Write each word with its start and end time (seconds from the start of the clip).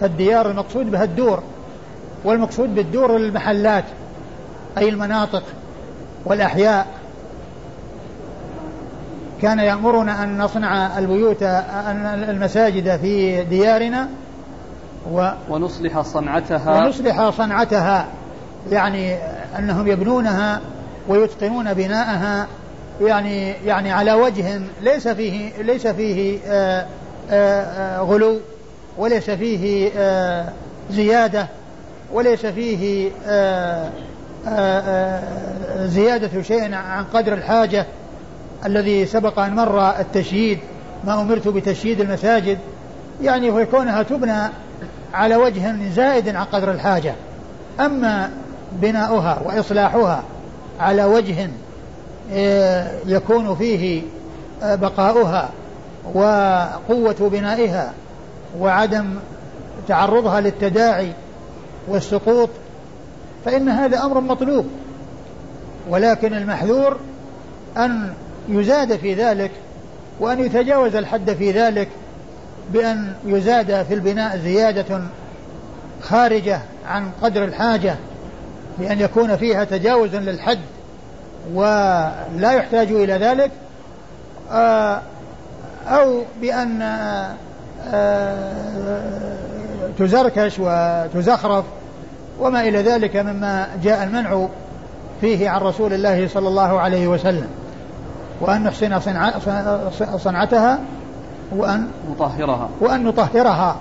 فالديار 0.00 0.50
المقصود 0.50 0.90
بها 0.90 1.04
الدور 1.04 1.42
والمقصود 2.24 2.74
بالدور 2.74 3.16
المحلات 3.16 3.84
أي 4.78 4.88
المناطق 4.88 5.42
والأحياء. 6.24 6.86
كان 9.42 9.58
يأمرنا 9.58 10.24
أن 10.24 10.38
نصنع 10.38 10.98
البيوت 10.98 11.42
المساجد 12.28 12.96
في 12.96 13.44
ديارنا 13.44 14.08
و 15.12 15.28
ونصلح 15.48 16.00
صنعتها. 16.00 16.84
ونصلح 16.84 17.30
صنعتها 17.30 18.06
يعني 18.70 19.16
أنهم 19.58 19.86
يبنونها 19.86 20.60
ويتقنون 21.08 21.74
بناءها 21.74 22.46
يعني 23.00 23.50
يعني 23.50 23.92
على 23.92 24.12
وجه 24.12 24.60
ليس 24.82 25.08
فيه 25.08 25.62
ليس 25.62 25.86
فيه 25.86 26.38
آآ 26.46 26.86
آآ 27.30 28.00
غلو. 28.00 28.38
وليس 28.98 29.30
فيه 29.30 29.90
زيادة 30.90 31.48
وليس 32.12 32.46
فيه 32.46 33.10
زيادة 35.86 36.42
شيء 36.42 36.74
عن 36.74 37.04
قدر 37.04 37.32
الحاجة 37.32 37.86
الذي 38.66 39.06
سبق 39.06 39.38
أن 39.38 39.54
مر 39.54 39.90
التشييد 40.00 40.58
ما 41.04 41.20
أمرت 41.20 41.48
بتشييد 41.48 42.00
المساجد. 42.00 42.58
يعني 43.22 43.50
وكونها 43.50 44.02
تبنى 44.02 44.48
على 45.14 45.36
وجه 45.36 45.90
زائد 45.94 46.28
عن 46.28 46.44
قدر 46.44 46.70
الحاجة. 46.70 47.14
أما 47.80 48.30
بناؤها 48.72 49.42
وإصلاحها 49.44 50.22
على 50.80 51.04
وجه 51.04 51.50
آه، 52.32 52.90
يكون 53.06 53.54
فيه 53.54 54.02
آه، 54.62 54.74
بقاؤها 54.74 55.48
وقوة 56.14 57.30
بنائها 57.32 57.92
وعدم 58.58 59.14
تعرضها 59.88 60.40
للتداعي 60.40 61.12
والسقوط 61.88 62.50
فإن 63.44 63.68
هذا 63.68 64.02
أمر 64.02 64.20
مطلوب. 64.20 64.66
ولكن 65.88 66.34
المحذور 66.34 66.96
أن 67.76 68.12
يزاد 68.48 68.96
في 68.96 69.14
ذلك 69.14 69.50
وأن 70.20 70.40
يتجاوز 70.40 70.96
الحد 70.96 71.30
في 71.30 71.50
ذلك 71.50 71.88
بأن 72.72 73.12
يزاد 73.24 73.82
في 73.82 73.94
البناء 73.94 74.38
زيادة 74.38 75.00
خارجة 76.02 76.60
عن 76.86 77.10
قدر 77.22 77.44
الحاجة 77.44 77.96
بأن 78.78 79.00
يكون 79.00 79.36
فيها 79.36 79.64
تجاوز 79.64 80.14
للحد 80.14 80.58
ولا 81.54 82.52
يحتاج 82.52 82.92
إلى 82.92 83.12
ذلك 83.12 83.50
آه، 84.52 85.02
أو 85.88 86.22
بأن 86.40 86.82
تزركش 89.98 90.58
وتزخرف 90.58 91.64
وما 92.40 92.60
إلى 92.60 92.82
ذلك 92.82 93.16
مما 93.16 93.66
جاء 93.82 94.04
المنع 94.04 94.46
فيه 95.20 95.48
عن 95.48 95.60
رسول 95.60 95.92
الله 95.92 96.28
صلى 96.28 96.48
الله 96.48 96.80
عليه 96.80 97.08
وسلم. 97.08 97.48
وأن 98.40 98.62
نحسن 98.62 99.00
صنعتها 100.18 100.78
وأن 101.56 101.88
نطهرها. 102.10 102.68
وأن 102.80 103.04
نطهرها 103.04 103.76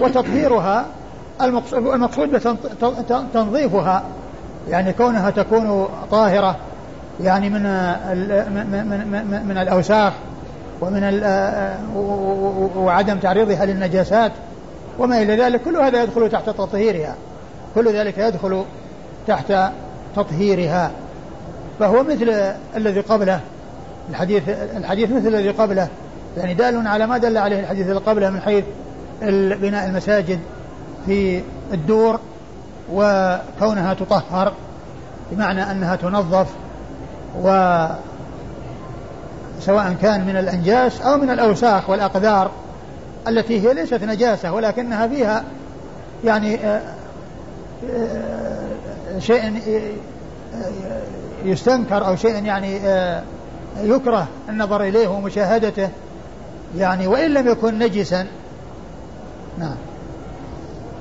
وتطهيرها. 0.00 0.84
المقصود 1.40 2.42
بتنظيفها 3.32 4.02
يعني 4.68 4.92
كونها 4.92 5.30
تكون 5.30 5.88
طاهرة 6.10 6.56
يعني 7.20 7.50
من 7.50 7.62
من 7.62 9.26
من, 9.30 9.46
من 9.48 9.58
الأوساخ 9.58 10.12
ومن 10.80 11.22
وعدم 12.76 13.18
تعريضها 13.18 13.66
للنجاسات 13.66 14.32
وما 14.98 15.22
إلى 15.22 15.36
ذلك 15.36 15.62
كل 15.62 15.76
هذا 15.76 16.02
يدخل 16.02 16.30
تحت 16.30 16.50
تطهيرها. 16.50 17.14
كل 17.74 17.92
ذلك 17.92 18.18
يدخل 18.18 18.64
تحت 19.26 19.52
تطهيرها. 20.16 20.90
فهو 21.78 22.02
مثل 22.02 22.54
الذي 22.76 23.00
قبله. 23.00 23.40
الحديث 24.10 24.42
الحديث 24.76 25.10
مثل 25.10 25.26
الذي 25.26 25.50
قبله. 25.50 25.88
يعني 26.36 26.54
دال 26.54 26.86
على 26.86 27.06
ما 27.06 27.18
دل 27.18 27.38
عليه 27.38 27.60
الحديث 27.60 27.86
الذي 27.86 27.98
قبله 27.98 28.30
من 28.30 28.40
حيث 28.40 28.64
بناء 29.60 29.86
المساجد 29.86 30.40
في 31.06 31.42
الدور 31.72 32.20
وكونها 32.92 33.94
تطهر 33.94 34.52
بمعنى 35.30 35.70
أنها 35.70 35.96
تنظف 35.96 36.46
و 37.42 37.48
سواء 39.60 39.96
كان 40.02 40.26
من 40.26 40.36
الأنجاس 40.36 41.00
أو 41.00 41.16
من 41.16 41.30
الأوساخ 41.30 41.90
والاقذار 41.90 42.50
التي 43.28 43.68
هي 43.68 43.74
ليست 43.74 44.04
نجاسة 44.04 44.52
ولكنها 44.52 45.06
فيها 45.06 45.44
يعني 46.24 46.56
آه، 46.56 46.82
آه، 47.90 49.18
شيء 49.18 49.62
يستنكر 51.44 52.06
أو 52.06 52.16
شيء 52.16 52.44
يعني 52.44 52.78
آه، 52.78 53.22
يكره 53.82 54.28
النظر 54.48 54.82
إليه 54.82 55.08
ومشاهدته 55.08 55.88
يعني 56.76 57.06
وإن 57.06 57.34
لم 57.34 57.48
يكن 57.48 57.78
نجسا. 57.78 58.26
نعم. 59.58 59.76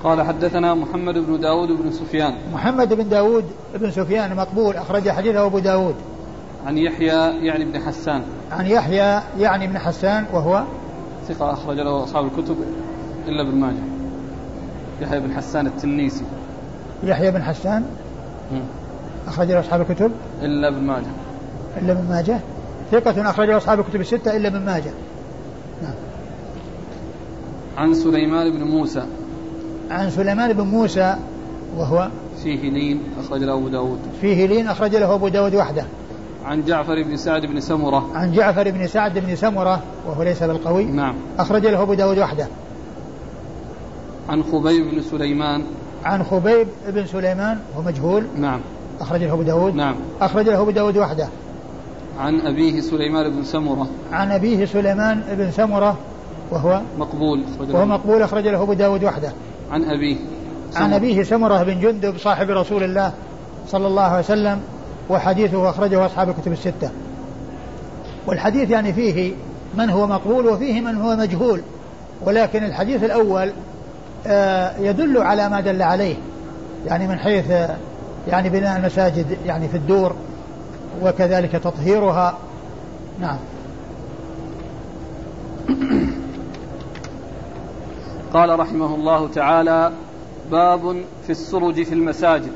قال 0.03 0.21
حدثنا 0.21 0.73
محمد 0.73 1.13
بن 1.13 1.39
داود 1.39 1.69
بن 1.69 1.91
سفيان. 1.91 2.35
محمد 2.53 2.93
بن 2.93 3.09
داود 3.09 3.45
بن 3.75 3.91
سفيان 3.91 4.35
مقبول 4.35 4.75
أخرج 4.75 5.09
حديثه 5.09 5.45
أبو 5.45 5.59
داود. 5.59 5.95
عن 6.65 6.77
يحيى 6.77 7.45
يعني 7.45 7.65
بن 7.65 7.79
حسان. 7.79 8.21
عن 8.51 8.65
يحيى 8.65 9.21
يعني 9.39 9.67
بن 9.67 9.77
حسان 9.77 10.25
وهو 10.33 10.63
ثقة 11.27 11.53
أخرج 11.53 11.79
له 11.79 12.03
أصحاب 12.03 12.25
الكتب 12.25 12.57
إلا 13.27 13.41
ابن 13.41 13.55
ماجه. 13.55 13.83
يحيى 15.01 15.19
بن 15.19 15.33
حسان 15.33 15.67
التنيسي. 15.67 16.23
يحيى 17.03 17.31
بن 17.31 17.43
حسان 17.43 17.85
أخرج 19.27 19.51
له 19.51 19.59
أصحاب 19.59 19.81
الكتب 19.81 20.11
إلا 20.41 20.67
ابن 20.67 20.83
ماجه. 20.83 21.11
إلا 21.81 21.91
ابن 21.91 22.09
ماجه. 22.09 22.39
ثقة 22.91 23.29
أخرج 23.29 23.49
له 23.49 23.57
أصحاب 23.57 23.79
الكتب 23.79 24.01
الستة 24.01 24.37
إلا 24.37 24.47
ابن 24.47 24.59
ماجه. 24.59 24.91
نعم. 25.83 25.93
عن 27.77 27.93
سليمان 27.93 28.51
بن 28.51 28.63
موسى. 28.63 29.05
عن 29.91 30.09
سليمان 30.09 30.53
بن 30.53 30.63
موسى 30.63 31.15
وهو 31.77 32.09
فيه 32.43 32.69
لين 32.69 33.01
أخرج 33.19 33.43
له 33.43 33.53
أبو 33.53 33.67
داود. 33.67 33.99
فيه 34.21 34.47
لين 34.47 34.67
أخرج 34.67 34.95
له 34.95 35.13
أبو 35.15 35.27
داود 35.27 35.55
وحده. 35.55 35.85
عن 36.47 36.63
جعفر 36.63 37.03
بن 37.03 37.17
سعد 37.17 37.45
بن 37.45 37.59
سمرة. 37.59 38.11
عن 38.15 38.31
جعفر 38.31 38.71
بن 38.71 38.87
سعد 38.87 39.19
بن 39.19 39.35
سمرة 39.35 39.81
وهو 40.07 40.23
ليس 40.23 40.43
بالقوي. 40.43 40.83
نعم. 40.83 41.15
أخرج 41.39 41.65
له 41.65 41.81
أبو 41.81 41.93
داود 41.93 42.19
وحده. 42.19 42.47
عن 44.29 44.43
خبيب 44.43 44.91
بن 44.91 45.01
سليمان. 45.01 45.63
عن 46.05 46.23
خبيب 46.23 46.67
بن 46.87 47.05
سليمان 47.05 47.59
هو 47.77 47.81
مجهول. 47.81 48.23
نعم. 48.37 48.59
أخرج 48.99 49.23
له 49.23 49.33
أبو 49.33 49.41
داود. 49.41 49.75
نعم. 49.75 49.95
أخرج 50.21 50.49
له 50.49 50.61
أبو 50.61 50.71
داود 50.71 50.97
وحده. 50.97 51.27
عن 52.19 52.39
أبيه 52.39 52.81
سليمان 52.81 53.29
بن 53.29 53.43
سمرة. 53.43 53.87
عن 54.11 54.31
أبيه 54.31 54.65
سليمان 54.65 55.23
بن 55.31 55.51
سمرة 55.51 55.97
وهو 56.51 56.81
مقبول. 56.97 57.43
وهو 57.59 57.85
مقبول. 57.85 58.21
أخرج 58.21 58.47
له 58.47 58.61
أبو 58.61 58.73
داود 58.73 59.03
وحده. 59.03 59.31
عن 59.71 59.83
أبيه 59.83 60.17
عن 60.75 60.93
أبيه 60.93 61.23
سمرة 61.23 61.63
بن 61.63 61.79
جندب 61.79 62.17
صاحب 62.17 62.49
رسول 62.49 62.83
الله 62.83 63.13
صلى 63.67 63.87
الله 63.87 64.01
عليه 64.01 64.23
وسلم 64.23 64.61
وحديثه 65.09 65.69
أخرجه 65.69 66.05
أصحاب 66.05 66.29
الكتب 66.29 66.51
الستة. 66.51 66.89
والحديث 68.27 68.69
يعني 68.69 68.93
فيه 68.93 69.33
من 69.77 69.89
هو 69.89 70.07
مقبول 70.07 70.47
وفيه 70.47 70.81
من 70.81 70.95
هو 70.95 71.15
مجهول 71.15 71.61
ولكن 72.25 72.63
الحديث 72.63 73.03
الأول 73.03 73.51
آه، 74.27 74.77
يدل 74.77 75.17
على 75.17 75.49
ما 75.49 75.61
دل 75.61 75.81
عليه 75.81 76.15
يعني 76.85 77.07
من 77.07 77.19
حيث 77.19 77.51
يعني 78.27 78.49
بناء 78.49 78.77
المساجد 78.77 79.37
يعني 79.45 79.67
في 79.67 79.77
الدور 79.77 80.15
وكذلك 81.03 81.51
تطهيرها. 81.51 82.37
نعم. 83.19 83.37
قال 88.33 88.59
رحمه 88.59 88.95
الله 88.95 89.27
تعالى 89.27 89.91
باب 90.51 91.01
في 91.25 91.29
السرج 91.29 91.83
في 91.83 91.93
المساجد. 91.93 92.51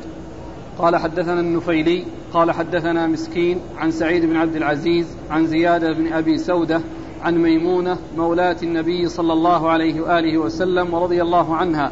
قال 0.80 0.96
حدثنا 0.96 1.40
النفيلي 1.40 2.06
قال 2.34 2.52
حدثنا 2.52 3.08
مسكين 3.08 3.60
عن 3.78 3.92
سعيد 3.92 4.26
بن 4.26 4.36
عبد 4.36 4.56
العزيز 4.56 5.18
عن 5.30 5.48
زياد 5.48 5.86
بن 5.98 6.14
أبي 6.14 6.38
سودة 6.38 6.82
عن 7.22 7.38
ميمونة 7.38 7.98
مولاة 8.18 8.58
النبي 8.64 9.08
صلى 9.08 9.34
الله 9.34 9.70
عليه 9.70 10.02
وآله 10.02 10.38
وسلم 10.38 10.94
ورضي 10.94 11.22
الله 11.22 11.56
عنها 11.56 11.92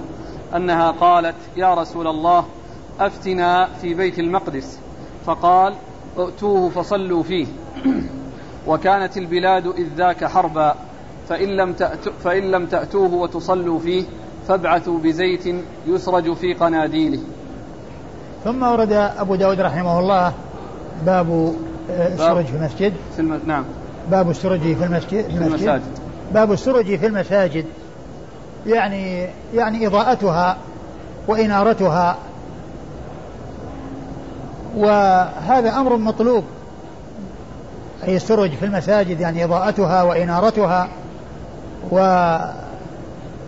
أنها 0.55 0.91
قالت 0.91 1.35
يا 1.57 1.73
رسول 1.73 2.07
الله 2.07 2.45
أفتنا 2.99 3.69
في 3.81 3.93
بيت 3.93 4.19
المقدس. 4.19 4.79
فقال 5.25 5.73
ائتوه 6.17 6.69
فصلوا 6.69 7.23
فيه. 7.23 7.45
وكانت 8.67 9.17
البلاد 9.17 9.67
إذ 9.67 9.87
ذاك 9.97 10.25
حربا 10.25 10.75
فإن 11.27 11.47
لم, 11.47 11.73
تأتو 11.73 12.11
فإن 12.11 12.51
لم 12.51 12.65
تأتوه 12.65 13.13
وتصلوا 13.13 13.79
فيه 13.79 14.03
فابعثوا 14.47 14.99
بزيت 14.99 15.55
يسرج 15.87 16.33
في 16.33 16.53
قناديله. 16.53 17.19
ثم 18.43 18.63
ورد 18.63 18.91
أبو 18.93 19.35
داود 19.35 19.61
رحمه 19.61 19.99
الله 19.99 20.33
باب 21.05 21.53
آه، 21.91 22.07
السرج 22.07 22.45
في 22.45 22.55
المسجد. 22.55 22.93
في 23.15 23.21
الم... 23.21 23.41
نعم. 23.47 23.63
باب 24.11 24.29
السرج 24.29 24.59
في 24.59 24.85
المسجد 24.85 25.25
في 25.27 25.37
المساجد. 25.37 25.81
باب 26.33 26.51
السرج 26.51 26.95
في 26.99 27.05
المساجد 27.07 27.65
يعني 28.67 29.27
يعني 29.53 29.87
إضاءتها 29.87 30.57
وإنارتها. 31.27 32.17
وهذا 34.77 35.69
أمر 35.79 35.97
مطلوب. 35.97 36.43
أي 38.07 38.15
السرج 38.15 38.51
في 38.51 38.65
المساجد 38.65 39.19
يعني 39.19 39.43
إضاءتها 39.43 40.03
وإنارتها 40.03 40.87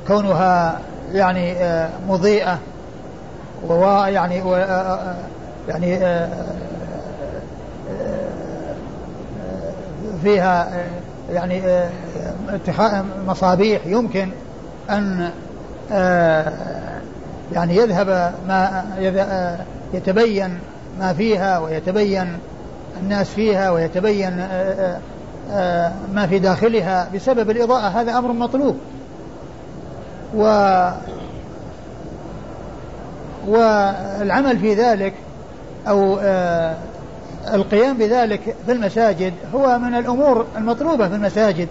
وكونها 0.04 0.80
يعني 1.14 1.54
آه، 1.54 1.90
مضيئة. 2.10 2.60
ويعني 3.68 4.42
آه، 4.42 4.56
آه، 4.56 5.16
يعني 5.68 6.00
فيها 10.24 10.70
يعني 11.32 11.62
مصابيح 13.28 13.86
يمكن 13.86 14.30
أن 14.90 15.30
يعني 17.54 17.76
يذهب 17.76 18.34
ما 18.48 18.86
يتبين 19.94 20.60
ما 21.00 21.14
فيها 21.14 21.60
ويتبين 21.60 22.38
الناس 23.02 23.30
فيها 23.30 23.70
ويتبين 23.72 24.40
آه، 24.40 24.46
آه، 24.46 25.00
آه، 25.52 25.92
ما 26.14 26.28
في 26.28 26.40
داخلها 26.40 27.08
بسبب 27.16 27.50
الإضاءة 27.50 27.88
هذا 27.88 28.18
أمر 28.18 28.32
مطلوب. 28.32 28.78
و 30.36 30.44
والعمل 33.48 34.60
في 34.60 34.74
ذلك 34.74 35.14
أو 35.88 36.20
القيام 37.54 37.98
بذلك 37.98 38.56
في 38.66 38.72
المساجد 38.72 39.34
هو 39.56 39.80
من 39.80 39.96
الأمور 39.96 40.46
المطلوبة 40.58 41.08
في 41.08 41.16
المساجد 41.16 41.68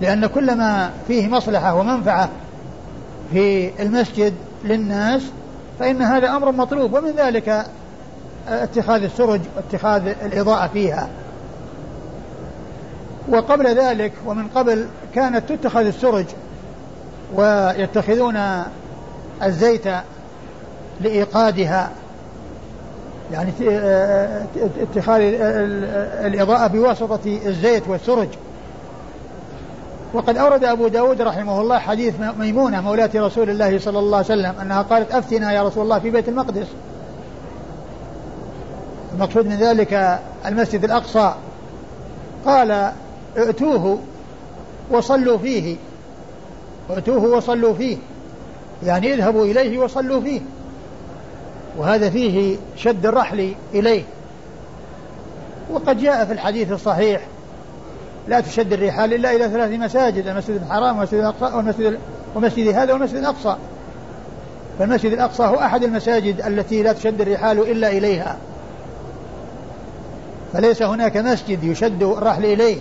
لأن 0.00 0.26
كل 0.26 0.56
ما 0.56 0.90
فيه 1.08 1.28
مصلحة 1.28 1.74
ومنفعة 1.74 2.28
في 3.32 3.70
المسجد 3.82 4.34
للناس 4.64 5.22
فإن 5.78 6.02
هذا 6.02 6.28
أمر 6.28 6.52
مطلوب 6.52 6.94
ومن 6.94 7.10
ذلك 7.10 7.66
اتخاذ 8.48 9.02
السرج 9.02 9.40
واتخاذ 9.56 10.06
الإضاءة 10.06 10.66
فيها. 10.66 11.08
وقبل 13.28 13.66
ذلك 13.66 14.12
ومن 14.26 14.48
قبل 14.54 14.86
كانت 15.14 15.52
تتخذ 15.52 15.86
السرج 15.86 16.24
ويتخذون 17.34 18.62
الزيت 19.42 19.84
لإيقادها 21.00 21.90
يعني 23.32 23.52
اتخاذ 24.80 25.20
الإضاءة 26.24 26.66
بواسطة 26.66 27.38
الزيت 27.46 27.88
والسرج. 27.88 28.28
وقد 30.14 30.36
أورد 30.36 30.64
أبو 30.64 30.88
داود 30.88 31.22
رحمه 31.22 31.60
الله 31.60 31.78
حديث 31.78 32.14
ميمونة 32.38 32.80
مولاة 32.80 33.10
رسول 33.14 33.50
الله 33.50 33.78
صلى 33.78 33.98
الله 33.98 34.16
عليه 34.16 34.26
وسلم 34.26 34.54
أنها 34.62 34.82
قالت 34.82 35.12
أفتنا 35.12 35.52
يا 35.52 35.62
رسول 35.62 35.82
الله 35.82 35.98
في 35.98 36.10
بيت 36.10 36.28
المقدس. 36.28 36.66
المقصود 39.14 39.46
من 39.46 39.56
ذلك 39.56 40.18
المسجد 40.46 40.84
الأقصى. 40.84 41.34
قال 42.46 42.92
ائتوه 43.36 43.98
وصلوا 44.90 45.38
فيه. 45.38 45.76
ائتوه 46.90 47.24
وصلوا 47.24 47.74
فيه 47.74 47.96
يعني 48.84 49.14
اذهبوا 49.14 49.44
إليه 49.44 49.78
وصلوا 49.78 50.20
فيه. 50.20 50.40
وهذا 51.78 52.10
فيه 52.10 52.56
شد 52.76 53.06
الرحل 53.06 53.54
إليه. 53.74 54.02
وقد 55.70 56.00
جاء 56.00 56.24
في 56.24 56.32
الحديث 56.32 56.72
الصحيح 56.72 57.20
لا 58.28 58.40
تشد 58.40 58.72
الرحال 58.72 59.14
إلا 59.14 59.32
إلى 59.32 59.48
ثلاث 59.48 59.70
مساجد 59.70 60.26
المسجد 60.26 60.62
الحرام 60.62 60.96
والمسجد 60.96 61.18
الأقصى 61.18 61.56
والمسجد 61.56 61.98
ومسجد 62.34 62.68
هذا 62.68 62.92
والمسجد 62.92 63.16
الأقصى. 63.16 63.56
فالمسجد 64.78 65.12
الأقصى 65.12 65.42
هو 65.42 65.54
أحد 65.54 65.84
المساجد 65.84 66.40
التي 66.40 66.82
لا 66.82 66.92
تشد 66.92 67.20
الرحال 67.20 67.70
إلا 67.70 67.88
إليها. 67.88 68.36
فليس 70.52 70.82
هناك 70.82 71.16
مسجد 71.16 71.64
يشد 71.64 72.02
الرحل 72.02 72.44
إليه 72.44 72.76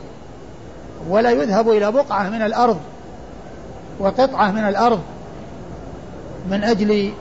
ولا 1.10 1.32
يذهب 1.32 1.70
إلى 1.70 1.92
بقعة 1.92 2.30
من 2.30 2.42
الأرض 2.42 2.80
وقطعة 4.00 4.52
من 4.52 4.64
الأرض 4.64 5.02
من 6.50 6.64
أجل 6.64 7.12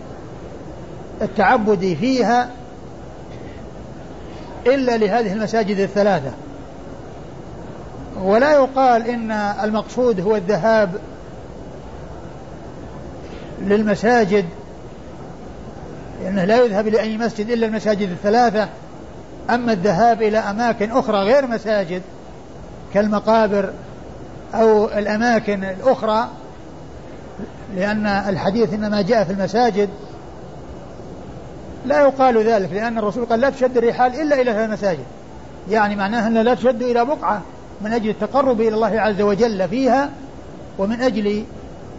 التعبد 1.23 1.97
فيها 2.01 2.51
إلا 4.67 4.97
لهذه 4.97 5.33
المساجد 5.33 5.79
الثلاثة. 5.79 6.31
ولا 8.23 8.53
يقال 8.53 9.09
إن 9.09 9.31
المقصود 9.33 10.21
هو 10.21 10.37
الذهاب 10.37 10.91
للمساجد 13.61 14.45
لأنه 16.23 16.45
لا 16.45 16.65
يذهب 16.65 16.89
لأي 16.89 17.19
مسجد 17.19 17.51
إلا 17.51 17.67
المساجد 17.67 18.11
الثلاثة. 18.11 18.69
أما 19.51 19.73
الذهاب 19.73 20.23
إلى 20.23 20.39
أماكن 20.39 20.91
أخرى 20.91 21.19
غير 21.19 21.47
مساجد 21.47 22.03
كالمقابر 22.95 23.71
أو 24.55 24.89
الأماكن 24.89 25.65
الأخرى 25.65 26.29
لأن 27.77 28.07
الحديث 28.07 28.75
إنما 28.75 29.03
جاء 29.03 29.25
في 29.25 29.33
المساجد. 29.33 29.89
لا 31.85 32.01
يقال 32.01 32.39
ذلك 32.39 32.73
لأن 32.73 32.99
الرسول 32.99 33.25
قال 33.25 33.41
لا 33.41 33.51
تشد 33.51 33.77
الرحال 33.77 34.21
إلا 34.21 34.41
إلى 34.41 34.65
المساجد 34.65 35.05
يعني 35.71 35.97
معناها 35.97 36.27
أن 36.27 36.39
لا 36.39 36.55
تشد 36.55 36.83
إلى 36.83 37.05
بقعة 37.05 37.43
من 37.81 37.93
أجل 37.93 38.09
التقرب 38.09 38.61
إلى 38.61 38.75
الله 38.75 39.01
عز 39.01 39.21
وجل 39.21 39.69
فيها 39.69 40.11
ومن 40.79 41.01
أجل 41.01 41.45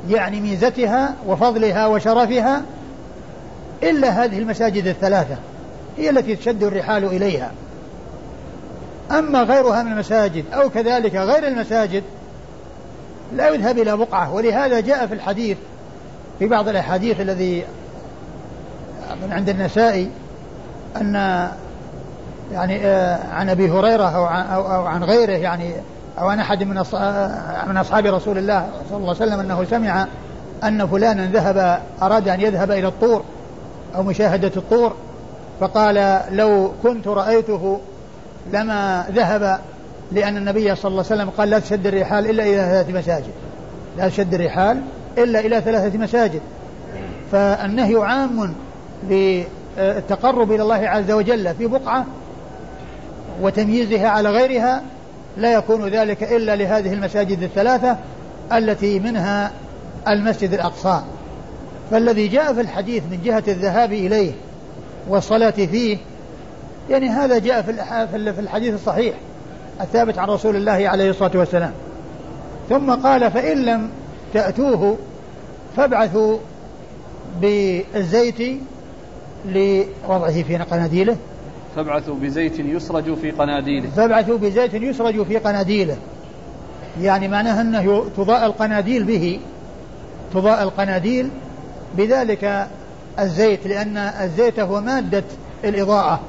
يعني 0.10 0.42
ميزتها 0.42 1.16
وفضلها 1.28 1.88
وشرفها 1.88 2.62
إلا 3.84 4.10
هذه 4.10 4.40
المساجد 4.40 4.88
الثلاثة 4.88 5.36
هي 5.98 6.10
التي 6.10 6.36
تشد 6.36 6.64
الرحال 6.64 7.06
إليها. 7.06 7.52
أما 9.12 9.44
غيرها 9.44 9.84
من 9.84 9.92
المساجد 9.92 10.46
أو 10.54 10.70
كذلك 10.70 11.16
غير 11.16 11.48
المساجد 11.48 12.04
لا 13.36 13.50
يذهب 13.50 13.78
إلى 13.78 13.98
بقعة. 13.98 14.34
ولهذا 14.34 14.80
جاء 14.80 15.08
في 15.08 15.14
الحديث 15.14 15.58
في 16.40 16.48
بعض 16.48 16.70
الأحاديث 16.70 17.22
الذي 17.22 17.64
من 19.24 19.34
عند 19.34 19.50
النسائي 19.50 20.10
أن 21.02 21.16
يعني 22.52 22.86
آه، 22.86 23.20
عن 23.34 23.50
أبي 23.50 23.70
هريرة 23.72 24.04
أو 24.04 24.24
عن, 24.24 24.46
أو 24.46 24.86
عن 24.86 25.04
غيره 25.04 25.32
يعني 25.32 25.74
أو 26.20 26.28
عن 26.30 26.40
أحد 26.40 26.64
من 26.64 26.76
من 27.68 27.78
أصحاب 27.78 28.06
رسول 28.06 28.38
الله 28.38 28.68
صلى 28.90 28.98
الله 28.98 29.16
عليه 29.16 29.26
وسلم 29.26 29.40
أنه 29.40 29.64
سمع 29.64 30.08
أن 30.64 30.88
فلانا 30.88 31.26
ذهب 31.26 31.80
أراد 32.02 32.28
أن 32.28 32.42
يذهب 32.42 32.72
إلى 32.72 32.88
الطور 32.88 33.24
أو 33.96 34.04
مشاهدة 34.04 34.52
الطور 34.58 34.94
فقال 35.60 36.22
لو 36.32 36.72
كنت 36.84 37.08
رأيته 37.08 37.80
لما 38.54 39.06
ذهب 39.12 39.60
لأن 40.12 40.38
النبي 40.38 40.76
صلى 40.76 40.92
الله 40.92 41.04
عليه 41.12 41.16
وسلم 41.16 41.30
قال 41.30 41.50
لا 41.50 41.60
تشد 41.60 41.88
الرحال 41.88 42.30
إلا 42.30 42.44
إلى 42.44 42.56
ثلاث 42.56 42.90
مساجد. 42.90 43.32
لا 43.98 44.10
تشد 44.10 44.34
الرحال 44.34 44.82
إلا 45.18 45.40
إلى 45.40 45.62
ثلاثة 45.62 45.98
مساجد. 45.98 46.42
فالنهي 47.32 47.96
عام 47.96 48.54
للتقرب 49.04 50.52
إلى 50.52 50.62
الله 50.62 50.88
عز 50.88 51.12
وجل 51.12 51.56
في 51.56 51.68
بقعة 51.68 52.06
وتمييزها 53.42 54.08
على 54.08 54.30
غيرها 54.30 54.84
لا 55.38 55.54
يكون 55.54 55.88
ذلك 55.88 56.24
إلا 56.24 56.56
لهذه 56.56 56.94
المساجد 56.94 57.44
الثلاثة 57.44 57.98
التي 58.54 59.00
منها 59.00 59.52
المسجد 60.08 60.54
الأقصى. 60.54 61.02
فالذي 61.92 62.28
جاء 62.28 62.54
في 62.54 62.62
الحديث 62.62 63.04
من 63.12 63.20
جهة 63.24 63.44
الذهاب 63.48 63.94
إليه 63.94 64.32
والصلاة 65.10 65.50
فيه 65.52 65.98
يعني 66.90 67.10
هذا 67.10 67.38
جاء 67.38 67.62
في 68.12 68.40
الحديث 68.40 68.74
الصحيح 68.74 69.16
الثابت 69.82 70.18
عن 70.18 70.28
رسول 70.28 70.56
الله 70.56 70.90
عليه 70.90 71.10
الصلاة 71.10 71.32
والسلام. 71.36 71.72
ثم 72.70 72.92
قال 72.92 73.32
فإن 73.32 73.66
لم 73.66 73.90
تأتوه 74.34 74.98
فابعثوا 75.78 76.38
بالزيت 77.42 78.62
لوضعه 79.46 80.44
في 80.44 80.58
قناديله. 80.58 81.18
فابعثوا 81.76 82.16
بزيت 82.16 82.60
يسرج 82.60 83.14
في 83.14 83.32
قناديله. 83.32 83.90
فابعثوا 83.90 84.38
بزيت 84.38 84.74
يسرج 84.74 85.24
في 85.24 85.38
قناديله. 85.38 85.98
يعني 87.02 87.28
معناها 87.28 87.62
أنه 87.62 88.06
تضاء 88.18 88.46
القناديل 88.46 89.04
به. 89.04 89.40
تضاء 90.34 90.64
القناديل 90.64 91.30
بذلك 91.98 92.68
الزيت 93.20 93.68
لأن 93.68 93.98
الزيت 93.98 94.60
هو 94.60 94.82
مادة 94.82 95.24
الإضاءة. 95.64 96.20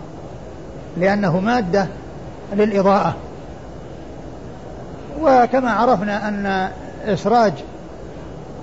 لأنه 0.97 1.41
مادة 1.41 1.87
للإضاءة. 2.53 3.17
وكما 5.21 5.71
عرفنا 5.71 6.29
أن 6.29 6.71
إسراج 7.13 7.53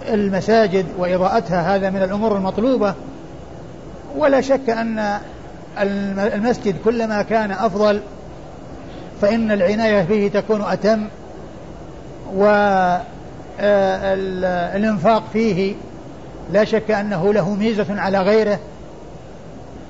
المساجد 0.10 0.86
وإضاءتها 0.98 1.76
هذا 1.76 1.90
من 1.90 2.04
الأمور 2.04 2.38
المطلوبة. 2.38 2.94
ولا 4.18 4.42
شك 4.42 4.70
أن 4.70 5.20
المسجد 6.12 6.76
كلما 6.86 7.22
كان 7.22 7.52
أفضل 7.52 8.02
فإن 9.22 9.52
العناية 9.52 10.04
به 10.04 10.32
تكون 10.34 10.62
أتم 10.62 11.08
آه، 13.60 14.14
الإنفاق 14.76 15.24
فيه 15.34 15.76
لا 16.52 16.64
شك 16.64 16.92
أنه 16.92 17.34
له 17.34 17.56
ميزة 17.56 18.02
على 18.02 18.22
غيره 18.22 18.60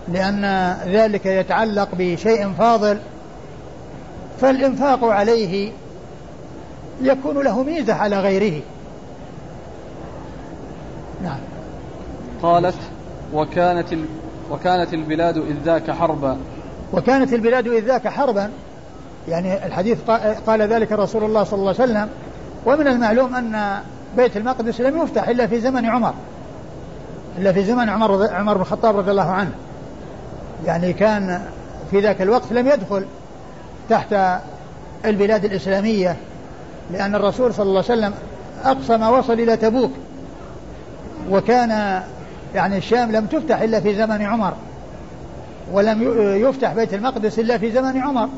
لأن 0.07 0.75
ذلك 0.85 1.25
يتعلق 1.25 1.89
بشيء 1.97 2.53
فاضل 2.57 2.99
فالإنفاق 4.41 5.03
عليه 5.03 5.71
يكون 7.01 7.43
له 7.43 7.63
ميزة 7.63 7.93
على 7.93 8.19
غيره. 8.19 8.61
نعم. 11.23 11.39
قالت 12.41 12.75
وكانت. 13.33 13.87
وكانت 14.51 14.93
البلاد 14.93 15.37
إذ 15.37 15.55
ذاك 15.65 15.91
حربا. 15.91 16.37
وكانت 16.93 17.33
البلاد 17.33 17.67
إذ 17.67 17.85
ذاك 17.85 18.07
حربا. 18.07 18.49
يعني 19.27 19.65
الحديث 19.65 19.97
قال 20.47 20.61
ذلك 20.61 20.91
رسول 20.91 21.23
الله 21.23 21.43
صلى 21.43 21.59
الله 21.59 21.75
عليه 21.79 21.83
وسلم. 21.83 22.09
ومن 22.65 22.87
المعلوم 22.87 23.35
أن 23.35 23.79
بيت 24.17 24.37
المقدس 24.37 24.81
لم 24.81 25.03
يفتح 25.03 25.27
إلا 25.27 25.47
في 25.47 25.61
زمن 25.61 25.85
عمر. 25.85 26.13
إلا 27.37 27.53
في 27.53 27.63
زمن 27.63 27.89
عمر 27.89 28.33
عمر 28.33 28.53
بن 28.53 28.61
الخطاب 28.61 28.97
رضي 28.97 29.11
الله 29.11 29.31
عنه. 29.31 29.51
يعني 30.65 30.93
كان 30.93 31.41
في 31.91 31.99
ذاك 31.99 32.21
الوقت 32.21 32.51
لم 32.51 32.67
يدخل 32.67 33.05
تحت 33.89 34.15
البلاد 35.05 35.45
الإسلامية 35.45 36.15
لأن 36.91 37.15
الرسول 37.15 37.53
صلى 37.53 37.63
الله 37.63 37.83
عليه 37.89 37.99
وسلم 37.99 38.13
أقصى 38.63 38.97
ما 38.97 39.09
وصل 39.09 39.33
إلى 39.33 39.57
تبوك. 39.57 39.91
وكان 41.29 42.03
يعني 42.55 42.77
الشام 42.77 43.11
لم 43.11 43.25
تفتح 43.25 43.61
إلا 43.61 43.79
في 43.79 43.95
زمن 43.95 44.21
عمر 44.21 44.53
ولم 45.71 46.01
يفتح 46.47 46.73
بيت 46.73 46.93
المقدس 46.93 47.39
إلا 47.39 47.57
في 47.57 47.71
زمن 47.71 47.97
عمر 47.97 48.29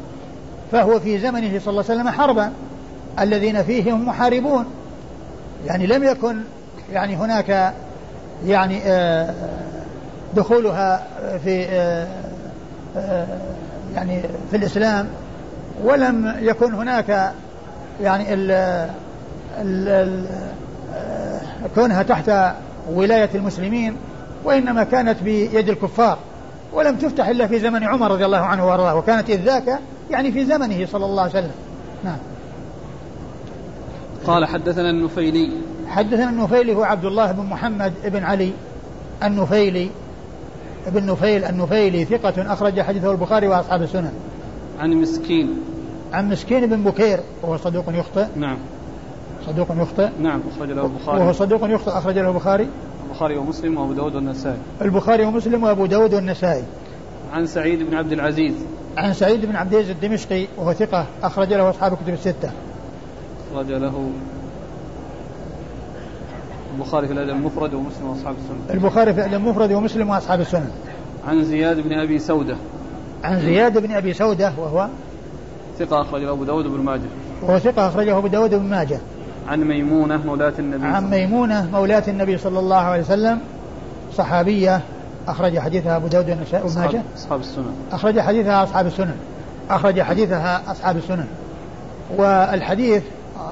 فهو 0.71 0.99
في 0.99 1.19
زمنه 1.19 1.59
صلى 1.59 1.71
الله 1.71 1.83
عليه 1.89 2.01
وسلم 2.01 2.09
حربا 2.09 2.51
الذين 3.19 3.63
فيه 3.63 3.93
هم 3.93 4.07
محاربون. 4.07 4.65
يعني 5.65 5.87
لم 5.87 6.03
يكن 6.03 6.41
يعني 6.93 7.15
هناك 7.15 7.73
يعني 8.45 8.81
آه، 8.85 9.33
دخولها 10.35 11.03
في 11.43 11.65
آه، 11.65 12.07
آه، 12.97 13.27
يعني 13.95 14.21
في 14.51 14.57
الإسلام 14.57 15.07
ولم 15.83 16.35
يكن 16.39 16.73
هناك 16.73 17.33
يعني 18.01 18.33
ال 18.33 18.51
ال 19.61 20.25
كونها 21.75 22.03
تحت 22.03 22.31
ولاية 22.89 23.29
المسلمين 23.35 23.95
وإنما 24.43 24.83
كانت 24.83 25.23
بيد 25.23 25.69
الكفار. 25.69 26.17
ولم 26.73 26.95
تفتح 26.95 27.27
إلا 27.27 27.47
في 27.47 27.59
زمن 27.59 27.83
عمر 27.83 28.11
رضي 28.11 28.25
الله 28.25 28.37
عنه 28.37 28.67
وأرضاه 28.67 28.95
وكانت 28.95 29.29
إذ 29.29 29.41
ذاك 29.41 29.79
يعني 30.11 30.31
في 30.31 30.45
زمنه 30.45 30.85
صلى 30.85 31.05
الله 31.05 31.21
عليه 31.21 31.31
وسلم. 31.31 31.51
نعم. 32.03 32.17
قال 34.27 34.45
حدثنا 34.45 34.89
النفيلي. 34.89 35.51
حدثنا 35.87 36.29
النفيلي 36.29 36.75
هو 36.75 36.83
عبد 36.83 37.05
الله 37.05 37.31
بن 37.31 37.45
محمد 37.45 37.93
بن 38.05 38.23
علي 38.23 38.51
النفيلي 39.23 39.89
ابن 40.87 41.05
نفيل 41.05 41.45
النفيلي 41.45 42.05
ثقة 42.05 42.53
أخرج 42.53 42.81
حديثه 42.81 43.11
البخاري 43.11 43.47
وأصحاب 43.47 43.81
السنن. 43.81 44.13
عن 44.79 44.93
مسكين. 44.93 45.59
عن 46.13 46.29
مسكين 46.29 46.65
بن 46.65 46.83
بكير 46.83 47.19
وهو 47.41 47.57
صدوق 47.57 47.85
يخطئ. 47.89 48.25
نعم. 48.35 48.57
صدوق 49.45 49.67
يخطئ. 49.71 50.09
نعم 50.21 50.41
أخرج 50.55 50.71
له 50.71 50.85
البخاري. 50.85 51.19
وهو 51.19 51.31
صدوق 51.33 51.69
يخطئ 51.69 51.91
أخرج 51.91 52.17
له 52.17 52.29
البخاري. 52.29 52.67
البخاري 53.05 53.37
ومسلم 53.37 53.77
وأبو 53.77 53.93
داود 53.93 54.15
والنسائي. 54.15 54.57
البخاري 54.81 55.25
ومسلم 55.25 55.63
وأبو 55.63 55.85
داود 55.85 56.13
والنسائي. 56.13 56.63
عن 57.33 57.45
سعيد 57.45 57.83
بن 57.83 57.95
عبد 57.95 58.11
العزيز. 58.11 58.53
عن 58.97 59.13
سعيد 59.13 59.45
بن 59.45 59.55
عبد 59.55 59.73
العزيز 59.73 59.89
الدمشقي 59.89 60.47
وهو 60.57 60.73
ثقة 60.73 61.05
أخرج 61.23 61.53
له 61.53 61.69
أصحاب 61.69 61.93
الكتب 61.93 62.13
الستة. 62.13 62.51
أخرج 63.51 63.71
له 63.71 64.09
البخاري 66.75 67.07
في 67.07 67.13
الأدب 67.13 67.29
المفرد 67.29 67.73
ومسلم 67.73 68.07
وأصحاب 68.07 68.35
السنن 68.35 68.77
البخاري 68.77 69.13
في 69.13 69.19
الأدب 69.19 69.33
المفرد 69.33 69.71
ومسلم 69.71 70.09
وأصحاب 70.09 70.41
السنن 70.41 70.71
عن 71.27 71.43
زياد 71.43 71.79
بن 71.79 71.93
أبي 71.93 72.19
سودة. 72.19 72.57
عن 73.23 73.39
زياد 73.39 73.77
بن 73.77 73.91
أبي 73.91 74.13
سودة 74.13 74.53
وهو 74.57 74.87
ثقة 75.79 76.01
أخرجه 76.01 76.31
أبو 76.31 76.43
داود 76.43 76.67
بن 76.67 76.79
ماجه. 76.79 77.01
وهو 77.41 77.59
ثقة 77.59 77.87
أخرجه 77.87 78.17
أبو 78.17 78.27
داود 78.27 78.53
بن 78.53 78.69
ماجه. 78.69 78.99
عن 79.47 79.63
ميمونة 79.63 80.17
مولاة 80.25 80.53
النبي 80.59 80.85
عن 80.85 81.09
ميمونة 81.09 81.69
مولاة 81.71 82.03
النبي 82.07 82.37
صلى 82.37 82.59
الله 82.59 82.77
عليه 82.77 83.01
وسلم 83.01 83.39
صحابية 84.13 84.81
أخرج 85.27 85.59
حديثها 85.59 85.95
أبو 85.95 86.07
داود 86.07 86.29
وابن 86.29 86.43
ماجه. 86.75 87.01
أصحاب 87.15 87.39
السنن. 87.39 87.75
أخرج 87.91 88.19
حديثها 88.19 88.63
أصحاب 88.63 88.87
السنن. 88.87 89.15
أخرج 89.69 90.01
حديثها 90.01 90.61
أصحاب 90.67 90.97
السنن. 90.97 91.27
والحديث 92.17 93.03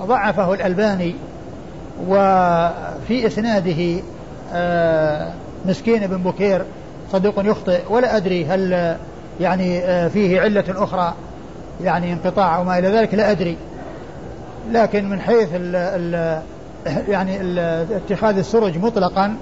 ضعفه 0.05 0.53
الألباني 0.53 1.15
وفي 2.07 3.27
إسناده 3.27 4.01
آه، 4.53 5.31
مسكين 5.65 6.07
بن 6.07 6.17
بكير 6.17 6.65
صدوق 7.11 7.33
يخطئ. 7.45 7.81
ولا 7.89 8.17
أدري 8.17 8.45
هل 8.45 8.95
يعني 9.39 9.79
آه، 9.79 10.07
فيه 10.07 10.41
علة 10.41 10.65
أخرى 10.69 11.13
يعني 11.83 12.13
انقطاع 12.13 12.57
أو 12.57 12.63
ما 12.63 12.79
إلى 12.79 12.87
ذلك 12.87 13.13
لا 13.13 13.31
أدري. 13.31 13.57
لكن 14.71 15.09
من 15.09 15.19
حيث 15.19 15.49
ال 15.53 15.75
ال 15.75 16.41
يعني 17.13 17.41
ال 17.41 17.59
اتخاذ 17.91 18.37
السرج 18.37 18.77
مطلقا 18.77 19.37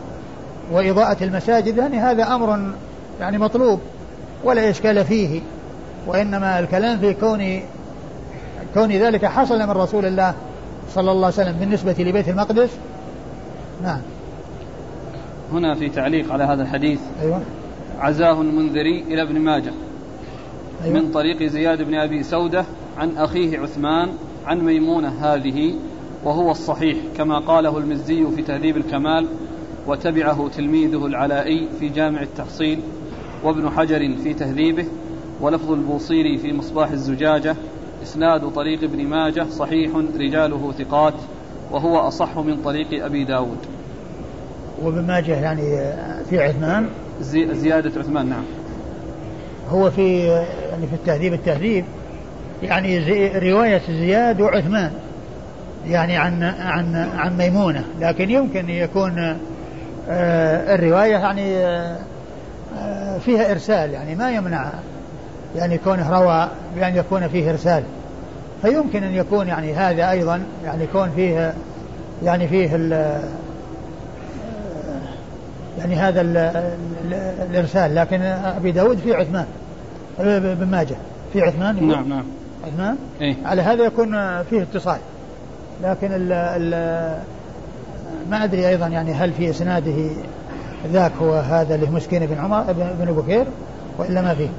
وإضاءة 0.72 1.24
المساجد 1.24 1.78
يعني 1.78 2.00
هذا 2.00 2.36
أمر 2.36 2.74
يعني 3.20 3.38
مطلوب 3.38 3.80
ولا 4.44 4.70
إشكال 4.70 5.06
فيه 5.06 5.42
وإنما 6.08 6.60
الكلام 6.60 7.00
في 7.00 7.14
كون 7.14 7.62
كون 8.74 8.92
ذلك 8.92 9.26
حصل 9.26 9.60
من 9.60 9.70
رسول 9.70 10.06
الله 10.06 10.34
صلى 10.90 11.12
الله 11.12 11.26
عليه 11.26 11.36
وسلم 11.36 11.54
بالنسبة 11.60 11.96
لبيت 12.00 12.30
المقدس. 12.30 12.70
نعم. 13.84 14.02
هنا 15.54 15.76
في 15.76 15.90
تعليق 15.90 16.34
على 16.34 16.44
هذا 16.44 16.62
الحديث. 16.64 17.00
أيوة. 17.22 17.42
عزاه 18.00 18.42
المنذري 18.42 19.04
إلى 19.08 19.22
ابن 19.22 19.40
ماجه 19.40 19.72
أيوة. 20.84 21.00
من 21.00 21.12
طريق 21.12 21.44
زياد 21.44 21.82
بن 21.82 21.96
أبي 21.96 22.24
سودة 22.24 22.66
عن 22.98 23.18
أخيه 23.18 23.60
عثمان 23.60 24.10
عن 24.46 24.60
ميمونة 24.60 25.08
هذه 25.08 25.74
وهو 26.24 26.52
الصحيح 26.52 26.98
كما 27.18 27.40
قاله 27.40 27.78
المزي 27.78 28.26
في 28.36 28.42
تهذيب 28.42 28.78
الكمال 28.78 29.28
وتبعه 29.88 30.50
تلميذه 30.58 31.06
العلائي 31.06 31.68
في 31.80 31.90
جامع 31.90 32.22
التحصيل 32.22 32.80
وابن 33.44 33.70
حجر 33.70 34.16
في 34.24 34.34
تهذيبه 34.34 34.86
ولفظ 35.42 35.72
البوصيري 35.72 36.38
في 36.38 36.54
مصباح 36.54 36.92
الزجاجة 36.92 37.56
إسناد 38.04 38.50
طريق 38.50 38.84
ابن 38.84 39.06
ماجه 39.06 39.46
صحيح 39.50 39.92
رجاله 40.20 40.72
ثقات 40.72 41.14
وهو 41.72 41.98
أصح 41.98 42.38
من 42.38 42.62
طريق 42.62 43.06
أبي 43.06 43.24
داود. 43.24 43.58
وابن 44.82 45.08
ماجه 45.08 45.36
يعني 45.36 45.62
في 46.30 46.40
عثمان؟ 46.40 46.90
زي 47.22 47.56
زيادة 47.56 48.00
عثمان 48.00 48.30
نعم. 48.30 48.44
هو 49.70 49.92
في 49.92 50.24
يعني 50.72 50.88
في 50.88 50.94
التهذيب 50.94 51.34
التهذيب 51.34 51.86
يعني 52.64 53.06
زي 53.06 53.52
رواية 53.52 53.82
زياد 53.90 54.42
وعثمان 54.42 54.92
يعني 55.88 56.18
عن 56.18 56.44
عن 56.44 56.96
عن 57.18 57.38
ميمونة 57.38 57.84
لكن 58.00 58.30
يمكن 58.30 58.70
يكون 58.70 59.38
آه، 60.10 60.76
الرواية 60.76 61.12
يعني 61.18 61.58
آه، 61.58 61.98
فيها 63.26 63.52
إرسال 63.52 63.92
يعني 63.92 64.16
ما 64.16 64.32
يمنع 64.32 64.72
يعني 65.56 65.78
كونه 65.78 66.20
روى 66.20 66.48
بأن 66.76 66.96
يكون 66.96 67.28
فيه 67.28 67.52
إرسال. 67.52 67.84
فيمكن 68.62 69.04
أن 69.04 69.16
يكون 69.16 69.48
يعني 69.48 69.74
هذا 69.74 70.12
أيضا 70.12 70.44
يعني 70.66 70.84
يكون 70.84 71.12
فيه 71.16 71.54
يعني 72.24 72.48
فيه 72.48 72.76
ال 72.76 72.92
يعني 75.80 75.96
هذا 75.96 76.22
ال 76.22 76.38
ال 76.38 77.14
الإرسال. 77.50 77.96
لكن 77.96 78.22
أبي 78.22 78.72
داود 78.72 78.98
في 78.98 79.14
عثمان 79.14 79.46
بن 80.60 80.68
ماجه 80.72 80.96
في 81.34 81.42
عثمان 81.42 81.88
نعم 81.88 82.10
نعم. 82.10 82.24
عثمان 82.68 82.98
إيه؟ 83.22 83.36
على 83.46 83.62
هذا 83.62 83.84
يكون 83.84 84.44
فيه 84.44 84.62
اتصال. 84.62 85.00
لكن 85.84 86.12
ال 86.12 86.32
ال 86.32 86.72
ما 88.30 88.44
أدري 88.44 88.70
أيضا 88.70 88.88
يعني 88.88 89.14
هل 89.14 89.34
في 89.34 89.50
إسناده 89.50 90.10
ذاك 90.88 91.12
هو 91.22 91.34
هذا 91.34 91.76
اللي 91.76 91.86
مسكين 91.86 92.26
بن 92.26 92.38
عمر 92.38 92.64
بن 92.74 93.12
بكير 93.12 93.46
وإلا 93.98 94.22
ما 94.22 94.34
فيه؟ 94.34 94.50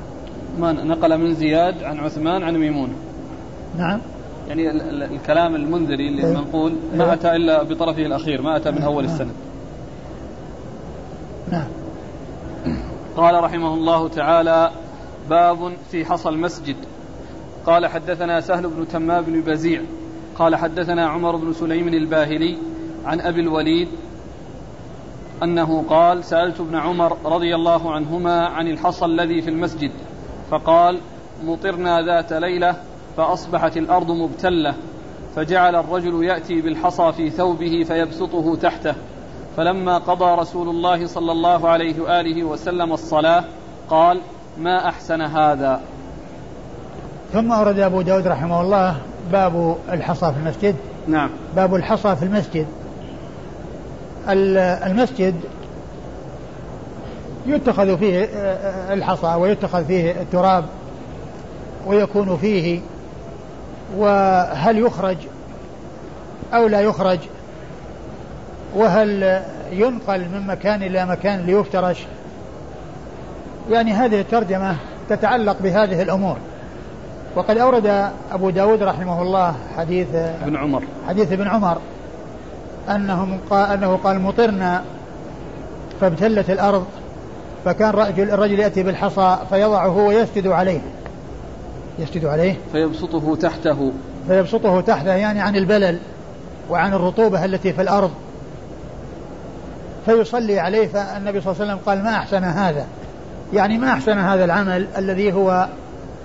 ما 0.58 0.72
نقل 0.72 1.18
من 1.18 1.34
زياد 1.34 1.82
عن 1.82 1.98
عثمان 1.98 2.42
عن 2.42 2.56
ميمونة 2.56 2.92
نعم. 3.78 4.00
يعني 4.48 4.70
الكلام 5.04 5.54
المنذري 5.54 6.08
اللي 6.08 6.24
أيوه. 6.24 6.40
منقول 6.40 6.72
ما 6.94 7.04
أيوه. 7.04 7.14
أتى 7.14 7.36
إلا 7.36 7.62
بطرفه 7.62 8.06
الأخير 8.06 8.42
ما 8.42 8.56
أتى 8.56 8.70
من 8.70 8.82
أول 8.82 9.04
نعم. 9.04 9.14
السنة 9.14 9.32
نعم. 11.52 11.66
قال 13.16 13.44
رحمه 13.44 13.74
الله 13.74 14.08
تعالى 14.08 14.70
باب 15.30 15.72
في 15.90 16.04
حصى 16.04 16.28
المسجد. 16.28 16.76
قال 17.66 17.86
حدثنا 17.86 18.40
سهل 18.40 18.68
بن 18.68 18.88
تمام 18.88 19.24
بن 19.24 19.40
بزيع 19.40 19.82
قال 20.38 20.56
حدثنا 20.56 21.06
عمر 21.06 21.36
بن 21.36 21.52
سليم 21.52 21.88
الباهلي 21.88 22.58
عن 23.04 23.20
أبي 23.20 23.40
الوليد 23.40 23.88
أنه 25.42 25.84
قال 25.88 26.24
سألت 26.24 26.60
ابن 26.60 26.76
عمر 26.76 27.16
رضي 27.24 27.54
الله 27.54 27.92
عنهما 27.92 28.46
عن 28.46 28.68
الحصى 28.68 29.04
الذي 29.04 29.42
في 29.42 29.50
المسجد 29.50 29.92
فقال 30.50 30.98
مطرنا 31.44 32.02
ذات 32.02 32.32
ليلة 32.32 32.76
فأصبحت 33.16 33.76
الأرض 33.76 34.10
مبتلة 34.10 34.74
فجعل 35.36 35.76
الرجل 35.76 36.24
يأتي 36.24 36.60
بالحصى 36.60 37.12
في 37.12 37.30
ثوبه 37.30 37.84
فيبسطه 37.84 38.56
تحته 38.56 38.94
فلما 39.56 39.98
قضى 39.98 40.40
رسول 40.40 40.68
الله 40.68 41.06
صلى 41.06 41.32
الله 41.32 41.68
عليه 41.68 42.00
وآله 42.00 42.44
وسلم 42.44 42.92
الصلاة 42.92 43.44
قال 43.90 44.20
ما 44.58 44.88
أحسن 44.88 45.20
هذا؟ 45.20 45.80
ثم 47.32 47.52
أورد 47.52 47.78
أبو 47.78 48.02
داود 48.02 48.26
رحمه 48.26 48.60
الله 48.60 48.96
باب 49.32 49.76
الحصى 49.92 50.32
في 50.32 50.38
المسجد. 50.38 50.76
نعم. 51.08 51.30
باب 51.56 51.74
الحصى 51.74 52.16
في 52.16 52.22
المسجد. 52.22 52.66
المسجد 54.28 55.34
يتخذ 57.46 57.98
فيه 57.98 58.28
الحصى 58.92 59.26
ويتخذ 59.26 59.84
فيه 59.84 60.10
التراب 60.10 60.64
ويكون 61.86 62.36
فيه 62.36 62.80
وهل 63.96 64.78
يخرج 64.78 65.16
أو 66.54 66.66
لا 66.66 66.80
يخرج؟ 66.80 67.18
وهل 68.74 69.42
ينقل 69.72 70.20
من 70.20 70.46
مكان 70.46 70.82
إلى 70.82 71.06
مكان 71.06 71.40
ليفترش؟ 71.46 72.06
يعني 73.70 73.92
هذه 73.92 74.20
الترجمة 74.20 74.76
تتعلق 75.08 75.56
بهذه 75.62 76.02
الأمور. 76.02 76.36
وقد 77.36 77.58
أورد 77.58 78.10
أبو 78.32 78.50
داود 78.50 78.82
رحمه 78.82 79.22
الله 79.22 79.54
حديث 79.76 80.14
ابن 80.14 80.56
عمر. 80.56 80.82
حديث 81.08 81.32
ابن 81.32 81.48
عمر 81.48 81.78
أنهم 82.90 83.38
قال 83.50 83.70
أنه 83.70 83.96
قال 84.04 84.20
مطرنا 84.20 84.84
فابتلت 86.00 86.50
الأرض 86.50 86.86
فكان 87.64 87.90
رجل 87.90 88.30
الرجل 88.30 88.58
يأتي 88.58 88.82
بالحصى 88.82 89.38
فيضعه 89.50 89.96
ويسجد 89.96 90.46
عليه. 90.46 90.80
يسجد 91.98 92.24
عليه. 92.24 92.56
فيبسطه 92.72 93.36
تحته. 93.36 93.92
فيبسطه 94.28 94.80
تحته 94.80 95.14
يعني 95.14 95.40
عن 95.40 95.56
البلل 95.56 95.98
وعن 96.70 96.94
الرطوبة 96.94 97.44
التي 97.44 97.72
في 97.72 97.82
الأرض. 97.82 98.10
فيصلي 100.06 100.60
عليه 100.60 100.88
فالنبي 100.88 101.40
صلى 101.40 101.52
الله 101.52 101.62
عليه 101.62 101.72
وسلم 101.72 101.78
قال 101.86 102.04
ما 102.04 102.16
أحسن 102.16 102.44
هذا؟ 102.44 102.86
يعني 103.52 103.78
ما 103.78 103.92
أحسن 103.92 104.18
هذا 104.18 104.44
العمل 104.44 104.86
الذي 104.98 105.32
هو 105.32 105.68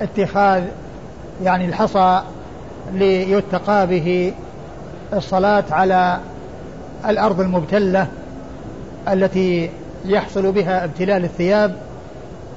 اتخاذ 0.02 0.64
يعني 1.44 1.66
الحصى 1.66 2.22
ليتقى 2.94 3.88
به 3.88 4.34
الصلاة 5.14 5.64
على 5.72 6.20
الأرض 7.06 7.40
المبتلة 7.40 8.08
التي 9.08 9.70
يحصل 10.06 10.52
بها 10.52 10.84
ابتلال 10.84 11.24
الثياب 11.24 11.76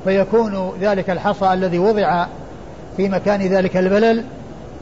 فيكون 0.05 0.73
ذلك 0.81 1.11
الحصى 1.11 1.53
الذي 1.53 1.79
وضع 1.79 2.27
في 2.97 3.09
مكان 3.09 3.41
ذلك 3.41 3.77
البلل 3.77 4.25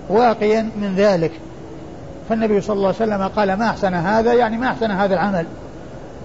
واقيا 0.09 0.71
من 0.77 0.95
ذلك. 0.97 1.33
فالنبي 2.29 2.61
صلى 2.61 2.77
الله 2.77 2.87
عليه 2.87 2.97
وسلم 2.97 3.29
قال 3.29 3.55
ما 3.55 3.71
أحسن 3.71 3.95
هذا؟ 3.95 4.33
يعني 4.33 4.57
ما 4.57 4.67
أحسن 4.67 4.91
هذا 4.91 5.15
العمل 5.15 5.47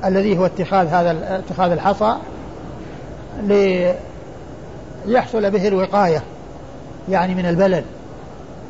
الذي 0.06 0.38
هو 0.38 0.46
اتخاذ 0.46 0.88
هذا 0.88 1.42
اتخاذ 1.50 1.72
الحصى 1.72 2.15
ليحصل 5.06 5.51
به 5.51 5.68
الوقاية. 5.68 6.24
يعني 7.10 7.36
من 7.36 7.45
البلل 7.45 7.83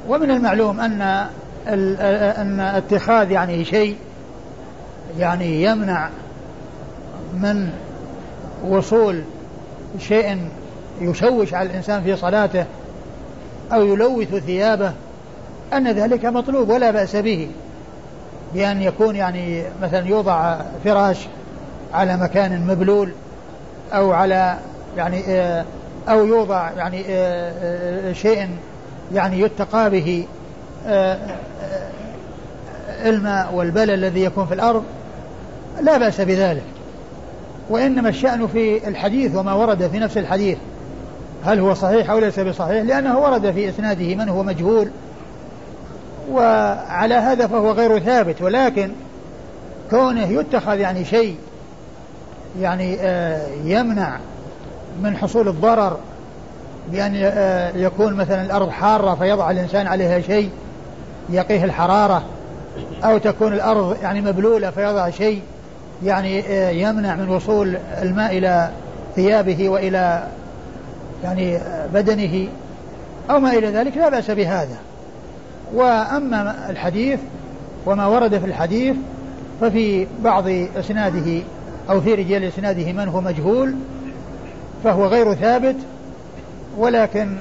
ومن 0.09 0.31
المعلوم 0.31 0.79
أن 0.79 1.01
أن 2.37 2.59
اتخاذ 2.59 3.31
يعني 3.31 3.65
شيء 3.65 3.95
يعني 5.19 5.63
يمنع 5.63 6.09
من 7.33 7.69
وصول 8.67 9.23
شيء 9.99 10.47
يشوش 11.01 11.53
على 11.53 11.69
الإنسان 11.69 12.03
في 12.03 12.15
صلاته 12.15 12.65
أو 13.73 13.85
يلوث 13.85 14.35
ثيابه 14.35 14.93
أن 15.73 15.87
ذلك 15.87 16.25
مطلوب 16.25 16.69
ولا 16.69 16.91
بأس 16.91 17.15
به. 17.15 17.47
بأن 18.53 18.81
يكون 18.81 19.15
يعني 19.15 19.63
مثلا 19.81 20.07
يوضع 20.07 20.57
فراش 20.83 21.27
على 21.93 22.17
مكان 22.17 22.67
مبلول 22.67 23.11
أو 23.93 24.11
على 24.11 24.57
يعني 24.97 25.23
آه، 25.27 25.65
أو 26.09 26.25
يوضع 26.25 26.71
يعني 26.71 27.03
آه، 27.09 28.09
آه، 28.09 28.13
شيء 28.13 28.49
يعني 29.13 29.39
يتقى 29.39 29.89
به 29.89 30.27
الماء 33.05 33.53
والبلل 33.53 33.91
الذي 33.91 34.23
يكون 34.23 34.45
في 34.45 34.53
الأرض 34.53 34.83
لا 35.81 35.97
بأس 35.97 36.21
بذلك. 36.21 36.63
وإنما 37.69 38.09
الشأن 38.09 38.47
في 38.47 38.87
الحديث 38.87 39.35
وما 39.35 39.53
ورد 39.53 39.87
في 39.87 39.99
نفس 39.99 40.17
الحديث 40.17 40.57
هل 41.45 41.59
هو 41.59 41.73
صحيح 41.73 42.09
أو 42.09 42.19
ليس 42.19 42.39
بصحيح؟ 42.39 42.83
لأنه 42.83 43.19
ورد 43.19 43.51
في 43.51 43.69
إسناده 43.69 44.15
من 44.15 44.29
هو 44.29 44.43
مجهول 44.43 44.89
وعلى 46.31 47.15
هذا 47.15 47.47
فهو 47.47 47.71
غير 47.71 47.99
ثابت. 47.99 48.41
ولكن 48.41 48.91
كونه 49.89 50.25
يتخذ 50.25 50.79
يعني 50.79 51.05
شيء 51.05 51.37
يعني 52.61 52.97
آه، 52.99 53.47
يمنع 53.63 54.19
من 55.01 55.17
حصول 55.17 55.47
الضرر 55.47 55.97
بأن 56.91 57.11
آه، 57.15 57.71
يكون 57.75 58.13
مثلا 58.13 58.41
الأرض 58.41 58.69
حارة 58.69 59.15
فيضع 59.15 59.51
الإنسان 59.51 59.87
عليها 59.87 60.21
شيء 60.21 60.49
يقيه 61.29 61.63
الحرارة 61.63 62.23
أو 63.03 63.17
تكون 63.17 63.53
الأرض 63.53 63.97
يعني 64.03 64.21
مبلولة 64.21 64.69
فيضع 64.69 65.09
شيء 65.09 65.41
يعني 66.03 66.39
آه، 66.47 66.69
يمنع 66.69 67.15
من 67.15 67.29
وصول 67.29 67.77
الماء 68.01 68.37
إلى 68.37 68.69
ثيابه 69.15 69.69
وإلى 69.69 70.27
يعني 71.23 71.59
بدنه 71.93 72.47
أو 73.29 73.39
ما 73.39 73.53
إلى 73.53 73.67
ذلك 73.67 73.97
لا 73.97 74.09
بأس 74.09 74.31
بهذا. 74.31 74.77
وأما 75.73 76.69
الحديث 76.69 77.19
وما 77.85 78.07
ورد 78.07 78.37
في 78.37 78.45
الحديث 78.45 78.95
ففي 79.61 80.07
بعض 80.23 80.47
إسناده 80.77 81.41
أو 81.89 82.01
في 82.01 82.13
رجال 82.13 82.43
إسناده 82.43 82.91
من 82.91 83.07
هو 83.07 83.21
مجهول 83.21 83.75
فهو 84.83 85.05
غير 85.05 85.33
ثابت 85.33 85.75
ولكن 86.77 87.37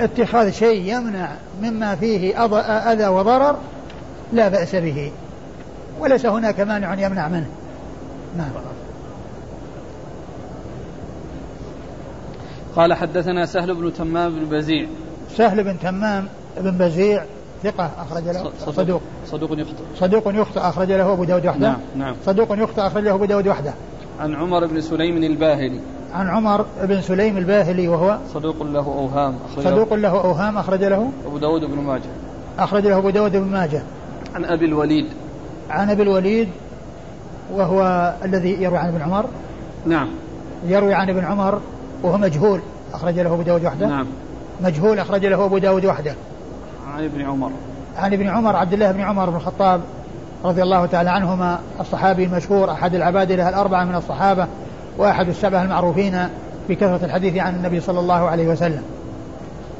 اتخاذ 0.00 0.50
شيء 0.50 0.96
يمنع 0.96 1.28
مما 1.62 1.94
فيه 1.94 2.44
أذى 2.92 3.06
وضرر 3.06 3.56
لا 4.32 4.48
بأس 4.48 4.76
به 4.76 5.12
وليس 6.00 6.26
هناك 6.26 6.60
مانع 6.60 6.94
يمنع 6.94 7.28
منه. 7.28 7.48
نعم. 8.38 8.50
قال 12.76 12.94
حدثنا 12.94 13.46
سهل 13.46 13.74
بن 13.74 13.92
تمام 13.92 14.34
بن 14.34 14.58
بزيع. 14.58 14.86
سهل 15.36 15.64
بن 15.64 15.76
تمام 15.82 16.28
بن 16.60 16.70
بزيع 16.70 17.24
ثقة 17.62 17.90
أخرج 17.98 18.24
له 18.24 18.52
صدوق. 18.58 19.02
صدوق 19.26 19.50
يخطئ. 19.52 19.82
صدوق 19.96 20.22
يخطئ 20.26 20.60
أخرج 20.60 20.92
له 20.92 21.12
أبو 21.12 21.24
داود 21.24 21.46
وحده. 21.46 21.68
نعم 21.68 21.78
نعم. 21.96 22.16
صدوق 22.26 22.58
يخطئ 22.58 22.86
أخرج 22.86 23.04
له 23.04 23.14
أبو 23.14 23.24
داود 23.24 23.48
وحده. 23.48 23.74
عن 24.20 24.34
عمر 24.34 24.66
بن 24.66 24.80
سليم 24.80 25.16
الباهلي. 25.16 25.80
عن 26.14 26.28
عمر 26.28 26.64
بن 26.82 27.00
سليم 27.00 27.38
الباهلي 27.38 27.88
وهو 27.88 28.18
صدوق 28.34 28.62
له 28.62 28.86
أوهام 28.86 29.34
أخرج 29.44 29.64
صدوق 29.64 29.94
له 29.94 30.08
أوهام 30.08 30.58
أخرج 30.58 30.84
له 30.84 31.10
أبو 31.26 31.38
داود 31.38 31.64
بن 31.64 31.82
ماجه. 31.82 32.10
أخرج 32.58 32.86
له 32.86 32.98
أبو 32.98 33.10
داود 33.10 33.32
بن 33.32 33.48
ماجه. 33.52 33.82
عن 34.34 34.44
أبي 34.44 34.64
الوليد. 34.64 35.06
عن 35.70 35.90
أبي 35.90 36.02
الوليد 36.02 36.48
وهو 37.52 38.14
الذي 38.24 38.62
يروي 38.62 38.78
عن 38.78 38.88
ابن 38.88 39.02
عمر. 39.02 39.24
نعم. 39.86 40.08
يروي 40.66 40.94
عن 40.94 41.10
ابن 41.10 41.24
عمر 41.24 41.60
وهو 42.02 42.18
مجهول 42.18 42.60
أخرج 42.94 43.18
له 43.18 43.34
أبو 43.34 43.42
داود 43.42 43.64
وحده. 43.64 43.86
نعم. 43.86 44.06
مجهول 44.60 44.98
أخرج 44.98 45.26
له 45.26 45.44
أبو 45.44 45.58
داود 45.58 45.84
وحده. 45.84 46.14
عن 46.94 47.04
ابن 47.04 47.22
عمر. 47.22 47.50
عن 47.96 48.12
ابن 48.12 48.28
عمر 48.28 48.56
عبد 48.56 48.72
الله 48.72 48.92
بن 48.92 49.00
عمر 49.00 49.30
بن 49.30 49.36
الخطاب. 49.36 49.80
رضي 50.44 50.62
الله 50.62 50.86
تعالى 50.86 51.10
عنهما 51.10 51.60
الصحابي 51.80 52.24
المشهور 52.24 52.70
أحد 52.70 52.94
العبادلة 52.94 53.48
الأربعة 53.48 53.84
من 53.84 53.94
الصحابة 53.94 54.46
وأحد 54.98 55.28
السبعة 55.28 55.62
المعروفين 55.62 56.28
بكثرة 56.68 57.04
الحديث 57.04 57.36
عن 57.36 57.54
النبي 57.54 57.80
صلى 57.80 58.00
الله 58.00 58.28
عليه 58.28 58.48
وسلم. 58.48 58.82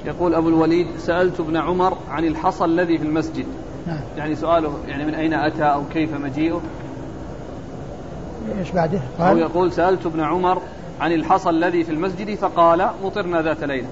يقول 0.04 0.34
أبو 0.34 0.48
الوليد 0.48 0.86
سألت 0.98 1.40
ابن 1.40 1.56
عمر 1.56 1.96
عن 2.10 2.24
الحصى 2.24 2.64
الذي 2.64 2.98
في 2.98 3.04
المسجد. 3.04 3.46
نعم. 3.86 4.00
يعني 4.16 4.36
سؤاله 4.36 4.74
يعني 4.88 5.04
من 5.04 5.14
أين 5.14 5.34
أتى 5.34 5.64
أو 5.64 5.82
كيف 5.92 6.14
مجيئه؟ 6.14 6.60
إيش 8.58 8.70
بعده؟ 8.70 9.00
قال. 9.18 9.28
أو 9.28 9.36
يقول 9.36 9.72
سألت 9.72 10.06
ابن 10.06 10.20
عمر 10.20 10.62
عن 11.00 11.12
الحصى 11.12 11.50
الذي 11.50 11.84
في 11.84 11.92
المسجد 11.92 12.34
فقال 12.34 12.90
مطرنا 13.04 13.42
ذات 13.42 13.64
ليلة. 13.64 13.88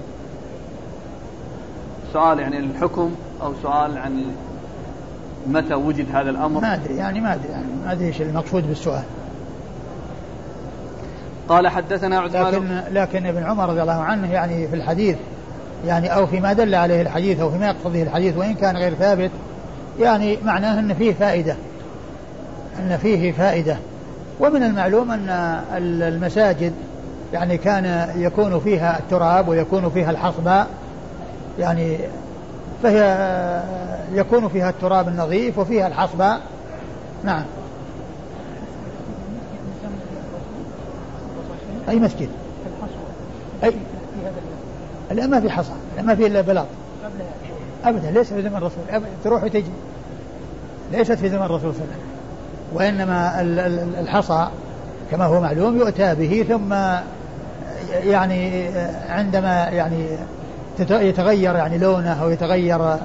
سؤال 2.13 2.39
يعني 2.39 2.59
الحكم 2.59 3.11
أو 3.41 3.53
سؤال 3.63 3.97
عن 3.97 4.23
متى 5.47 5.73
وجد 5.73 6.05
هذا 6.13 6.29
الأمر؟ 6.29 6.61
ما 6.61 6.73
أدري 6.73 6.95
يعني 6.95 7.21
ما 7.21 7.33
أدري 7.33 7.51
يعني 7.51 7.65
ما 7.85 7.91
أدري 7.91 8.07
إيش 8.07 8.21
المقصود 8.21 8.67
بالسؤال. 8.67 9.03
قال 11.49 11.67
حدثنا 11.67 12.19
عثمان 12.19 12.53
لكن 12.53 12.93
لكن 12.93 13.25
ابن 13.25 13.43
عمر 13.43 13.69
رضي 13.69 13.81
الله 13.81 14.01
عنه 14.01 14.33
يعني 14.33 14.67
في 14.67 14.75
الحديث 14.75 15.17
يعني 15.85 16.15
أو 16.15 16.27
فيما 16.27 16.53
دل 16.53 16.75
عليه 16.75 17.01
الحديث 17.01 17.39
أو 17.39 17.51
فيما 17.51 17.67
يقتضيه 17.67 18.03
الحديث 18.03 18.37
وإن 18.37 18.53
كان 18.53 18.77
غير 18.77 18.93
ثابت 18.93 19.31
يعني 19.99 20.37
معناه 20.43 20.79
إن 20.79 20.93
فيه 20.93 21.13
فائدة. 21.13 21.55
إن 22.79 22.97
فيه 22.97 23.31
فائدة. 23.31 23.77
ومن 24.39 24.63
المعلوم 24.63 25.11
أن 25.11 25.29
المساجد 25.77 26.73
يعني 27.33 27.57
كان 27.57 28.09
يكون 28.15 28.59
فيها 28.59 28.99
التراب 28.99 29.47
ويكون 29.47 29.89
فيها 29.89 30.11
الحصباء 30.11 30.67
يعني 31.59 31.97
فهي 32.83 33.63
يكون 34.13 34.49
فيها 34.49 34.69
التراب 34.69 35.07
النظيف 35.07 35.57
وفيها 35.57 35.87
الحصباء 35.87 36.41
نعم. 37.23 37.43
أي 41.89 41.99
مسجد؟ 41.99 42.29
أي. 43.63 43.73
لا 45.11 45.27
ما 45.27 45.39
في 45.39 45.49
حصى 45.49 45.73
لا 45.97 46.01
ما 46.01 46.15
في 46.15 46.27
إلا 46.27 46.41
بلاط. 46.41 46.67
أبدا 47.85 48.11
ليس 48.11 48.33
في 48.33 48.41
زمن 48.41 48.55
الرسول. 48.55 48.83
أبدا 48.89 49.09
تروح 49.23 49.43
وتجي. 49.43 49.71
ليست 50.91 51.11
في 51.11 51.29
زمن 51.29 51.43
الرسول 51.43 51.73
صلى 51.73 51.83
الله 51.83 51.93
عليه 51.93 51.93
وسلم. 51.93 52.19
وإنما 52.73 53.41
الحصى 53.99 54.47
كما 55.11 55.25
هو 55.25 55.41
معلوم 55.41 55.77
يؤتى 55.77 56.15
به 56.15 56.45
ثم 56.49 56.73
يعني 58.09 58.67
عندما 59.09 59.67
يعني 59.69 60.05
يتغير 60.79 61.55
يعني 61.55 61.77
لونه 61.77 62.23
أو 62.23 62.29
يتغير 62.29 62.97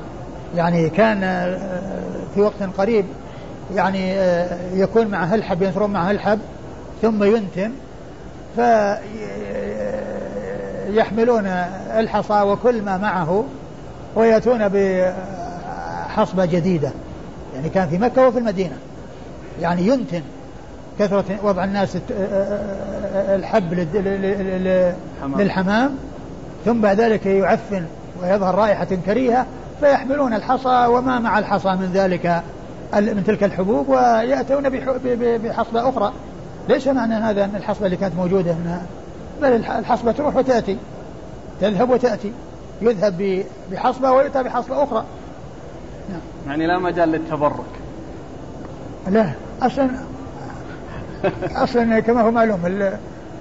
يعني 0.57 0.91
كان 0.91 1.21
في 2.35 2.41
وقت 2.41 2.63
قريب 2.79 3.05
يعني 3.75 4.17
يكون 4.75 5.07
معه 5.07 5.35
الحب 5.35 5.63
ينثرون 5.63 5.91
معه 5.91 6.11
الحب 6.11 6.39
ثم 7.03 7.25
ينتن 7.25 7.71
فيحملون 10.87 11.47
الحصى 11.99 12.43
وكل 12.43 12.83
ما 12.83 12.99
معه 12.99 13.45
ويأتون 14.15 14.69
بحصبة 14.69 16.45
جديدة. 16.45 16.91
يعني 17.55 17.69
كان 17.69 17.89
في 17.89 17.99
مكة 17.99 18.29
وفي 18.29 18.39
المدينة. 18.39 18.77
يعني 19.61 19.83
ينتن 19.87 20.23
كثرة 20.99 21.25
وضع 21.43 21.65
الناس 21.65 21.99
الحب 23.15 23.75
للحمام. 25.39 25.97
ثم 26.65 26.81
بعد 26.81 27.01
ذلك 27.01 27.27
يعفن 27.27 27.85
ويظهر 28.23 28.55
رائحة 28.55 28.89
كريهة 29.07 29.47
فيحملون 29.81 30.35
الحصى 30.35 30.87
وما 30.87 31.19
مع 31.19 31.39
الحصى 31.39 31.69
من 31.69 31.91
ذلك 31.95 32.43
من 32.95 33.25
تلك 33.27 33.45
الحبوب 33.45 33.89
ويأتون 33.89 34.69
بحصبة 35.39 35.89
أخرى. 35.89 36.13
ليس 36.69 36.89
معنى 36.89 37.15
هذا 37.15 37.45
أن 37.45 37.57
الحصبة 37.57 37.87
اللي 37.87 37.97
كانت 37.97 38.15
موجودة 38.15 38.53
أنها 38.53 38.83
بل 39.43 39.53
الحصبة 39.53 40.13
تروح 40.13 40.37
وتأتي 40.37 40.79
تذهب 41.61 41.91
وتأتي 41.91 42.33
يذهب 42.83 43.45
بحصبة 43.73 44.13
ويؤتى 44.13 44.43
بحصبة 44.43 44.83
أخرى. 44.83 45.05
نعم. 46.11 46.21
يعني 46.49 46.67
لا 46.67 46.79
مجال 46.79 47.09
للتبرك. 47.09 47.65
لا 49.11 49.31
أصلا 49.63 49.91
أصلا 51.43 52.01
كما 52.01 52.21
هو 52.21 52.31
معلوم 52.31 52.61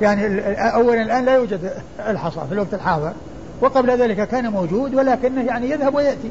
يعني 0.01 0.53
أولا 0.75 1.01
الآن 1.01 1.25
لا 1.25 1.35
يوجد 1.35 1.73
الحصى 1.99 2.39
في 2.47 2.53
الوقت 2.53 2.73
الحاضر 2.73 3.13
وقبل 3.61 3.91
ذلك 3.91 4.27
كان 4.27 4.51
موجود 4.51 4.95
ولكنه 4.95 5.43
يعني 5.43 5.69
يذهب 5.69 5.95
ويأتي. 5.95 6.29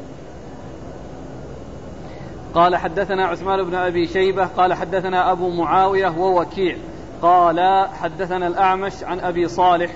قال 2.53 2.75
حدثنا 2.75 3.27
عثمان 3.27 3.63
بن 3.63 3.75
أبي 3.75 4.07
شيبة 4.07 4.45
قال 4.45 4.73
حدثنا 4.73 5.31
أبو 5.31 5.49
معاوية 5.49 6.17
ووكيع 6.17 6.77
قال 7.21 7.87
حدثنا 8.01 8.47
الأعمش 8.47 8.93
عن 9.03 9.19
أبي 9.19 9.47
صالح 9.47 9.91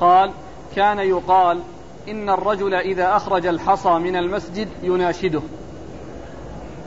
قال 0.00 0.30
كان 0.76 0.98
يقال 0.98 1.58
إن 2.08 2.30
الرجل 2.30 2.74
إذا 2.74 3.16
أخرج 3.16 3.46
الحصى 3.46 3.90
من 3.90 4.16
المسجد 4.16 4.68
يناشده. 4.82 5.40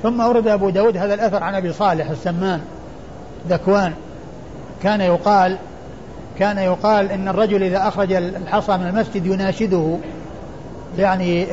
ثم 0.03 0.21
أورد 0.21 0.47
أبو 0.47 0.69
داود 0.69 0.97
هذا 0.97 1.13
الأثر 1.13 1.43
عن 1.43 1.55
أبي 1.55 1.73
صالح 1.73 2.09
السمان 2.09 2.61
ذكوان. 3.49 3.93
كان 4.83 5.01
يقال 5.01 5.57
كان 6.39 6.57
يقال 6.57 7.11
إن 7.11 7.27
الرجل 7.27 7.63
إذا 7.63 7.87
أخرج 7.87 8.13
الحصى 8.13 8.77
من 8.77 8.87
المسجد 8.87 9.25
يناشده 9.25 9.97
يعني 10.97 11.47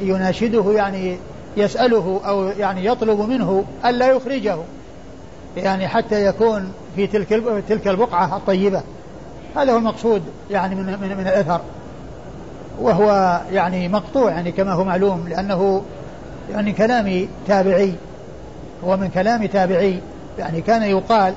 يناشده 0.00 0.72
يعني 0.72 1.18
يسأله 1.56 2.20
أو 2.26 2.44
يعني 2.48 2.84
يطلب 2.84 3.20
منه 3.20 3.64
ألا 3.84 4.08
يخرجه 4.08 4.56
يعني 5.56 5.88
حتى 5.88 6.26
يكون 6.26 6.72
في 6.96 7.06
تلك 7.06 7.28
تلك 7.68 7.88
البقعة 7.88 8.36
الطيبة. 8.36 8.82
هذا 9.56 9.72
هو 9.72 9.78
المقصود 9.78 10.22
يعني 10.50 10.74
من 10.74 10.84
من, 10.84 11.16
من 11.16 11.26
الأثر. 11.26 11.60
وهو 12.80 13.40
يعني 13.52 13.88
مقطوع 13.88 14.30
يعني 14.30 14.52
كما 14.52 14.72
هو 14.72 14.84
معلوم 14.84 15.28
لأنه 15.28 15.82
يعني 16.52 16.72
كلام 16.72 17.28
تابعي. 17.48 17.94
هو 18.84 18.96
من 18.96 19.08
كلام 19.08 19.46
تابعي 19.46 20.00
يعني 20.38 20.60
كان 20.60 20.82
يقال 20.82 21.34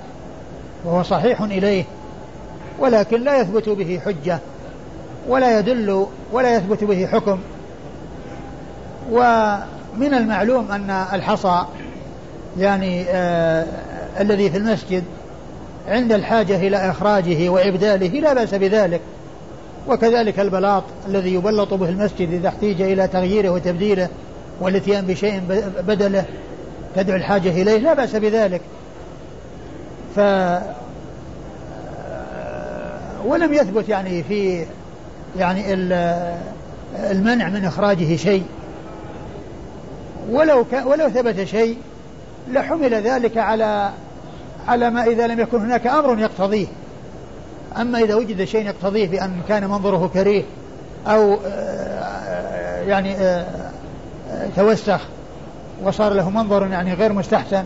وهو 0.86 1.04
صحيح 1.04 1.42
إليه. 1.42 1.84
ولكن 2.80 3.24
لا 3.24 3.42
يثبت 3.42 3.70
به 3.70 4.00
حجة 4.06 4.40
ولا 5.28 5.60
يدل 5.60 6.06
ولا 6.32 6.56
يثبت 6.56 6.84
به 6.84 7.06
حكم. 7.06 7.40
ومن 9.12 10.14
المعلوم 10.14 10.72
أن 10.72 10.90
الحصى 10.90 11.66
يعني 12.60 13.06
آه 13.10 13.66
الذي 14.20 14.50
في 14.50 14.58
المسجد 14.58 15.04
عند 15.88 16.12
الحاجة 16.12 16.56
إلى 16.68 16.78
إخراجه 16.78 17.50
وإبداله 17.50 18.08
لا 18.08 18.34
بأس 18.34 18.56
بذلك. 18.56 19.02
وكذلك 19.88 20.40
البلاط 20.40 20.84
الذي 21.08 21.34
يبلط 21.34 21.74
به 21.74 21.90
المسجد 21.90 22.34
إذا 22.34 22.48
احتيج 22.48 22.82
إلى 22.82 23.08
تغييره 23.08 23.50
وتبديله 23.50 24.10
والاتيان 24.62 25.06
بشيء 25.06 25.42
بدله 25.88 26.26
تدعو 26.96 27.16
الحاجة 27.16 27.50
إليه 27.50 27.78
لا 27.78 27.94
بأس 27.94 28.16
بذلك. 28.16 28.62
ف 30.16 30.20
ولم 33.26 33.54
يثبت 33.54 33.90
يعني 33.90 34.24
في 34.24 34.66
يعني 35.38 35.74
المنع 36.96 37.50
من 37.50 37.66
إخراجه 37.66 38.16
شيء. 38.16 38.44
ولو 40.30 40.66
ولو 40.86 41.10
ثبت 41.10 41.44
شيء 41.44 41.78
لحمل 42.52 42.94
ذلك 42.94 43.38
على 43.38 43.90
على 44.68 44.90
ما 44.90 45.04
إذا 45.04 45.28
لم 45.28 45.40
يكن 45.40 45.62
هناك 45.62 45.88
أمر 45.88 46.20
يقتضيه. 46.20 46.68
أما 47.78 48.00
إذا 48.00 48.16
وجد 48.16 48.44
شيء 48.44 48.66
يقتضيه 48.66 49.08
بأن 49.08 49.42
كان 49.48 49.70
منظره 49.70 50.10
كريه 50.14 50.44
أو 51.08 51.38
يعني 52.88 53.16
توسخ 54.56 55.02
وصار 55.84 56.14
له 56.14 56.30
منظر 56.30 56.68
يعني 56.68 56.94
غير 56.94 57.14
مستحسن 57.14 57.64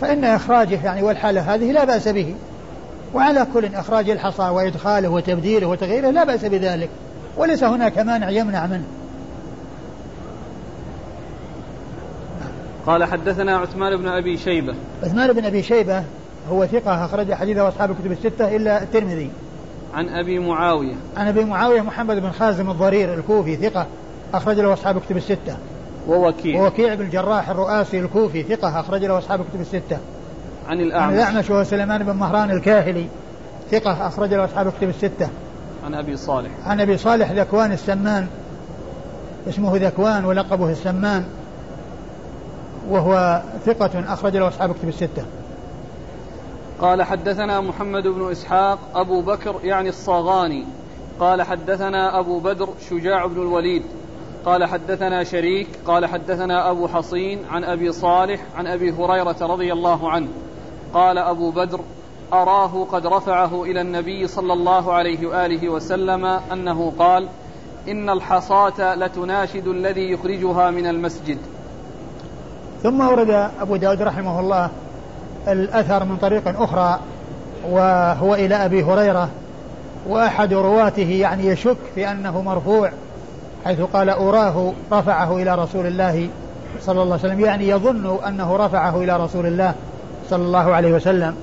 فإن 0.00 0.24
إخراجه 0.24 0.84
يعني 0.84 1.02
والحالة 1.02 1.54
هذه 1.54 1.72
لا 1.72 1.84
بأس 1.84 2.08
به. 2.08 2.34
وعلى 3.14 3.46
كل 3.54 3.74
إخراج 3.74 4.10
الحصى 4.10 4.42
وإدخاله 4.42 5.08
وتبديله 5.08 5.66
وتغييره 5.66 6.10
لا 6.10 6.24
بأس 6.24 6.44
بذلك 6.44 6.88
وليس 7.36 7.64
هناك 7.64 7.98
مانع 7.98 8.30
يمنع 8.30 8.66
منه. 8.66 8.84
قال 12.86 13.04
حدثنا 13.04 13.56
عثمان 13.56 13.96
بن 13.96 14.08
أبي 14.08 14.36
شيبة. 14.36 14.74
عثمان 15.02 15.32
بن 15.32 15.44
أبي 15.44 15.62
شيبة 15.62 16.04
هو 16.50 16.66
ثقة 16.66 17.04
أخرج 17.04 17.32
حديثه 17.32 17.68
أصحاب 17.68 17.90
الكتب 17.90 18.12
الستة 18.12 18.56
إلا 18.56 18.82
الترمذي. 18.82 19.30
عن 19.94 20.08
أبي 20.08 20.38
معاوية. 20.38 20.94
عن 21.16 21.28
أبي 21.28 21.44
معاوية 21.44 21.80
محمد 21.80 22.16
بن 22.16 22.30
خازم 22.30 22.70
الضرير 22.70 23.14
الكوفي 23.14 23.56
ثقة 23.56 23.86
أخرج 24.34 24.60
له 24.60 24.72
أصحاب 24.72 24.96
الكتب 24.96 25.16
الستة. 25.16 25.56
ووكيع. 26.08 26.60
ووكيع 26.60 26.94
بن 26.94 27.04
الجراح 27.04 27.50
الرؤاسي 27.50 28.00
الكوفي 28.00 28.42
ثقة 28.42 28.80
أخرج 28.80 29.04
له 29.04 29.18
أصحاب 29.18 29.40
الكتب 29.40 29.60
الستة. 29.60 29.98
عن 30.68 30.80
الأعمش 30.80 31.06
عن 31.06 31.14
الأعمش 31.14 31.50
وهو 31.50 31.64
سليمان 31.64 32.02
بن 32.02 32.12
مهران 32.12 32.50
الكاهلي. 32.50 33.06
ثقة 33.70 34.06
أخرج 34.06 34.34
له 34.34 34.44
أصحاب 34.44 34.66
الكتب 34.66 34.88
الستة. 34.88 35.28
عن 35.84 35.94
أبي 35.94 36.16
صالح. 36.16 36.50
عن 36.66 36.80
أبي 36.80 36.96
صالح 36.96 37.30
ذكوان 37.30 37.72
السمان. 37.72 38.26
اسمه 39.48 39.76
ذكوان 39.76 40.24
ولقبه 40.24 40.70
السمان. 40.70 41.24
وهو 42.88 43.42
ثقة 43.66 44.12
أخرج 44.12 44.36
له 44.36 44.48
أصحاب 44.48 44.70
الكتب 44.70 44.88
الستة. 44.88 45.24
قال 46.80 47.02
حدثنا 47.02 47.60
محمد 47.60 48.02
بن 48.02 48.30
إسحاق 48.30 48.78
أبو 48.94 49.20
بكر 49.20 49.54
يعني 49.62 49.88
الصاغاني. 49.88 50.66
قال 51.20 51.42
حدثنا 51.42 52.20
أبو 52.20 52.40
بدر 52.40 52.68
شجاع 52.90 53.26
بن 53.26 53.42
الوليد. 53.42 53.82
قال 54.44 54.64
حدثنا 54.64 55.24
شريك. 55.24 55.68
قال 55.86 56.06
حدثنا 56.06 56.70
أبو 56.70 56.88
حصين 56.88 57.38
عن 57.50 57.64
أبي 57.64 57.92
صالح 57.92 58.40
عن 58.56 58.66
أبي 58.66 58.92
هريرة 58.92 59.36
رضي 59.40 59.72
الله 59.72 60.10
عنه. 60.10 60.28
قال 60.94 61.18
أبو 61.18 61.50
بدر 61.50 61.80
أراه 62.32 62.86
قد 62.92 63.06
رفعه 63.06 63.62
إلى 63.62 63.80
النبي 63.80 64.28
صلى 64.28 64.52
الله 64.52 64.92
عليه 64.92 65.26
وآله 65.26 65.68
وسلم 65.68 66.24
أنه 66.24 66.92
قال 66.98 67.28
إن 67.88 68.10
الحصاة 68.10 68.94
لتناشد 68.94 69.66
الذي 69.66 70.10
يخرجها 70.12 70.70
من 70.70 70.86
المسجد. 70.86 71.38
ثم 72.82 73.00
ورد 73.00 73.50
أبو 73.60 73.76
داود 73.76 74.02
رحمه 74.02 74.40
الله 74.40 74.70
الأثر 75.48 76.04
من 76.04 76.16
طريق 76.16 76.60
أخرى 76.62 76.98
وهو 77.70 78.34
إلى 78.34 78.54
أبي 78.54 78.82
هريرة 78.82 79.28
وأحد 80.08 80.52
رواته 80.52 81.10
يعني 81.10 81.46
يشك 81.46 81.76
في 81.94 82.10
أنه 82.10 82.42
مرفوع 82.42 82.90
حيث 83.64 83.80
قال 83.80 84.10
أراه 84.10 84.72
رفعه 84.92 85.36
إلى 85.36 85.54
رسول 85.54 85.86
الله 85.86 86.28
صلى 86.80 87.02
الله 87.02 87.14
عليه 87.14 87.24
وسلم 87.24 87.40
يعني 87.40 87.68
يظن 87.68 88.18
أنه 88.26 88.56
رفعه 88.56 88.96
إلى 89.02 89.16
رسول 89.16 89.46
الله. 89.46 89.74
صلى 90.30 90.42
الله 90.42 90.74
عليه 90.74 90.92
وسلم. 90.92 91.34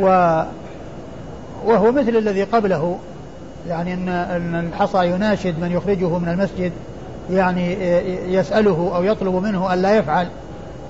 و 0.00 0.06
وهو 1.66 1.92
مثل 1.92 2.16
الذي 2.16 2.44
قبله. 2.44 2.98
يعني 3.68 3.94
أن 3.94 4.68
الحصى 4.72 5.06
يناشد 5.06 5.60
من 5.60 5.72
يخرجه 5.72 6.18
من 6.18 6.28
المسجد. 6.28 6.72
يعني 7.30 7.72
يسأله 8.34 8.92
أو 8.96 9.02
يطلب 9.02 9.34
منه 9.34 9.72
أن 9.72 9.82
لا 9.82 9.96
يفعل. 9.96 10.28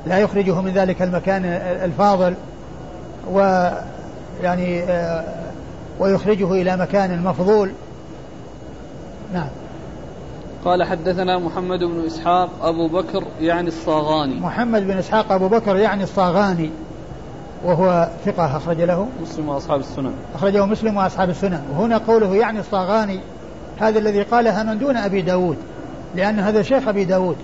لا 0.07 0.19
يخرجه 0.19 0.61
من 0.61 0.73
ذلك 0.73 1.03
المكان 1.03 1.45
الفاضل. 1.85 2.35
ويعني 3.33 4.83
ويخرجه 6.01 6.53
إلى 6.53 6.77
مكان 6.77 7.23
مفضول 7.23 7.71
نعم. 9.35 9.49
قال 10.67 10.85
حدثنا 10.85 11.39
محمد 11.39 11.79
بن 11.79 12.07
إسحاق 12.07 12.49
أبو 12.63 12.89
بكر 12.89 13.25
يعني 13.41 13.69
الصاغاني. 13.69 14.41
محمد 14.41 14.87
بن 14.87 14.99
إسحاق 14.99 15.33
أبو 15.33 15.49
بكر 15.49 15.77
يعني 15.77 16.03
الصاغاني 16.03 16.71
وهو 17.65 18.09
ثقة 18.25 18.57
أخرج 18.57 18.81
له. 18.81 19.09
مسلم 19.23 19.49
وأصحاب 19.49 19.81
السنن. 19.81 20.13
أخرجه 20.35 20.67
مسلم 20.67 20.97
وأصحاب 20.97 21.31
السنن. 21.31 21.61
وهنا 21.73 21.99
قوله 21.99 22.37
يعني 22.37 22.61
الصاغاني 22.61 23.21
هذا 23.79 23.99
الذي 23.99 24.23
قالها 24.23 24.63
من 24.63 24.79
دون 24.79 24.97
أبي 24.97 25.23
داود 25.23 25.57
لأن 26.15 26.39
هذا 26.39 26.63
شيخ 26.63 26.89
أبي 26.89 27.05
داود. 27.05 27.37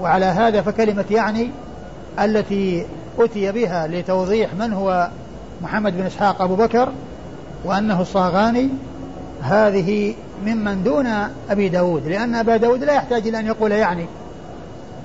وعلى 0.00 0.24
هذا 0.24 0.62
فكلمة 0.62 1.04
يعني 1.10 1.50
التي 2.20 2.86
أتي 3.18 3.52
بها 3.52 3.86
لتوضيح 3.86 4.54
من 4.54 4.72
هو 4.72 5.08
محمد 5.62 5.96
بن 5.96 6.06
إسحاق 6.06 6.42
أبو 6.42 6.54
بكر 6.54 6.88
وأنه 7.64 8.00
الصاغاني. 8.00 8.68
هذه 9.42 10.14
ممن 10.44 10.82
دون 10.82 11.06
أبي 11.50 11.68
داود 11.68 12.06
لأن 12.06 12.34
أبا 12.34 12.56
داود 12.56 12.84
لا 12.84 12.92
يحتاج 12.92 13.28
إلى 13.28 13.38
أن 13.38 13.46
يقول 13.46 13.72
يعني 13.72 14.06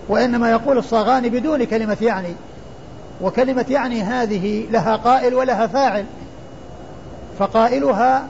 وإنما 0.10 0.52
يقول 0.52 0.78
الصاغاني 0.78 1.30
بدون 1.30 1.64
كلمة 1.64 1.98
يعني 2.02 2.36
وكلمة 3.22 3.66
يعني 3.70 4.02
هذه 4.02 4.66
لها 4.72 4.96
قائل 4.96 5.34
ولها 5.34 5.68
فاعل 5.68 6.06
فقائلها 7.40 8.28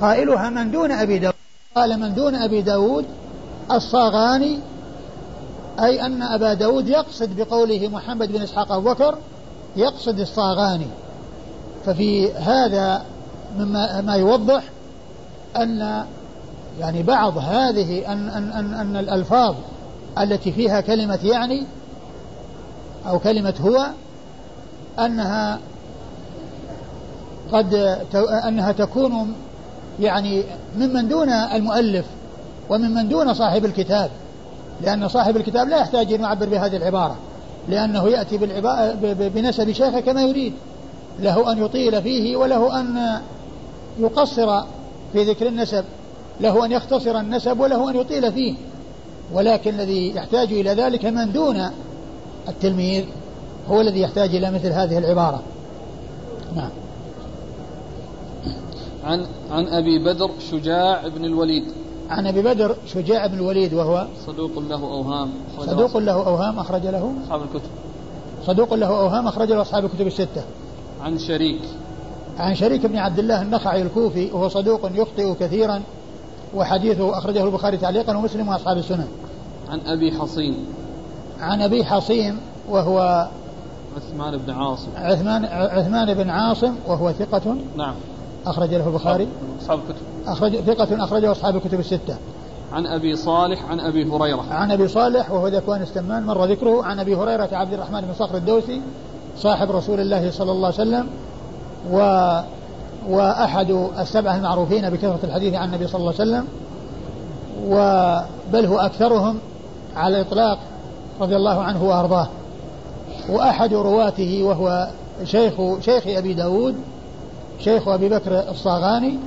قائلها 0.00 0.50
من 0.50 0.70
دون 0.70 0.92
أبي 0.92 1.18
داود. 1.18 1.34
قال 1.74 2.00
من 2.00 2.14
دون 2.14 2.34
أبي 2.34 2.62
داود 2.62 3.04
الصاغاني 3.72 4.58
أي 5.80 6.06
أن 6.06 6.22
أبا 6.22 6.54
داود 6.54 6.88
يقصد 6.88 7.36
بقوله 7.36 7.88
محمد 7.88 8.32
بن 8.32 8.42
إسحاق 8.42 8.72
أبو 8.72 8.90
بكر 8.90 9.18
يقصد 9.76 10.20
الصاغاني. 10.20 10.86
ففي 11.86 12.32
هذا 12.32 13.04
مما 13.58 14.00
ما 14.00 14.14
يوضح 14.14 14.62
أن 15.62 16.04
يعني 16.80 17.02
بعض 17.02 17.38
هذه 17.38 18.12
أن 18.12 18.28
أن 18.28 18.52
أن, 18.52 18.74
أن 18.74 18.96
الألفاظ 18.96 19.54
التي 20.18 20.52
فيها 20.52 20.80
كلمة 20.80 21.18
يعني 21.24 21.66
أو 23.06 23.18
كلمة 23.18 23.54
هو 23.60 23.86
أنها 25.04 25.58
قد 27.52 27.74
أنها 28.48 28.72
تكون 28.72 29.34
يعني 30.00 30.44
ممن 30.78 31.08
دون 31.08 31.28
المؤلف 31.30 32.06
وممن 32.70 33.08
دون 33.08 33.34
صاحب 33.34 33.64
الكتاب 33.64 34.10
لأن 34.82 35.08
صاحب 35.08 35.36
الكتاب 35.36 35.68
لا 35.68 35.78
يحتاج 35.78 36.12
أن 36.12 36.20
يعبر 36.20 36.48
بهذه 36.48 36.76
العبارة 36.76 37.16
لأنه 37.68 38.08
يأتي 38.08 38.38
بنسب 39.28 39.72
شيخه 39.72 40.00
كما 40.00 40.22
يريد 40.22 40.52
له 41.18 41.52
أن 41.52 41.64
يطيل 41.64 42.02
فيه 42.02 42.36
وله 42.36 42.80
أن 42.80 43.20
يقصر 43.98 44.62
في 45.12 45.24
ذكر 45.24 45.46
النسب. 45.46 45.84
له 46.40 46.64
أن 46.64 46.72
يختصر 46.72 47.18
النسب 47.18 47.60
وله 47.60 47.90
أن 47.90 47.96
يطيل 47.96 48.32
فيه. 48.32 48.54
ولكن 49.32 49.74
الذي 49.74 50.14
يحتاج 50.16 50.52
إلى 50.52 50.70
ذلك 50.70 51.04
من 51.04 51.32
دون 51.32 51.70
التلميذ 52.48 53.04
هو 53.68 53.80
الذي 53.80 54.00
يحتاج 54.00 54.34
إلى 54.34 54.50
مثل 54.50 54.72
هذه 54.72 54.98
العبارة. 54.98 55.42
نعم. 56.56 56.70
عن 59.04 59.26
عن 59.50 59.66
أبي 59.66 60.04
بدر 60.04 60.30
شجاع 60.50 61.08
بن 61.08 61.24
الوليد. 61.24 61.64
عن 62.10 62.26
أبي 62.26 62.42
بدر 62.42 62.76
شجاع 62.86 63.26
بن 63.26 63.34
الوليد 63.34 63.74
وهو 63.74 64.06
صدوق 64.26 64.58
له 64.58 64.82
أوهام 64.82 65.30
صدوق 65.58 65.96
له 65.96 66.12
أوهام 66.12 66.58
أخرج 66.58 66.86
له 66.86 67.12
أصحاب 67.24 67.42
الكتب. 67.42 67.70
صدوق 68.46 68.74
له 68.74 68.86
أوهام 68.86 69.28
أخرج 69.28 69.52
له 69.52 69.62
أصحاب 69.62 69.84
الكتب 69.84 70.06
الستة. 70.06 70.42
عن 71.02 71.18
شريك. 71.18 71.62
عن 72.38 72.54
شريك 72.54 72.86
بن 72.86 72.96
عبد 72.96 73.18
الله 73.18 73.42
النخعي 73.42 73.82
الكوفي 73.82 74.30
وهو 74.32 74.48
صدوق 74.48 74.90
يخطئ 74.94 75.34
كثيرا 75.34 75.82
وحديثه 76.54 77.18
أخرجه 77.18 77.44
البخاري 77.44 77.76
تعليقا 77.76 78.16
ومسلم 78.16 78.48
وأصحاب 78.48 78.78
السنن 78.78 79.08
عن 79.68 79.80
أبي 79.86 80.12
حصين. 80.12 80.66
عن 81.40 81.62
أبي 81.62 81.84
حصين 81.84 82.38
وهو 82.68 83.28
عثمان 83.96 84.36
بن 84.36 84.52
عاصم. 84.52 84.88
عثمان 84.96 85.44
عثمان 85.44 86.14
بن 86.14 86.30
عاصم 86.30 86.74
وهو 86.86 87.12
ثقة 87.12 87.56
نعم. 87.76 87.94
أخرج 88.46 88.74
له 88.74 88.88
البخاري. 88.88 89.28
أصحاب 89.62 89.78
الكتب. 89.78 90.02
أخرج 90.26 90.60
ثقة 90.60 91.04
أخرجه 91.04 91.32
أصحاب 91.32 91.56
الكتب 91.56 91.80
الستة. 91.80 92.16
عن 92.72 92.86
أبي 92.86 93.16
صالح 93.16 93.70
عن 93.70 93.80
أبي 93.80 94.04
هريرة. 94.04 94.44
عن 94.50 94.70
أبي 94.70 94.88
صالح 94.88 95.30
وهو 95.30 95.48
ذكوان 95.48 95.82
استمان 95.82 96.22
مر 96.22 96.44
ذكره. 96.44 96.84
عن 96.84 97.00
أبي 97.00 97.16
هريرة 97.16 97.48
عبد 97.52 97.72
الرحمن 97.72 98.00
بن 98.00 98.14
صخر 98.18 98.36
الدوسي 98.36 98.80
صاحب 99.38 99.70
رسول 99.70 100.00
الله 100.00 100.30
صلى 100.30 100.52
الله 100.52 100.66
عليه 100.66 100.76
وسلم 100.76 101.06
و 101.92 101.98
وأحد 103.08 103.70
السبعة 103.98 104.36
المعروفين 104.36 104.90
بكثرة 104.90 105.18
الحديث 105.24 105.54
عن 105.54 105.68
النبي 105.68 105.86
صلى 105.86 105.98
الله 106.00 106.14
عليه 106.20 106.30
وسلم 106.30 106.44
وبل 107.68 108.66
هو 108.66 108.78
أكثرهم 108.78 109.38
على 109.96 110.20
الإطلاق 110.20 110.58
رضي 111.20 111.36
الله 111.36 111.62
عنه 111.62 111.84
وأرضاه. 111.84 112.28
وأحد 113.28 113.74
رواته 113.74 114.42
وهو 114.42 114.88
شيخ 115.24 115.52
شيخ 115.80 116.06
أبي 116.06 116.34
داود 116.34 116.74
شيخ 117.60 117.88
أبي 117.88 118.08
بكر 118.08 118.50
الصاغاني 118.50 119.18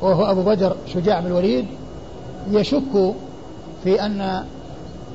وهو 0.00 0.30
أبو 0.30 0.42
بدر 0.42 0.76
شجاع 0.94 1.20
بن 1.20 1.26
الوليد. 1.26 1.66
يشك 2.50 3.14
في 3.84 4.02
أن 4.06 4.44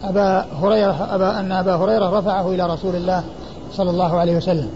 أبا 0.04 0.46
هريرة 0.62 1.08
أبا 1.12 1.39
أن 1.39 1.52
أبا 1.52 1.76
هريرة 1.76 2.19
رفعه 2.19 2.52
إلى 2.52 2.74
رسول 2.74 2.96
الله 2.96 3.24
صلى 3.74 3.89
الله 3.89 4.17
عليه 4.17 4.38
وسلم. 4.38 4.69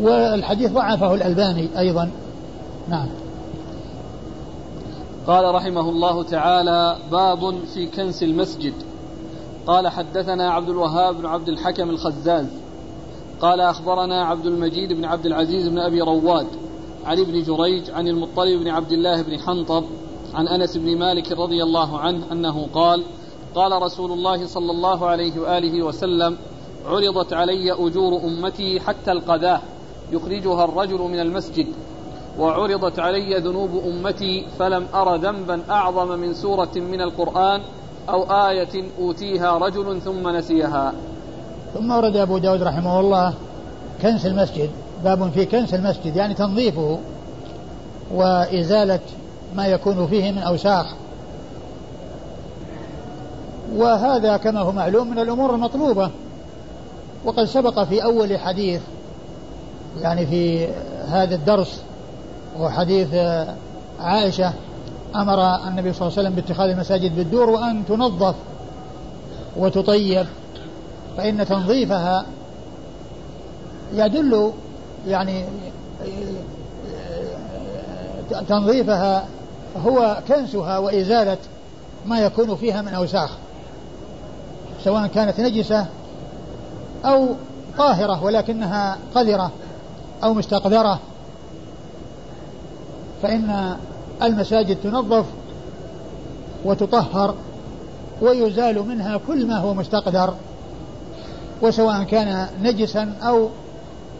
والحديث 0.00 0.72
ضعفه 0.72 1.14
الألباني 1.14 1.68
أيضا. 1.78 2.10
نعم. 2.88 3.08
قال 5.26 5.54
رحمه 5.54 5.88
الله 5.88 6.22
تعالى 6.22 6.96
باب 7.12 7.54
في 7.74 7.86
كنس 7.86 8.22
المسجد. 8.22 8.74
قال 9.66 9.88
حدثنا 9.88 10.50
عبد 10.50 10.68
الوهاب 10.68 11.16
بن 11.16 11.26
عبد 11.26 11.48
الحكم 11.48 11.90
الخزاز. 11.90 12.46
قال 13.40 13.60
أخبرنا 13.60 14.24
عبد 14.24 14.46
المجيد 14.46 14.92
بن 14.92 15.04
عبد 15.04 15.26
العزيز 15.26 15.68
بن 15.68 15.78
أبي 15.78 16.00
رواد 16.00 16.46
عن 17.04 17.18
ابن 17.18 17.42
جريج 17.42 17.90
عن 17.90 18.08
المطلب 18.08 18.60
بن 18.60 18.68
عبد 18.68 18.92
الله 18.92 19.22
بن 19.22 19.38
حنطب 19.38 19.84
عن 20.34 20.48
أنس 20.48 20.76
بن 20.76 20.98
مالك 20.98 21.32
رضي 21.32 21.62
الله 21.62 21.98
عنه 21.98 22.32
أنه 22.32 22.66
قال 22.74 23.04
قال 23.54 23.82
رسول 23.82 24.12
الله 24.12 24.46
صلى 24.46 24.70
الله 24.70 25.06
عليه 25.06 25.40
وآله 25.40 25.82
وسلم 25.82 26.36
عرضت 26.86 27.32
علي 27.32 27.72
أجور 27.72 28.20
أمتي 28.24 28.80
حتى 28.80 29.12
القذاة. 29.12 29.60
يخرجها 30.12 30.64
الرجل 30.64 30.98
من 30.98 31.20
المسجد 31.20 31.66
وعرضت 32.38 32.98
علي 32.98 33.38
ذنوب 33.38 33.70
أمتي 33.86 34.46
فلم 34.58 34.86
أر 34.94 35.16
ذنبا 35.16 35.60
أعظم 35.70 36.18
من 36.18 36.34
سورة 36.34 36.70
من 36.76 37.00
القرآن 37.00 37.60
أو 38.08 38.22
آية 38.22 38.84
أوتيها 38.98 39.58
رجل 39.58 40.00
ثم 40.00 40.28
نسيها. 40.28 40.92
ثم 41.74 41.90
ورد 41.90 42.16
أبو 42.16 42.38
داود 42.38 42.62
رحمه 42.62 43.00
الله 43.00 43.34
كنس 44.02 44.26
المسجد 44.26 44.70
باب 45.04 45.30
في 45.30 45.46
كنس 45.46 45.74
المسجد 45.74 46.16
يعني 46.16 46.34
تنظيفه 46.34 46.98
وإزالة 48.14 49.00
ما 49.56 49.66
يكون 49.66 50.06
فيه 50.06 50.32
من 50.32 50.38
أوساخ. 50.38 50.86
وهذا 53.76 54.36
كما 54.36 54.60
هو 54.60 54.72
معلوم 54.72 55.10
من 55.10 55.18
الأمور 55.18 55.54
المطلوبة 55.54 56.10
وقد 57.24 57.44
سبق 57.44 57.84
في 57.84 58.04
أول 58.04 58.38
حديث 58.38 58.80
يعني 60.00 60.26
في 60.26 60.68
هذا 61.08 61.34
الدرس 61.34 61.82
وحديث 62.60 63.14
عائشة 64.00 64.52
أمر 65.16 65.68
النبي 65.68 65.92
صلى 65.92 66.08
الله 66.08 66.18
عليه 66.18 66.28
وسلم 66.28 66.34
باتخاذ 66.34 66.68
المساجد 66.68 67.16
بالدور 67.16 67.50
وأن 67.50 67.82
تنظف 67.88 68.34
وتطيب 69.56 70.26
فإن 71.16 71.46
تنظيفها 71.46 72.24
يدل 73.94 74.52
يعني 75.06 75.44
تنظيفها 78.48 79.24
هو 79.86 80.18
كنسها 80.28 80.78
وإزالة 80.78 81.38
ما 82.06 82.20
يكون 82.20 82.56
فيها 82.56 82.82
من 82.82 82.94
أوساخ 82.94 83.30
سواء 84.84 85.06
كانت 85.06 85.40
نجسة 85.40 85.86
أو 87.04 87.28
طاهرة 87.78 88.24
ولكنها 88.24 88.98
قذرة. 89.14 89.50
أو 90.24 90.34
مستقذرة 90.34 91.00
فإن 93.22 93.76
المساجد 94.22 94.76
تنظف 94.82 95.26
وتطهر 96.64 97.34
ويزال 98.22 98.88
منها 98.88 99.20
كل 99.26 99.46
ما 99.46 99.58
هو 99.58 99.74
مستقدر 99.74 100.34
وسواء 101.62 102.02
كان 102.02 102.46
نجسا 102.62 103.14
أو 103.22 103.48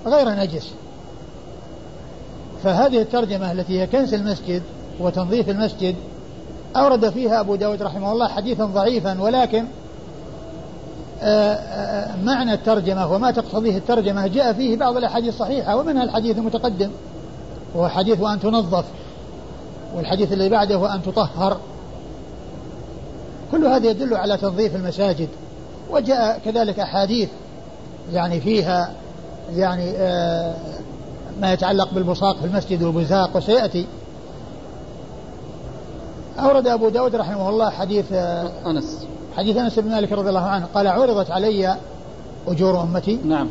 غير 0.07 0.29
نجس. 0.29 0.71
فهذه 2.65 3.03
الترجمة 3.03 3.53
التي 3.53 3.81
هي 3.81 3.87
كنس 3.87 4.15
المسجد 4.15 4.63
وتنظيف 5.01 5.49
المسجد 5.49 5.95
أورد 6.77 7.11
فيها 7.11 7.41
أبو 7.41 7.55
داود 7.55 7.83
رحمه 7.83 8.13
الله 8.13 8.29
حديثا 8.29 8.65
ضعيفا 8.65 9.21
ولكن 9.23 9.65
معنى 12.25 12.53
الترجمة 12.53 13.13
وما 13.13 13.31
تقتضيه 13.31 13.77
الترجمة 13.77 14.27
جاء 14.27 14.53
فيه 14.53 14.77
بعض 14.77 14.97
الأحاديث 14.97 15.35
الصحيحة 15.35 15.77
ومنها 15.77 16.05
الحديث 16.05 16.39
المتقدم 16.39 16.91
وهو 17.75 17.89
حديث 17.89 18.21
وأن 18.21 18.41
تنظف 18.41 18.85
والحديث 19.97 20.33
الذي 20.33 20.49
بعده 20.49 20.79
وأن 20.79 21.03
تطهر. 21.03 21.57
كل 23.53 23.67
هذا 23.67 23.91
يدل 23.91 24.15
على 24.15 24.37
تنظيف 24.37 24.77
المساجد 24.77 25.29
وجاء 25.91 26.41
كذلك 26.45 26.81
أحاديث 26.81 27.29
يعني 28.13 28.41
فيها 28.41 28.93
يعني 29.55 29.91
آه 29.97 30.55
ما 31.41 31.53
يتعلق 31.53 31.95
بالبصاق 31.95 32.37
في 32.37 32.45
المسجد 32.45 32.83
والبزاق 32.83 33.37
وسيأتي. 33.37 33.87
أورد 36.39 36.67
أبو 36.67 36.89
داود 36.89 37.17
رحمه 37.17 37.49
الله 37.49 37.71
حديث 37.71 38.13
آه 38.13 38.51
أنس. 38.67 39.07
حديث 39.37 39.57
أنس 39.57 39.79
بن 39.79 39.91
مالك 39.91 40.13
رضي 40.13 40.29
الله 40.29 40.41
عنه 40.41 40.67
قال 40.75 40.87
عرضت 40.87 41.31
علي 41.31 41.77
أجور 42.49 42.83
أمتي. 42.83 43.19
نعم. 43.25 43.49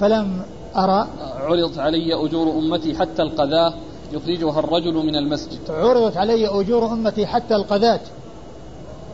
فلم 0.00 0.42
أرى. 0.76 1.06
عرضت 1.20 1.78
علي 1.78 2.14
أجور 2.14 2.50
أمتي 2.58 2.98
حتى 2.98 3.22
القذاة 3.22 3.74
يخرجها 4.12 4.58
الرجل 4.58 4.94
من 4.94 5.16
المسجد. 5.16 5.58
عرضت 5.70 6.16
علي 6.16 6.48
أجور 6.48 6.86
أمتي 6.86 7.26
حتى 7.26 7.54
القذاة. 7.54 8.00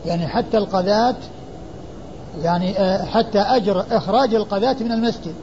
يعني 0.05 0.27
حتى 0.27 0.57
القذاة 0.57 1.15
يعني 2.41 2.79
آه، 2.79 3.05
حتى 3.05 3.39
أجر 3.39 3.85
إخراج 3.91 4.35
القذاة 4.35 4.75
من 4.81 4.91
المسجد. 4.91 5.33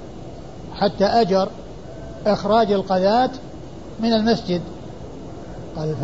حتى 0.74 1.04
أجر 1.04 1.48
إخراج 2.26 2.72
القذاة 2.72 3.30
من 4.00 4.12
المسجد. 4.12 4.60
قال 5.76 5.94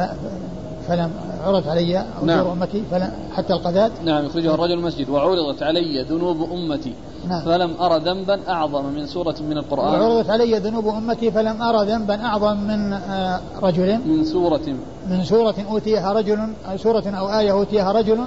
فلم 0.88 1.10
عرضت 1.44 1.66
علي 1.66 2.04
نعم. 2.22 2.46
أمتي 2.46 2.82
فلم 2.90 3.12
حتى 3.36 3.52
القذاة 3.52 3.90
نعم 4.04 4.24
يخرجها 4.26 4.54
الرجل 4.54 4.72
المسجد. 4.72 5.08
وعرضت 5.08 5.62
علي 5.62 6.02
ذنوب 6.02 6.52
أمتي. 6.52 6.94
نعم. 7.28 7.44
فلم 7.44 7.74
أرى 7.80 7.98
ذنبا 7.98 8.40
أعظم 8.48 8.84
من 8.84 9.06
سورة 9.06 9.34
من 9.50 9.58
القرآن. 9.58 10.00
وعرضت 10.00 10.30
علي 10.30 10.58
ذنوب 10.58 10.88
أمتي 10.88 11.30
فلم 11.30 11.62
أرى 11.62 11.92
ذنبا 11.92 12.24
أعظم 12.24 12.56
من 12.56 12.92
آه، 12.92 13.40
رجل. 13.62 13.98
من 14.06 14.24
سورة. 14.24 14.76
من 15.10 15.24
سورة 15.24 15.54
أوتيها 15.70 16.12
رجل 16.12 16.38
سورة 16.76 17.04
أو 17.06 17.38
آية 17.38 17.52
أوتيها 17.52 17.92
رجل. 17.92 18.18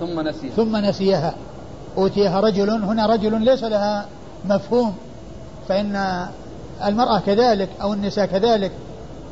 ثم 0.00 0.20
نسيها. 0.20 0.52
ثم 0.56 0.76
نسيها. 0.76 1.34
أوتيها 1.98 2.40
رجل. 2.40 2.70
هنا 2.70 3.06
رجل 3.06 3.42
ليس 3.42 3.64
لها 3.64 4.06
مفهوم. 4.44 4.94
فإن 5.68 6.26
المرأة 6.84 7.20
كذلك 7.20 7.68
أو 7.82 7.92
النساء 7.92 8.26
كذلك 8.26 8.72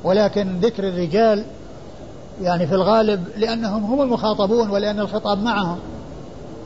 ولكن 0.05 0.61
ذكر 0.61 0.89
الرجال 0.89 1.45
يعني 2.43 2.67
في 2.67 2.75
الغالب 2.75 3.25
لأنهم 3.37 3.85
هم 3.85 4.03
المخاطبون 4.03 4.71
ولأن 4.71 5.01
الخطاب 5.01 5.43
معهم. 5.43 5.79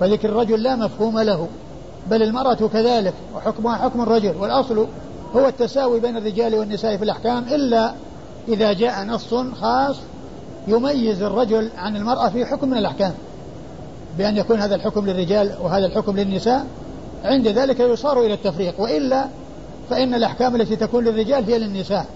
فذكر 0.00 0.28
الرجل 0.28 0.62
لا 0.62 0.76
مفهوم 0.76 1.18
له 1.18 1.48
بل 2.11 2.22
المرأة 2.22 2.54
كذلك 2.54 3.14
وحكمها 3.37 3.76
حكم 3.76 4.00
الرجل 4.00 4.37
والأصل 4.37 4.87
هو 5.37 5.48
التساوي 5.48 6.00
بين 6.00 6.16
الرجال 6.16 6.54
والنساء 6.54 6.96
في 6.96 7.04
الأحكام 7.04 7.44
إلا 7.44 7.92
إذا 8.48 8.72
جاء 8.72 9.04
نص 9.04 9.35
خاص 9.35 9.96
يميز 10.68 11.22
الرجل 11.22 11.70
عن 11.78 11.96
المرأة 11.96 12.28
في 12.28 12.46
حكم 12.46 12.68
من 12.68 12.78
الأحكام 12.78 13.12
بأن 14.18 14.37
يكون 14.37 14.61
هذا 14.61 14.74
الحكم 14.74 15.07
للرجال 15.07 15.52
وهذا 15.62 15.87
الحكم 15.87 16.16
للنساء. 16.16 16.66
عند 17.24 17.48
ذلك 17.48 17.81
يصار 17.81 18.20
إلى 18.20 18.35
التفريق 18.35 18.81
وإلا 18.81 19.26
فإن 19.90 20.14
الأحكام 20.14 20.57
التي 20.57 20.76
تكون 20.76 21.04
للرجال 21.04 21.44
هي 21.44 21.59
للنساء 21.59 22.07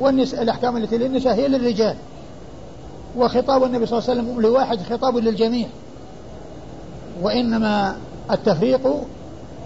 والنساء 0.00 0.42
الأحكام 0.42 0.76
التي 0.76 0.98
للنساء 0.98 1.34
هي 1.34 1.48
للرجال. 1.48 1.96
وخطاب 3.16 3.64
النبي 3.64 3.86
صلى 3.86 3.98
الله 3.98 4.10
عليه 4.10 4.20
وسلم 4.20 4.40
لواحد 4.40 4.78
خطاب 4.82 5.16
للجميع. 5.16 5.66
وإنما 7.22 7.96
التفريق 8.30 8.80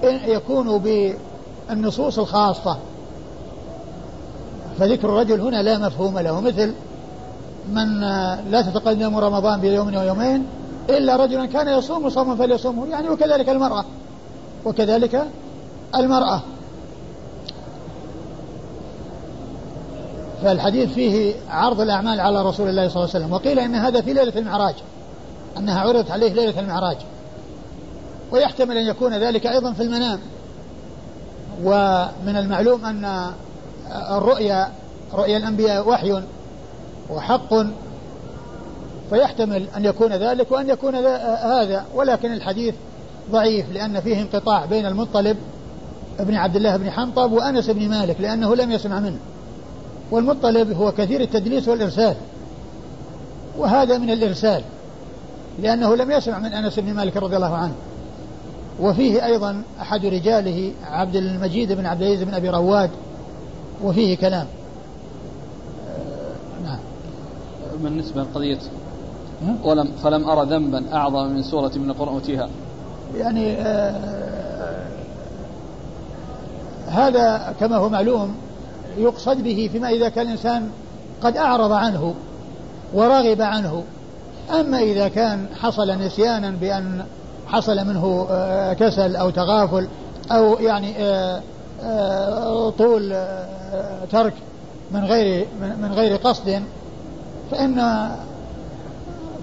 يكون 0.02 0.78
بالنصوص 1.68 2.18
الخاصة. 2.18 2.76
فذكر 4.78 5.08
الرجل 5.08 5.40
هنا 5.40 5.62
لا 5.62 5.78
مفهوم 5.78 6.18
له 6.18 6.40
مثل 6.40 6.74
من 7.72 8.00
لا 8.50 8.62
تتقدم 8.62 9.16
رمضان 9.16 9.60
بيوم 9.60 9.96
ويومين 9.96 10.46
إلا 10.90 11.16
رجلا 11.16 11.46
كان 11.46 11.68
يصوم 11.68 12.10
صوما 12.10 12.36
فليصومه 12.36 12.86
يعني 12.86 13.08
وكذلك 13.08 13.48
المرأة. 13.48 13.84
وكذلك 14.64 15.26
المرأة. 15.94 16.42
فالحديث 20.42 20.92
فيه 20.92 21.34
عرض 21.50 21.80
الأعمال 21.80 22.20
على 22.20 22.42
رسول 22.42 22.68
الله 22.68 22.88
صلى 22.88 22.96
الله 22.96 23.14
عليه 23.14 23.24
وسلم. 23.24 23.32
وقيل 23.32 23.58
إن 23.58 23.74
هذا 23.74 24.00
في 24.00 24.12
ليلة 24.12 24.38
المعراج 24.38 24.74
أنها 25.58 25.80
عرضت 25.80 26.10
عليه 26.10 26.32
ليلة 26.32 26.60
المعراج. 26.60 26.96
ويحتمل 28.32 28.78
أن 28.78 28.86
يكون 28.86 29.14
ذلك 29.14 29.46
أيضا 29.46 29.72
في 29.72 29.82
المنام. 29.82 30.18
ومن 31.64 32.36
المعلوم 32.36 32.84
أن 32.84 33.32
الرؤيا 34.10 34.68
رؤيا 35.14 35.36
الأنبياء 35.36 35.88
وحي 35.88 36.22
وحق. 37.10 37.54
فيحتمل 39.10 39.66
أن 39.76 39.84
يكون 39.84 40.12
ذلك 40.12 40.52
وأن 40.52 40.68
يكون 40.68 40.94
هذا. 40.94 41.84
ولكن 41.94 42.32
الحديث 42.32 42.74
ضعيف 43.30 43.72
لأن 43.72 44.00
فيه 44.00 44.22
انقطاع 44.22 44.64
بين 44.64 44.86
المطلب 44.86 45.36
ابن 46.18 46.34
عبد 46.34 46.56
الله 46.56 46.76
بن 46.76 46.90
حنطب 46.90 47.32
وأنس 47.32 47.70
بن 47.70 47.88
مالك 47.88 48.20
لأنه 48.20 48.56
لم 48.56 48.72
يسمع 48.72 49.00
منه. 49.00 49.18
والمطلب 50.10 50.72
هو 50.72 50.92
كثير 50.92 51.20
التدليس 51.20 51.68
والإرسال. 51.68 52.16
وهذا 53.58 53.98
من 53.98 54.10
الإرسال 54.10 54.62
لأنه 55.62 55.96
لم 55.96 56.10
يسمع 56.10 56.38
من 56.38 56.52
أنس 56.52 56.78
بن 56.78 56.94
مالك 56.94 57.16
رضي 57.16 57.36
الله 57.36 57.54
عنه. 57.54 57.74
وفيه 58.80 59.24
أيضا 59.24 59.62
أحد 59.80 60.06
رجاله 60.06 60.72
عبد 60.84 61.16
المجيد 61.16 61.72
بن 61.72 61.86
عبد 61.86 62.02
العزيز 62.02 62.22
بن 62.22 62.34
أبي 62.34 62.48
رواد 62.48 62.90
وفيه 63.84 64.16
كلام. 64.16 64.46
نعم. 66.64 66.78
بالنسبة 67.82 68.22
لقضية 68.22 68.58
ولم 69.64 69.92
فلم 70.02 70.28
أرى 70.28 70.50
ذنبا 70.50 70.94
أعظم 70.94 71.26
من 71.26 71.42
سورة 71.42 71.72
من 71.76 71.90
القرآن 71.90 72.14
أوتيها. 72.14 72.48
يعني 73.16 73.52
آه 73.52 74.18
هذا 76.86 77.54
كما 77.60 77.76
هو 77.76 77.88
معلوم 77.88 78.34
يقصد 78.96 79.42
به 79.42 79.68
فيما 79.72 79.88
إذا 79.88 80.08
كان 80.08 80.26
الإنسان 80.26 80.70
قد 81.22 81.36
أعرض 81.36 81.72
عنه 81.72 82.14
ورغب 82.94 83.42
عنه. 83.42 83.84
أما 84.50 84.78
إذا 84.78 85.08
كان 85.08 85.46
حصل 85.60 85.90
نسيانا 85.90 86.50
بأن 86.50 87.04
حصل 87.46 87.84
منه 87.84 88.26
آه، 88.30 88.72
كسل 88.72 89.16
أو 89.16 89.30
تغافل 89.30 89.88
أو 90.30 90.54
يعني 90.54 90.94
آه، 90.98 91.42
آه، 91.82 92.70
طول 92.70 93.16
ترك 94.12 94.34
من 94.90 95.04
غير 95.04 95.46
من 95.60 95.92
غير 95.92 96.16
قصد 96.16 96.62
فإن 97.50 98.08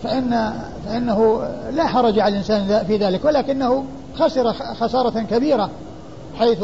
فإن 0.04 0.54
فإنه 0.86 1.48
لا 1.72 1.88
حرج 1.88 2.20
على 2.20 2.32
الإنسان 2.32 2.86
في 2.88 2.98
ذلك 2.98 3.26
ولكنه 3.26 3.86
خسر 4.16 4.54
خسارة 4.54 5.20
كبيرة 5.20 5.70
حيث 6.40 6.64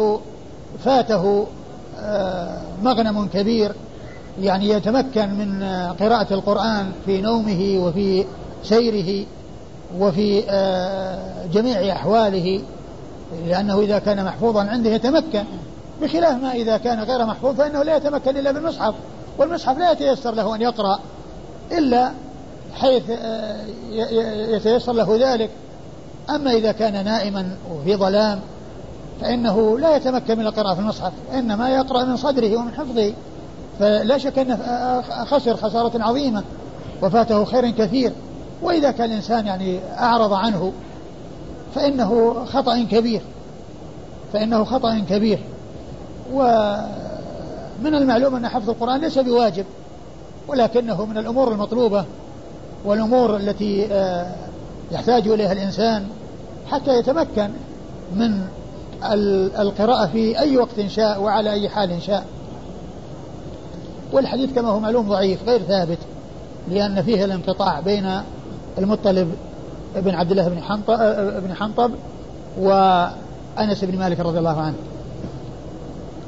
فاته 0.83 1.47
مغنم 2.83 3.27
كبير 3.33 3.71
يعني 4.41 4.69
يتمكن 4.69 5.29
من 5.29 5.63
قراءة 5.99 6.33
القرآن 6.33 6.91
في 7.05 7.21
نومه 7.21 7.77
وفي 7.85 8.25
سيره 8.63 9.25
وفي 9.99 10.43
آه، 10.49 11.45
جميع 11.53 11.95
أحواله 11.95 12.61
لأنه 13.47 13.79
إذا 13.79 13.99
كان 13.99 14.25
محفوظا 14.25 14.63
عنده 14.63 14.89
يتمكن 14.89 15.43
بخلاف 16.01 16.41
ما 16.43 16.51
إذا 16.51 16.77
كان 16.77 16.99
غير 16.99 17.25
محفوظ 17.25 17.55
فإنه 17.55 17.83
لا 17.83 17.95
يتمكن 17.95 18.37
إلا 18.37 18.51
بالمصحف 18.51 18.93
والمصحف 19.37 19.77
لا 19.77 19.91
يتيسر 19.91 20.31
له 20.31 20.55
أن 20.55 20.61
يقرأ 20.61 20.99
إلا 21.71 22.11
حيث 22.73 23.03
آه، 23.09 23.65
يتيسر 24.55 24.93
له 24.93 25.33
ذلك. 25.33 25.49
أما 26.29 26.51
إذا 26.51 26.71
كان 26.71 27.05
نائما 27.05 27.55
وفي 27.71 27.95
ظلام 27.95 28.39
فإنه 29.21 29.79
لا 29.79 29.95
يتمكن 29.95 30.37
من 30.37 30.45
القراءة 30.45 30.73
في 30.73 30.79
المصحف 30.79 31.11
إنما 31.33 31.69
يقرأ 31.69 32.03
من 32.03 32.17
صدره 32.17 32.57
ومن 32.57 32.73
حفظه. 32.73 33.13
فلا 33.79 34.17
شك 34.17 34.39
أنه 34.39 34.57
خسر 35.01 35.57
خسارة 35.57 36.03
عظيمة 36.03 36.43
وفاته 37.01 37.45
خير 37.45 37.69
كثير. 37.69 38.11
وإذا 38.61 38.91
كان 38.91 39.09
الإنسان 39.09 39.45
يعني 39.45 39.79
أعرض 39.99 40.33
عنه 40.33 40.71
فإنه 41.75 42.33
خطأ 42.45 42.83
كبير 42.91 43.21
فإنه 44.33 44.63
خطأ 44.63 44.99
كبير. 45.09 45.39
ومن 46.33 47.95
المعلوم 47.95 48.35
أن 48.35 48.47
حفظ 48.47 48.69
القرآن 48.69 49.01
ليس 49.01 49.19
بواجب 49.19 49.65
ولكنه 50.47 51.05
من 51.05 51.17
الأمور 51.17 51.51
المطلوبة 51.51 52.05
والأمور 52.85 53.37
التي 53.37 53.87
آه، 53.91 54.31
يحتاج 54.91 55.27
إليها 55.27 55.51
الإنسان 55.51 56.05
حتى 56.71 56.99
يتمكن 56.99 57.49
من 58.15 58.41
القراءة 59.59 60.07
في 60.07 60.39
أي 60.39 60.57
وقت 60.57 60.79
شاء 60.87 61.21
وعلى 61.21 61.51
أي 61.51 61.69
حال 61.69 62.01
شاء. 62.01 62.25
والحديث 64.13 64.53
كما 64.55 64.69
هو 64.69 64.79
معلوم 64.79 65.09
ضعيف 65.09 65.49
غير 65.49 65.61
ثابت 65.61 65.97
لأن 66.69 67.03
فيه 67.03 67.25
الانقطاع 67.25 67.79
بين 67.79 68.21
المطلب 68.77 69.35
بن 69.95 70.15
عبد 70.15 70.31
الله 70.31 70.47
بن 70.47 70.61
حنطب, 70.61 70.97
بن 71.43 71.53
حنطب 71.53 71.91
وأنس 72.59 73.83
بن 73.83 73.99
مالك 73.99 74.19
رضي 74.19 74.39
الله 74.39 74.61
عنه. 74.61 74.75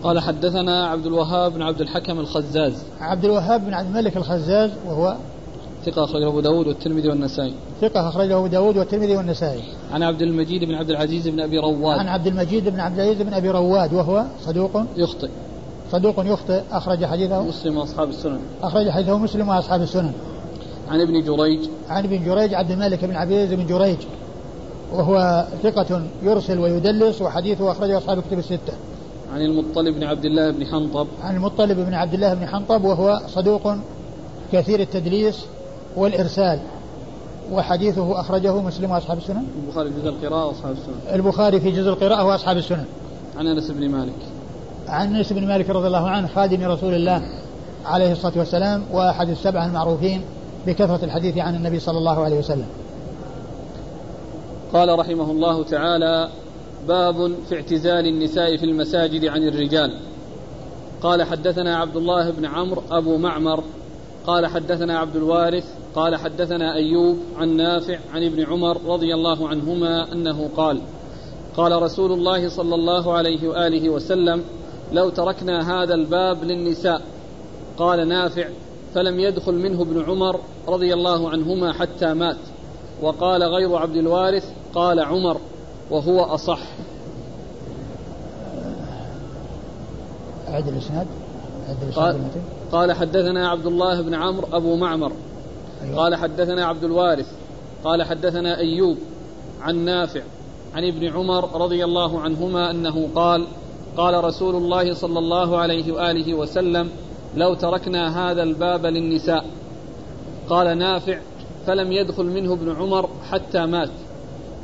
قال 0.04 0.20
حدثنا 0.20 0.88
عبد 0.88 1.06
الوهاب 1.06 1.54
بن 1.54 1.62
عبد 1.62 1.82
الحكم 1.82 2.20
الخزاز. 2.20 2.74
عبد 3.02 3.26
الوهاب 3.26 3.66
بن 3.66 3.74
عبد 3.74 3.88
الملك 3.88 4.18
الخزاز 4.18 4.72
وهو 4.86 5.16
ثقة 5.86 6.04
أخرجه 6.04 6.28
أبو 6.28 6.40
داود 6.40 6.68
والترمذي 6.68 7.10
والنسائي. 7.10 7.54
ثقة 7.82 8.10
أخرجه 8.10 8.38
أبو 8.38 8.48
داود 8.48 8.78
والترمذي 8.78 9.18
والنسائي. 9.18 9.64
عن 9.92 10.04
عبد 10.04 10.22
المجيد 10.22 10.64
بن 10.64 10.76
عبد 10.76 10.90
العزيز 10.90 11.28
بن 11.28 11.40
أبي 11.40 11.58
رواد. 11.58 12.00
عن 12.00 12.08
عبد 12.08 12.28
المجيد 12.28 12.70
بن 12.70 12.80
عبد 12.80 13.00
العزيز 13.00 13.22
بن 13.22 13.34
أبي 13.34 13.50
رواد 13.50 13.94
وهو 13.94 14.24
صدوق 14.46 14.84
يخطئ. 14.98 15.30
صدوق 15.92 16.16
يخطئ 16.26 16.62
أخرج 16.72 17.06
حديثه. 17.06 17.44
مسلم 17.44 17.78
وأصحاب 17.78 18.10
السنن. 18.10 18.40
أخرج 18.64 18.90
حديثه 18.90 19.18
مسلم 19.18 19.50
وأصحاب 19.50 19.82
السنن. 19.82 20.12
عن 20.90 21.02
ابن 21.02 21.24
جريج. 21.24 21.60
عن 21.90 22.04
ابن 22.04 22.26
جريج 22.26 22.54
عبد 22.54 22.72
الملك 22.72 23.06
بن 23.06 23.16
عبد 23.16 23.32
العزيز 23.32 23.54
بن 23.54 23.66
جريج 23.66 23.98
وهو 24.94 25.46
ثقة 25.64 26.02
يرسل 26.24 26.60
ويدلس 26.60 27.22
وحديثه 27.22 27.72
أخرجه 27.72 27.98
أصحاب 27.98 28.18
الكتب 28.18 28.40
الستة. 28.40 28.74
عن 29.34 29.42
المطلب 29.42 29.96
بن 29.96 30.04
عبد 30.04 30.26
الله 30.26 30.52
بن 30.52 30.66
حنطب. 30.66 31.08
عن 31.24 31.36
المطلب 31.36 31.80
بن 31.80 31.94
عبد 31.94 32.14
الله 32.14 32.34
بن 32.34 32.48
حنطب 32.48 32.84
وهو 32.84 33.22
صدوق 33.28 33.76
كثير 34.52 34.80
التدليس 34.80 35.46
والإرسال 35.96 36.60
وحديثه 37.52 38.20
أخرجه 38.20 38.62
مسلم 38.62 38.92
وأصحاب 38.92 39.18
السنن. 39.18 39.46
البخاري 39.68 39.90
في 39.92 40.02
جزء 40.02 40.10
القراءة 40.10 40.46
وأصحاب 40.48 40.72
السنن. 40.72 41.16
البخاري 41.16 41.60
في 41.60 41.72
جزء 41.72 41.90
القراءة 41.90 42.26
وأصحاب 42.26 42.58
السنن. 42.58 42.86
عن 43.38 43.48
أنس 43.48 43.72
بن 43.72 43.90
مالك. 43.90 44.14
عن 44.88 45.16
أنس 45.16 45.34
بن 45.34 45.48
مالك 45.48 45.70
رضي 45.70 45.88
الله 45.88 46.10
عنه 46.10 46.28
خادم 46.28 46.64
رسول 46.64 46.94
الله 46.94 47.22
عليه 47.86 48.12
الصلاة 48.12 48.34
والسلام 48.38 48.84
وأحد 48.92 49.30
السبعة 49.30 49.66
المعروفين 49.66 50.22
بكثرة 50.68 51.06
الحديث 51.06 51.38
عن 51.38 51.56
النبي 51.56 51.80
صلى 51.80 51.98
الله 51.98 52.24
عليه 52.24 52.40
وسلم. 52.40 52.68
قال 54.74 55.00
رحمه 55.00 55.32
الله 55.32 55.64
تعالى 55.64 56.30
باب 56.88 57.32
في 57.50 57.56
اعتزال 57.56 58.08
النساء 58.08 58.58
في 58.58 58.66
المساجد 58.66 59.26
عن 59.26 59.48
الرجال 59.48 59.98
قال 61.02 61.24
حدثنا 61.24 61.78
عبد 61.78 61.96
الله 61.96 62.32
بن 62.32 62.46
عمرو 62.46 62.82
أبو 62.92 63.18
معمر 63.18 63.64
قال 64.28 64.48
حدثنا 64.48 65.00
عبد 65.00 65.16
الوارث 65.16 65.66
قال 65.96 66.16
حدثنا 66.16 66.74
أيوب 66.76 67.18
عن 67.38 67.58
نافع 67.58 68.00
عن 68.14 68.24
ابن 68.24 68.46
عمر 68.46 68.78
رضي 68.86 69.14
الله 69.14 69.48
عنهما 69.48 70.12
أنه 70.12 70.50
قال 70.58 70.82
قال 71.58 71.82
رسول 71.82 72.12
الله 72.12 72.50
صلى 72.50 72.76
الله 72.76 73.14
عليه 73.14 73.48
وآله 73.48 73.90
وسلم 73.90 74.44
لو 74.92 75.10
تركنا 75.10 75.84
هذا 75.84 75.94
الباب 75.94 76.44
للنساء 76.44 77.02
قال 77.78 78.08
نافع 78.08 78.48
فلم 78.94 79.20
يدخل 79.20 79.54
منه 79.54 79.82
ابن 79.82 80.04
عمر 80.04 80.40
رضي 80.68 80.94
الله 80.94 81.30
عنهما 81.30 81.74
حتى 81.74 82.14
مات 82.14 82.38
وقال 83.02 83.44
غير 83.44 83.76
عبد 83.76 83.96
الوارث 83.96 84.50
قال 84.76 85.00
عمر 85.00 85.38
وهو 85.92 86.20
أصح 86.20 86.60
أعد 90.50 90.68
الإسناد؟ 90.68 91.08
قال, 91.96 92.20
قال 92.74 92.92
حدثنا 92.92 93.50
عبد 93.50 93.66
الله 93.66 94.02
بن 94.02 94.14
عمرو 94.14 94.48
أبو 94.54 94.76
معمر. 94.76 95.12
أيوة. 95.84 95.98
قال 95.98 96.16
حدثنا 96.16 96.66
عبد 96.66 96.84
الوارث. 96.84 97.28
قال 97.84 98.04
حدثنا 98.04 98.58
أيوب 98.58 98.98
عن 99.62 99.76
نافع 99.76 100.22
عن 100.76 100.88
ابن 100.88 101.08
عمر 101.08 101.62
رضي 101.62 101.84
الله 101.84 102.22
عنهما 102.22 102.72
أنه 102.72 103.10
قال 103.16 103.48
قال 103.98 104.24
رسول 104.24 104.56
الله 104.56 104.94
صلى 104.94 105.20
الله 105.20 105.58
عليه 105.58 105.92
وآله 105.92 106.34
وسلم 106.34 106.90
لو 107.36 107.54
تركنا 107.54 108.32
هذا 108.32 108.44
الباب 108.44 108.86
للنساء. 108.86 109.46
قال 110.50 110.78
نافع 110.78 111.20
فلم 111.66 111.92
يدخل 111.92 112.26
منه 112.26 112.54
ابن 112.54 112.76
عمر 112.76 113.10
حتى 113.32 113.66
مات. 113.66 113.90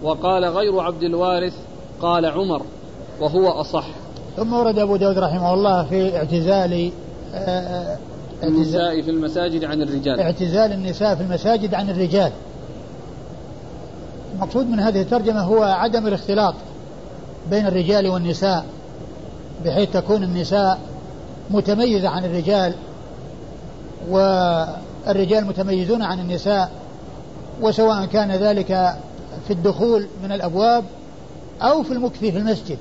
وقال 0.03 0.45
غير 0.45 0.79
عبد 0.79 1.03
الوارث 1.03 1.53
قال 2.01 2.25
عمر 2.25 2.61
وهو 3.21 3.47
أصح. 3.47 3.87
ثم 4.37 4.53
ورد 4.53 4.79
أبو 4.79 4.95
داود 4.95 5.17
رحمه 5.17 5.53
الله 5.53 5.83
في 5.83 6.17
اعتزال 6.17 6.91
النساء 8.43 9.01
في 9.01 9.11
المساجد 9.11 9.63
عن 9.63 9.81
الرجال. 9.81 10.19
اعتزال 10.19 10.73
النساء 10.73 11.15
في 11.15 11.21
المساجد 11.21 11.73
عن 11.73 11.89
الرجال. 11.89 12.31
المقصود 14.35 14.67
من 14.67 14.79
هذه 14.79 15.01
الترجمة 15.01 15.41
هو 15.41 15.63
عدم 15.63 16.07
الاختلاط 16.07 16.55
بين 17.49 17.67
الرجال 17.67 18.07
والنساء 18.07 18.65
بحيث 19.65 19.89
تكون 19.93 20.23
النساء 20.23 20.79
متميزة 21.49 22.09
عن 22.09 22.25
الرجال 22.25 22.73
والرجال 24.09 25.45
متميزون 25.45 26.01
عن 26.01 26.19
النساء 26.19 26.71
وسواء 27.61 28.05
كان 28.05 28.31
ذلك 28.31 28.97
في 29.47 29.53
الدخول 29.53 30.07
من 30.23 30.31
الأبواب 30.31 30.83
أو 31.61 31.83
في 31.83 31.93
المكث 31.93 32.19
في 32.19 32.37
المسجد. 32.37 32.77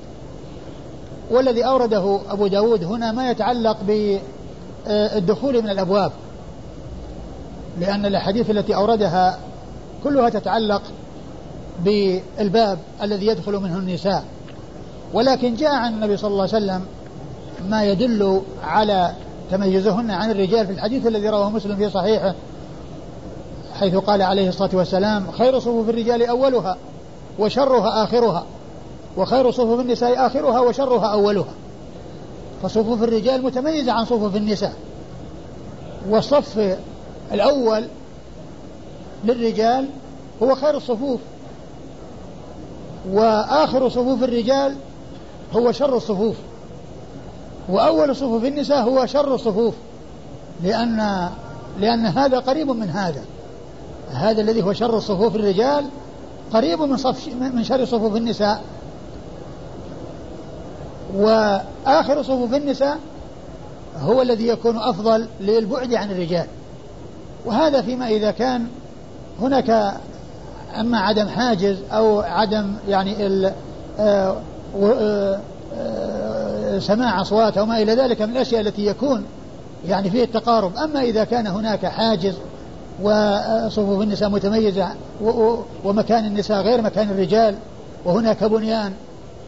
والذي 1.31 1.65
أورده 1.65 2.19
أبو 2.29 2.47
داود 2.47 2.83
هنا 2.83 3.11
ما 3.11 3.31
يتعلق 3.31 3.77
بالدخول 4.89 5.61
من 5.63 5.69
الأبواب. 5.69 6.11
لأن 7.79 8.05
الأحاديث 8.05 8.49
التي 8.49 8.75
أوردها 8.75 9.39
كلها 10.03 10.29
تتعلق 10.29 10.81
بالباب 11.83 12.77
الذي 13.03 13.27
يدخل 13.27 13.53
منه 13.53 13.77
النساء. 13.77 14.23
ولكن 15.13 15.55
جاء 15.55 15.71
عن 15.71 15.93
النبي 15.93 16.17
صلى 16.17 16.31
الله 16.31 16.41
عليه 16.41 16.65
وسلم 16.65 16.85
ما 17.69 17.83
يدل 17.83 18.41
على 18.63 19.13
تميزهن 19.51 20.11
عن 20.11 20.31
الرجال 20.31 20.67
في 20.67 20.73
الحديث 20.73 21.07
الذي 21.07 21.29
رواه 21.29 21.49
مسلم 21.49 21.75
في 21.75 21.89
صحيحه 21.89 22.35
حيث 23.79 23.95
قال 23.95 24.21
عليه 24.21 24.49
الصلاة 24.49 24.69
والسلام 24.73 25.31
خير 25.31 25.59
صفوف 25.59 25.89
الرجال 25.89 26.27
أولها 26.27 26.77
وشرها 27.39 28.03
آخرها 28.03 28.43
وخير 29.17 29.51
صفوف 29.51 29.79
النساء 29.79 30.25
آخرها 30.25 30.59
وشرها 30.59 31.05
أولها. 31.05 31.53
فصفوف 32.63 33.03
الرجال 33.03 33.43
متميزة 33.43 33.91
عن 33.91 34.05
صفوف 34.05 34.35
النساء. 34.35 34.73
والصف 36.09 36.77
الأول 37.31 37.83
للرجال 39.23 39.85
هو 40.43 40.55
خير 40.55 40.77
الصفوف 40.77 41.19
وآخر 43.11 43.89
صفوف 43.89 44.23
الرجال 44.23 44.75
هو 45.55 45.71
شر 45.71 45.97
الصفوف 45.97 46.35
وأول 47.69 48.15
صفوف 48.15 48.45
النساء 48.45 48.81
هو 48.81 49.05
شر 49.05 49.35
الصفوف 49.35 49.73
لأن 50.63 51.29
لأن 51.79 52.05
هذا 52.05 52.39
قريب 52.39 52.71
من 52.71 52.89
هذا. 52.89 53.21
هذا 54.09 54.41
الذي 54.41 54.63
هو 54.63 54.73
شر 54.73 54.99
صفوف 54.99 55.35
الرجال 55.35 55.85
قريب 56.53 56.81
من 56.81 56.97
صف 56.97 57.27
من 57.27 57.63
شر 57.63 57.85
صفوف 57.85 58.15
النساء. 58.15 58.61
وآخر 61.15 62.23
صفوف 62.23 62.53
النساء 62.53 62.97
هو 64.01 64.21
الذي 64.21 64.47
يكون 64.47 64.77
أفضل 64.77 65.27
للبعد 65.41 65.93
عن 65.93 66.11
الرجال. 66.11 66.45
وهذا 67.45 67.81
فيما 67.81 68.07
إذا 68.07 68.31
كان 68.31 68.67
هناك 69.41 69.93
أما 70.79 70.99
عدم 70.99 71.27
حاجز 71.27 71.77
أو 71.91 72.19
عدم 72.19 72.73
يعني 72.87 73.27
ال 73.27 73.53
آه، 73.99 74.35
آه، 74.81 75.39
آه، 75.77 76.79
سماع 76.79 77.21
أصوات 77.21 77.57
أو 77.57 77.65
ما 77.65 77.81
إلى 77.81 77.95
ذلك 77.95 78.21
من 78.21 78.29
الأشياء 78.29 78.61
التي 78.61 78.85
يكون 78.85 79.25
يعني 79.87 80.09
فيه 80.09 80.23
التقارب. 80.23 80.77
أما 80.77 81.01
إذا 81.01 81.23
كان 81.23 81.47
هناك 81.47 81.85
حاجز 81.85 82.35
وصفوف 83.01 84.01
النساء 84.01 84.29
متميزة 84.29 84.87
ومكان 85.85 86.25
النساء 86.25 86.61
غير 86.61 86.81
مكان 86.81 87.09
الرجال 87.09 87.55
وهناك 88.05 88.43
بنيان 88.43 88.93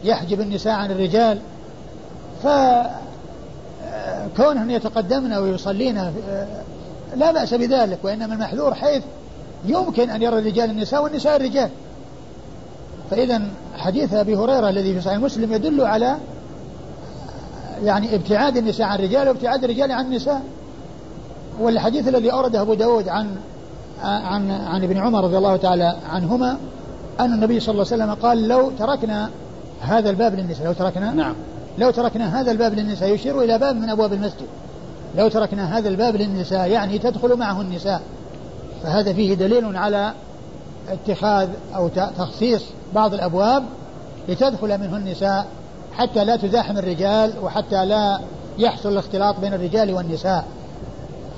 يحجب 0.04 0.40
النساء 0.40 0.72
عن 0.72 0.90
الرجال 0.90 1.38
فكونهن 2.42 4.70
يتقدمن 4.70 5.32
ويصلين 5.32 6.12
لا 7.16 7.32
بأس 7.32 7.54
بذلك 7.54 7.98
وإنما 8.02 8.34
المحذور 8.34 8.74
حيث 8.74 9.02
يمكن 9.64 10.10
أن 10.10 10.22
يرى 10.22 10.38
الرجال 10.38 10.70
النساء 10.70 11.02
والنساء 11.02 11.36
الرجال. 11.36 11.70
فإذا 13.10 13.42
حديث 13.76 14.14
أبي 14.14 14.36
هريرة 14.36 14.68
الذي 14.68 14.94
في 14.94 15.00
صحيح 15.00 15.18
مسلم 15.18 15.52
يدل 15.52 15.80
على 15.80 16.16
يعني 17.84 18.14
ابتعاد 18.14 18.56
النساء 18.56 18.86
عن 18.86 18.98
الرجال 18.98 19.28
وابتعاد 19.28 19.64
الرجال 19.64 19.92
عن 19.92 20.04
النساء. 20.04 20.42
والحديث 21.60 22.08
الذي 22.08 22.32
أورده 22.32 22.60
أبو 22.60 22.74
داود 22.74 23.08
عن 23.08 23.36
عن 24.02 24.50
عن 24.50 24.84
ابن 24.84 24.98
عمر 24.98 25.24
رضي 25.24 25.38
الله 25.38 25.56
تعالى 25.56 25.96
عنهما 26.10 26.56
أن 27.20 27.32
النبي 27.32 27.60
صلى 27.60 27.72
الله 27.72 27.86
عليه 27.92 28.04
وسلم 28.04 28.14
قال 28.14 28.48
لو 28.48 28.70
تركنا 28.70 29.30
هذا 29.80 30.10
الباب 30.10 30.34
للنساء 30.34 30.66
لو 30.66 30.72
تركنا 30.72 31.12
نعم. 31.12 31.34
لو 31.78 31.90
تركنا 31.90 32.40
هذا 32.40 32.52
الباب 32.52 32.74
للنساء 32.74 33.08
يشير 33.08 33.42
إلى 33.42 33.58
باب 33.58 33.76
من 33.76 33.90
أبواب 33.90 34.12
المسجد. 34.12 34.46
لو 35.16 35.28
تركنا 35.28 35.78
هذا 35.78 35.88
الباب 35.88 36.16
للنساء 36.16 36.68
يعني 36.68 36.98
تدخل 36.98 37.36
معه 37.36 37.60
النساء. 37.60 38.02
فهذا 38.82 39.12
فيه 39.12 39.34
دليل 39.34 39.76
على 39.76 40.12
اتخاذ 40.88 41.48
أو 41.76 41.88
تخصيص 42.18 42.62
بعض 42.94 43.14
الأبواب 43.14 43.64
لتدخل 44.28 44.78
منه 44.78 44.96
النساء 44.96 45.46
حتى 45.92 46.24
لا 46.24 46.36
تزاحم 46.36 46.78
الرجال 46.78 47.32
وحتى 47.42 47.86
لا 47.86 48.20
يحصل 48.58 48.92
الاختلاط 48.92 49.40
بين 49.40 49.54
الرجال 49.54 49.94
والنساء. 49.94 50.44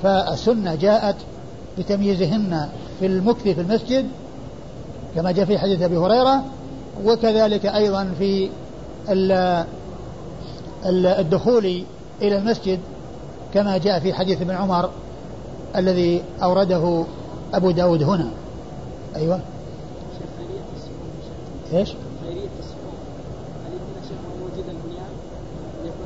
فالسنة 0.02 0.74
جاءت 0.74 1.16
بتمييزهن 1.78 2.68
في 3.00 3.06
المكث 3.06 3.42
في 3.42 3.60
المسجد 3.60 4.06
كما 5.14 5.32
جاء 5.32 5.44
في 5.44 5.58
حديث 5.58 5.82
أبي 5.82 5.96
هريرة 5.96 6.44
وكذلك 7.04 7.66
أيضا 7.66 8.14
في 8.18 8.50
الدخول 10.86 11.84
إلى 12.22 12.38
المسجد 12.38 12.80
كما 13.54 13.78
جاء 13.78 14.00
في 14.00 14.12
حديث 14.12 14.40
ابن 14.40 14.50
عمر 14.50 14.90
الذي 15.76 16.22
أورده 16.42 17.04
أبو 17.54 17.70
داود 17.70 18.02
هنا. 18.02 18.30
أيوة. 19.16 19.40
ليكون 25.82 26.04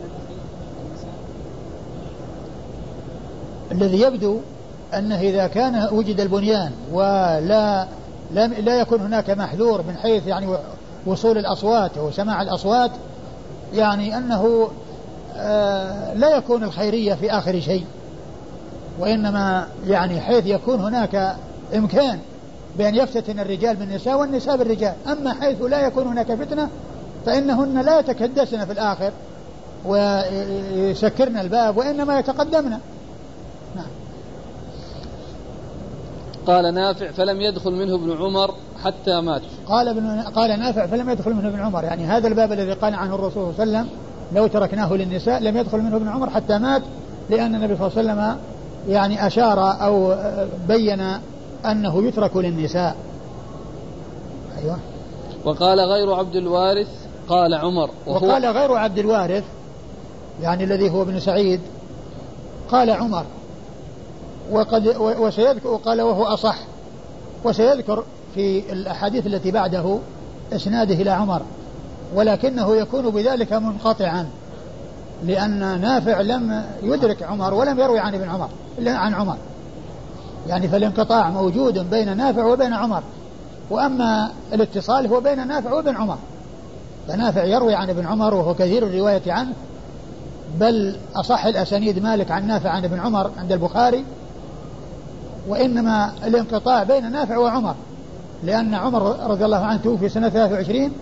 الذي 3.72 4.00
يبدو 4.00 4.38
أنه 4.94 5.20
إذا 5.20 5.46
كان 5.46 5.88
وجد 5.92 6.20
البنيان 6.20 6.72
ولا 6.92 7.86
لم 8.30 8.52
لا 8.52 8.80
يكون 8.80 9.00
هناك 9.00 9.30
محذور 9.30 9.82
من 9.82 9.96
حيث 9.96 10.26
يعني 10.26 10.46
وصول 11.06 11.38
الأصوات 11.38 11.98
وسماع 11.98 12.42
الأصوات 12.42 12.90
يعني 13.74 14.16
أنه 14.18 14.68
آه 15.36 16.14
لا 16.14 16.36
يكون 16.36 16.64
الخيرية 16.64 17.14
في 17.14 17.30
آخر 17.30 17.60
شيء 17.60 17.84
وإنما 18.98 19.68
يعني 19.86 20.20
حيث 20.20 20.46
يكون 20.46 20.80
هناك 20.80 21.36
إمكان 21.74 22.18
بأن 22.78 22.94
يفتتن 22.94 23.40
الرجال 23.40 23.76
بالنساء 23.76 24.20
والنساء 24.20 24.56
بالرجال. 24.56 24.94
أما 25.06 25.34
حيث 25.34 25.62
لا 25.62 25.86
يكون 25.86 26.06
هناك 26.06 26.34
فتنة 26.34 26.68
فإنهن 27.26 27.80
لا 27.80 27.98
يتكدسن 27.98 28.64
في 28.64 28.72
الآخر 28.72 29.12
ويسكرن 29.86 31.36
الباب 31.36 31.76
وإنما 31.76 32.18
يتقدمن. 32.18 32.70
نعم. 33.76 33.90
قال 36.46 36.74
نافع 36.74 37.10
فلم 37.10 37.40
يدخل 37.40 37.70
منه 37.70 37.94
ابن 37.94 38.12
عمر 38.12 38.54
حتى 38.84 39.20
مات 39.20 39.42
قال 39.66 39.88
ابن 39.88 40.20
قال 40.20 40.58
نافع 40.58 40.86
فلم 40.86 41.10
يدخل 41.10 41.34
منه 41.34 41.48
ابن 41.48 41.60
عمر. 41.60 41.84
يعني 41.84 42.04
هذا 42.04 42.28
الباب 42.28 42.52
الذي 42.52 42.72
قال 42.72 42.94
عنه 42.94 43.14
الرسول 43.14 43.54
صلى 43.54 43.64
الله 43.64 43.78
عليه 43.78 43.88
وسلم 43.88 43.98
لو 44.32 44.46
تركناه 44.46 44.94
للنساء 44.94 45.42
لم 45.42 45.56
يدخل 45.56 45.78
منه 45.78 45.96
ابن 45.96 46.08
عمر 46.08 46.30
حتى 46.30 46.58
مات 46.58 46.82
لأن 47.30 47.54
النبي 47.54 47.76
صلى 47.76 47.86
الله 47.86 47.98
عليه 47.98 48.08
وسلم 48.08 48.38
يعني 48.88 49.26
أشار 49.26 49.84
أو 49.84 50.14
بين 50.68 51.00
أنه 51.66 52.04
يترك 52.04 52.36
للنساء. 52.36 52.96
أيوة. 54.58 54.78
وقال 55.44 55.80
غير 55.80 56.14
عبد 56.14 56.36
الوارث 56.36 56.88
قال 57.28 57.54
عمر 57.54 57.90
وهو 58.06 58.26
وقال 58.26 58.46
غير 58.46 58.72
عبد 58.72 58.98
الوارث 58.98 59.44
يعني 60.42 60.64
الذي 60.64 60.90
هو 60.90 61.02
ابن 61.02 61.20
سعيد 61.20 61.60
قال 62.70 62.90
عمر. 62.90 63.24
وقد 64.50 64.96
وسيذكر 64.98 65.68
وقال 65.68 66.00
وهو 66.00 66.24
أصح. 66.24 66.58
وسيذكر 67.44 68.04
في 68.38 68.72
الأحاديث 68.72 69.26
التي 69.26 69.50
بعده 69.50 69.98
إسناده 70.52 70.94
إلى 70.94 71.10
عمر 71.10 71.42
ولكنه 72.14 72.76
يكون 72.76 73.10
بذلك 73.10 73.52
منقطعا 73.52 74.26
لأن 75.24 75.80
نافع 75.80 76.20
لم 76.20 76.64
يدرك 76.82 77.22
عمر 77.22 77.54
ولم 77.54 77.80
يروي 77.80 77.98
عن 77.98 78.14
ابن 78.14 78.28
عمر 78.28 78.48
إلا 78.78 78.96
عن 78.96 79.14
عمر. 79.14 79.36
يعني 80.48 80.68
فالانقطاع 80.68 81.30
موجود 81.30 81.90
بين 81.90 82.16
نافع 82.16 82.44
وبين 82.44 82.72
عمر 82.72 83.02
وأما 83.70 84.30
الاتصال 84.52 85.06
هو 85.06 85.20
بين 85.20 85.48
نافع 85.48 85.72
وبين 85.72 85.96
عمر. 85.96 86.18
فنافع 87.08 87.44
يروي 87.44 87.74
عن 87.74 87.90
ابن 87.90 88.06
عمر 88.06 88.34
وهو 88.34 88.54
كثير 88.54 88.86
الرواية 88.86 89.32
عنه 89.32 89.52
بل 90.58 90.96
أصح 91.14 91.44
الأسانيد 91.44 91.98
مالك 92.02 92.30
عن 92.30 92.46
نافع 92.46 92.70
عن 92.70 92.84
ابن 92.84 93.00
عمر 93.00 93.30
عند 93.38 93.52
البخاري 93.52 94.04
وإنما 95.48 96.12
الانقطاع 96.24 96.82
بين 96.82 97.12
نافع 97.12 97.36
وعمر. 97.36 97.74
لأن 98.44 98.74
عمر 98.74 99.30
رضي 99.30 99.44
الله 99.44 99.64
عنه 99.64 99.80
توفي 99.84 100.08
سنة 100.08 100.28
23 100.28 100.92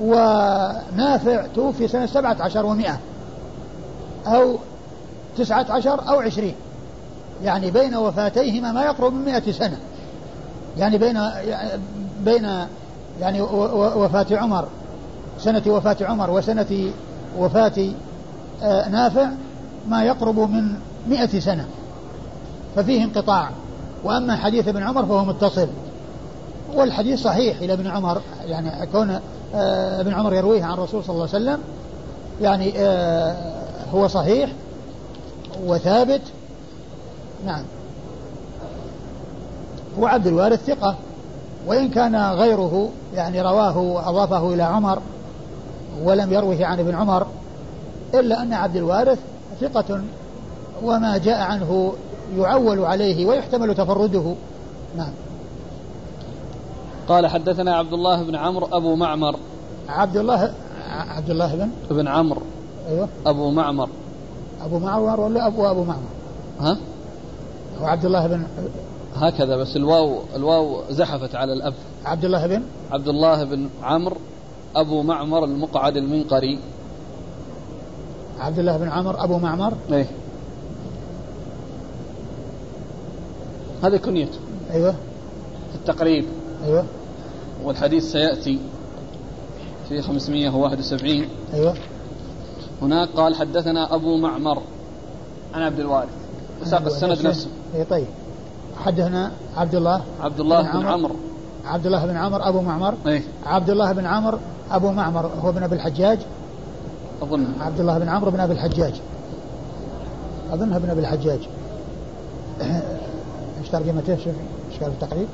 ونافع 0.00 1.46
توفي 1.54 1.88
سنة 1.88 2.06
17 2.06 2.66
ومئة 2.66 2.98
أو 4.26 4.56
تسعة 5.38 5.66
عشر 5.70 6.08
أو 6.08 6.20
عشرين 6.20 6.54
يعني 7.44 7.70
بين 7.70 7.96
وفاتيهما 7.96 8.72
ما 8.72 8.82
يقرب 8.82 9.12
من 9.12 9.24
مئة 9.24 9.52
سنة 9.52 9.78
يعني 10.78 10.98
بين 10.98 11.20
بين 12.24 12.48
يعني 13.20 13.40
وفاة 13.42 14.26
عمر 14.30 14.68
سنة 15.38 15.62
وفاة 15.66 15.96
عمر 16.00 16.30
وسنة 16.30 16.92
وفاة 17.38 17.88
آه، 18.62 18.88
نافع 18.88 19.28
ما 19.88 20.04
يقرب 20.04 20.38
من 20.38 20.74
مئة 21.08 21.40
سنة 21.40 21.66
ففيه 22.76 23.04
انقطاع 23.04 23.50
وأما 24.04 24.36
حديث 24.36 24.68
ابن 24.68 24.82
عمر 24.82 25.06
فهو 25.06 25.24
متصل 25.24 25.68
والحديث 26.74 27.22
صحيح 27.22 27.58
إلى 27.58 27.72
ابن 27.72 27.86
عمر 27.86 28.20
يعني 28.46 28.86
كون 28.86 29.20
آه، 29.54 30.00
ابن 30.00 30.14
عمر 30.14 30.34
يرويه 30.34 30.64
عن 30.64 30.72
الرسول 30.72 31.04
صلى 31.04 31.14
الله 31.14 31.28
عليه 31.34 31.44
وسلم 31.44 31.58
يعني 32.40 32.72
آه، 32.76 33.36
هو 33.94 34.08
صحيح 34.08 34.50
وثابت. 35.66 36.20
نعم. 37.46 37.64
وعبد 39.98 40.26
الوارث 40.26 40.64
ثقة 40.66 40.96
وإن 41.66 41.88
كان 41.88 42.16
غيره 42.16 42.88
يعني 43.14 43.42
رواه 43.42 43.78
وأضافه 43.78 44.54
إلى 44.54 44.62
عمر 44.62 44.98
ولم 46.04 46.32
يروه 46.32 46.66
عن 46.66 46.78
ابن 46.78 46.94
عمر 46.94 47.26
إلا 48.14 48.42
أن 48.42 48.52
عبد 48.52 48.76
الوارث 48.76 49.18
ثقة 49.60 50.00
وما 50.82 51.18
جاء 51.18 51.40
عنه 51.40 51.92
يعول 52.36 52.84
عليه 52.84 53.26
ويحتمل 53.26 53.74
تفرده. 53.74 54.34
نعم. 54.96 55.12
قال 57.08 57.26
حدثنا 57.26 57.76
عبد 57.76 57.92
الله 57.92 58.22
بن 58.22 58.36
عمرو 58.36 58.68
أبو 58.72 58.94
معمر. 58.94 59.36
عبد 59.88 60.16
الله 60.16 60.54
عبد 60.88 61.30
الله 61.30 61.56
بن؟ 61.56 61.70
بن 61.90 62.08
عمرو. 62.08 62.42
أيوه. 62.88 63.08
أبو 63.26 63.50
معمر. 63.50 63.88
أبو 64.64 64.78
معمر 64.78 65.20
ولا 65.20 65.46
أبو 65.46 65.70
أبو 65.70 65.84
معمر؟ 65.84 66.08
ها؟ 66.60 66.78
هو 67.80 67.86
عبد 67.86 68.04
الله 68.04 68.26
بن 68.26 68.46
هكذا 69.16 69.56
بس 69.56 69.76
الواو 69.76 70.18
الواو 70.36 70.82
زحفت 70.90 71.34
على 71.34 71.52
الأب. 71.52 71.74
عبد 72.04 72.24
الله 72.24 72.46
بن؟ 72.46 72.62
عبد 72.90 73.08
الله 73.08 73.44
بن 73.44 73.68
عمرو 73.82 74.16
أبو 74.76 75.02
معمر 75.02 75.44
المقعد 75.44 75.96
المنقري. 75.96 76.58
عبد 78.40 78.58
الله 78.58 78.76
بن 78.76 78.88
عمر 78.88 79.24
أبو 79.24 79.38
معمر؟ 79.38 79.74
إيه. 79.92 80.06
هذه 83.82 83.96
كنيته. 83.96 84.38
أيوه. 84.70 84.92
في 85.72 85.78
التقريب. 85.78 86.24
أيوه. 86.64 86.84
والحديث 87.64 88.12
سيأتي 88.12 88.58
في 89.88 90.02
571 90.02 91.28
أيوه. 91.54 91.74
هناك 92.82 93.08
قال 93.08 93.34
حدثنا 93.34 93.94
أبو 93.94 94.16
معمر 94.16 94.62
عن 95.54 95.62
عبد 95.62 95.80
الوارث. 95.80 96.08
وساق 96.62 96.80
أيوة. 96.80 96.92
السند 96.92 97.26
نفسه. 97.26 97.48
اي 97.74 97.84
طيب. 97.84 98.06
حدثنا 98.76 99.32
عبد 99.56 99.74
الله 99.74 100.02
عبد 100.20 100.40
الله 100.40 100.62
بن, 100.62 100.86
عمرو 100.86 101.14
عبد 101.64 101.86
الله 101.86 102.06
بن 102.06 102.16
عمر 102.16 102.48
أبو 102.48 102.60
معمر. 102.60 102.94
إيه. 103.06 103.22
عبد 103.46 103.70
الله 103.70 103.92
بن 103.92 104.06
عمر 104.06 104.38
أبو 104.70 104.90
معمر. 104.90 105.30
هو 105.42 105.48
ابن 105.48 105.62
أبي 105.62 105.74
الحجاج. 105.76 106.18
أظن. 107.22 107.46
عبد 107.60 107.80
الله 107.80 107.98
بن 107.98 108.08
عمرو 108.08 108.30
بن 108.30 108.40
أبي 108.40 108.52
الحجاج. 108.52 109.00
اظنها 110.52 110.76
ابن 110.76 110.90
أبي 110.90 111.00
الحجاج. 111.00 111.40
إيش 113.60 113.68
ترجمته؟ 113.72 114.16
شوف 114.16 114.34
إيش 114.72 114.80
قال 114.80 114.92
في 114.92 115.02
التقريب؟ 115.02 115.26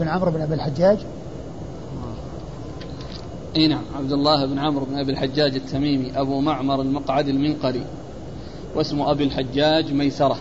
بن 0.00 0.08
عمرو 0.08 0.30
بن 0.30 0.40
أبي 0.40 0.54
الحجاج؟ 0.54 0.98
إي 3.56 3.68
نعم 3.68 3.82
عبد 3.96 4.12
الله 4.12 4.46
بن 4.46 4.58
عمرو 4.58 4.84
بن 4.84 4.98
أبي 4.98 5.12
الحجاج 5.12 5.54
التميمي 5.54 6.20
أبو 6.20 6.40
معمر 6.40 6.80
المقعد 6.80 7.28
المنقري 7.28 7.84
واسم 8.74 9.02
أبي 9.02 9.24
الحجاج 9.24 9.92
ميسرة. 9.92 10.36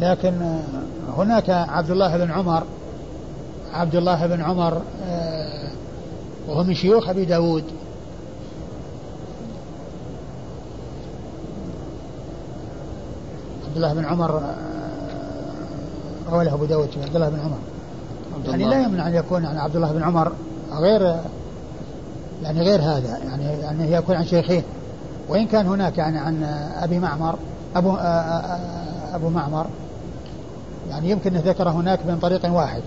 لكن 0.00 0.60
هناك 1.16 1.50
عبد 1.50 1.90
الله 1.90 2.16
بن 2.16 2.30
عمر 2.30 2.62
عبد 3.72 3.94
الله 3.94 4.26
بن 4.26 4.42
عمر 4.42 4.82
آه، 5.04 5.70
وهو 6.48 6.64
من 6.64 6.74
شيوخ 6.74 7.08
أبي 7.08 7.24
داود. 7.24 7.64
عبد 13.66 13.76
الله 13.76 13.94
بن 13.94 14.04
عمر 14.04 14.38
آه، 14.38 14.69
رواه 16.30 16.54
أبو 16.54 16.64
داود 16.64 16.88
عبد 17.02 17.14
الله 17.14 17.28
بن 17.28 17.40
عمر. 17.40 17.58
يعني 18.46 18.64
لا 18.64 18.82
يمنع 18.82 19.08
أن 19.08 19.14
يكون 19.14 19.44
يعني 19.44 19.58
عبد 19.58 19.76
الله 19.76 19.92
بن 19.92 20.02
عمر 20.02 20.32
غير 20.72 21.16
يعني 22.42 22.60
غير 22.60 22.80
هذا 22.80 23.18
يعني 23.18 23.44
يعني 23.44 23.92
يكون 23.92 24.16
عن 24.16 24.24
شيخين. 24.24 24.62
وإن 25.28 25.46
كان 25.46 25.66
هناك 25.66 25.98
يعني 25.98 26.18
عن 26.18 26.44
أبي 26.82 26.98
معمر 26.98 27.34
أبو 27.76 27.96
أبو 29.14 29.28
معمر 29.28 29.66
يعني 30.90 31.10
يمكن 31.10 31.36
أن 31.36 31.40
ذكر 31.40 31.68
هناك 31.68 32.06
من 32.06 32.18
طريق 32.18 32.52
واحد. 32.52 32.82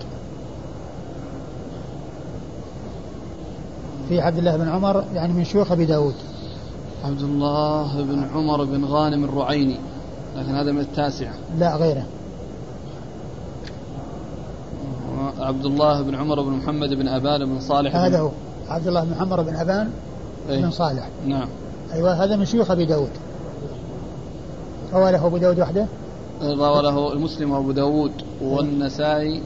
في 4.08 4.20
عبد 4.20 4.38
الله 4.38 4.56
بن 4.56 4.68
عمر 4.68 5.04
يعني 5.14 5.32
من 5.32 5.44
شيوخ 5.44 5.72
أبي 5.72 5.84
داود. 5.84 6.14
عبد 7.04 7.22
الله 7.22 8.02
بن 8.02 8.28
عمر 8.34 8.64
بن 8.64 8.84
غانم 8.84 9.24
الرعيني 9.24 9.76
لكن 10.36 10.54
هذا 10.54 10.72
من 10.72 10.80
التاسعة. 10.80 11.32
لا 11.58 11.76
غيره. 11.76 12.04
عبد 15.44 15.64
الله 15.64 16.02
بن 16.02 16.14
عمر 16.14 16.42
بن 16.42 16.50
محمد 16.50 16.94
بن 16.94 17.08
أبان 17.08 17.44
بن 17.44 17.60
صالح 17.60 17.96
هذا 17.96 18.20
هو. 18.20 18.30
عبد 18.68 18.86
الله 18.86 19.04
بن 19.04 19.14
عمر 19.14 19.42
بن 19.42 19.56
أبان 19.56 19.90
أيه؟ 20.48 20.62
بن 20.62 20.70
صالح. 20.70 21.08
نعم. 21.26 21.48
أيوة 21.92 22.24
هذا 22.24 22.36
من 22.36 22.44
شيوخ 22.44 22.70
أبي 22.70 22.84
داود. 22.84 23.10
روى 24.92 25.12
له 25.12 25.26
أبو 25.26 25.36
داود 25.36 25.60
وحده؟ 25.60 25.86
روى 26.42 26.82
له 26.82 27.12
المسلم 27.12 27.50
وأبو 27.50 27.72
داود 27.72 28.12
والنسائي. 28.42 29.42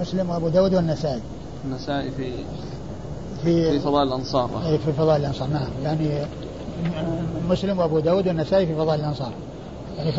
مسلم 0.00 0.30
وأبو 0.30 0.48
داود 0.48 0.74
والنسائي. 0.74 1.20
النسائي 1.64 2.10
في 2.10 2.32
في 3.42 3.70
في 3.70 3.80
فضائل 3.80 4.08
الأنصار. 4.08 4.50
أي 4.66 4.78
في 4.78 4.92
فضائل 4.92 5.20
الأنصار 5.20 5.48
نعم. 5.48 5.68
يعني 5.84 6.26
مسلم 7.50 7.78
وأبو 7.78 7.98
داود 7.98 8.28
والنسائي 8.28 8.66
في 8.66 8.74
فضائل 8.74 9.00
الأنصار. 9.00 9.32
يعني 9.98 10.12
ف 10.12 10.18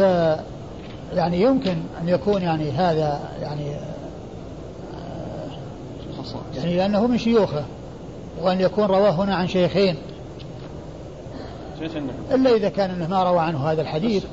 يعني 1.13 1.41
يمكن 1.41 1.77
أن 2.01 2.09
يكون 2.09 2.41
يعني 2.41 2.71
هذا 2.71 3.19
يعني 3.41 3.75
يعني 6.55 6.75
لأنه 6.75 7.07
من 7.07 7.17
شيوخه 7.17 7.63
وأن 8.41 8.61
يكون 8.61 8.85
رواه 8.85 9.11
هنا 9.11 9.35
عن 9.35 9.47
شيخين. 9.47 9.97
إلا 12.31 12.55
إذا 12.55 12.69
كان 12.69 12.89
أنه 12.89 13.07
ما 13.07 13.23
روى 13.23 13.39
عنه 13.39 13.71
هذا 13.71 13.81
الحديث. 13.81 14.25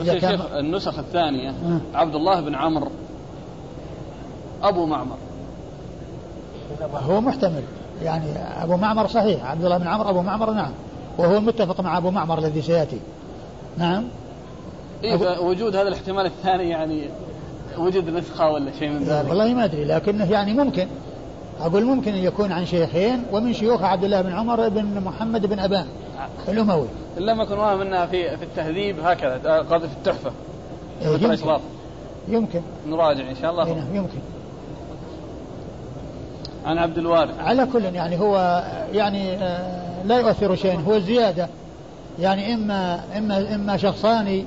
إذا 0.00 0.18
كان 0.18 0.40
النسخ 0.58 0.98
الثانية 0.98 1.50
أه. 1.50 1.80
عبد 1.94 2.14
الله 2.14 2.40
بن 2.40 2.54
عمرو 2.54 2.88
أبو 4.62 4.86
معمر. 4.86 5.16
هو 6.94 7.20
محتمل. 7.20 7.62
يعني 8.02 8.24
أبو 8.62 8.76
معمر 8.76 9.06
صحيح 9.06 9.44
عبد 9.44 9.64
الله 9.64 9.78
بن 9.78 9.86
عمرو 9.86 10.10
أبو 10.10 10.22
معمر 10.22 10.50
نعم. 10.50 10.72
وهو 11.18 11.36
المتفق 11.36 11.80
مع 11.80 11.98
أبو 11.98 12.10
معمر 12.10 12.38
الذي 12.38 12.62
سيأتي. 12.62 13.00
نعم. 13.78 14.04
إيه 15.04 15.40
وجود 15.40 15.76
هذا 15.76 15.88
الاحتمال 15.88 16.26
الثاني 16.26 16.68
يعني 16.68 17.08
وجود 17.78 18.10
نسخة 18.10 18.50
ولا 18.50 18.70
شيء 18.78 18.88
من 18.88 19.04
ذلك. 19.04 19.28
والله 19.28 19.54
ما 19.54 19.64
أدري 19.64 19.84
لكنه 19.84 20.30
يعني 20.32 20.52
ممكن. 20.52 20.88
أقول 21.60 21.84
ممكن 21.84 22.12
أن 22.12 22.24
يكون 22.24 22.52
عن 22.52 22.66
شيخين 22.66 23.22
ومن 23.32 23.52
شيوخ 23.52 23.82
عبد 23.82 24.04
الله 24.04 24.22
بن 24.22 24.32
عمر 24.32 24.68
بن 24.68 25.00
محمد 25.04 25.46
بن 25.46 25.58
أبان 25.58 25.86
الأموي. 26.48 26.86
إلا 27.18 27.34
ما 27.34 27.44
كنا 27.44 27.76
منها 27.76 28.06
في 28.06 28.36
في 28.36 28.44
التهذيب 28.44 29.00
هكذا 29.00 29.58
قصدي 29.70 29.88
في 29.88 29.94
التحفة. 29.94 30.30
إيه 31.02 31.08
يمكن. 31.08 31.58
يمكن. 32.28 32.60
نراجع 32.86 33.30
إن 33.30 33.36
شاء 33.42 33.50
الله. 33.50 33.64
نعم 33.64 33.94
يمكن. 33.94 34.18
عن 36.66 36.78
عبد 36.78 36.98
الوارث. 36.98 37.40
على 37.40 37.66
كل 37.66 37.84
يعني 37.84 38.20
هو 38.20 38.64
يعني 38.92 39.34
آه، 39.34 40.04
لا 40.04 40.18
يؤثر 40.18 40.54
شيء 40.54 40.80
هو 40.88 40.94
الزيادة 40.94 41.48
يعني 42.20 42.54
إما 42.54 43.00
إما 43.18 43.54
إما 43.54 43.76
شخصان 43.76 44.44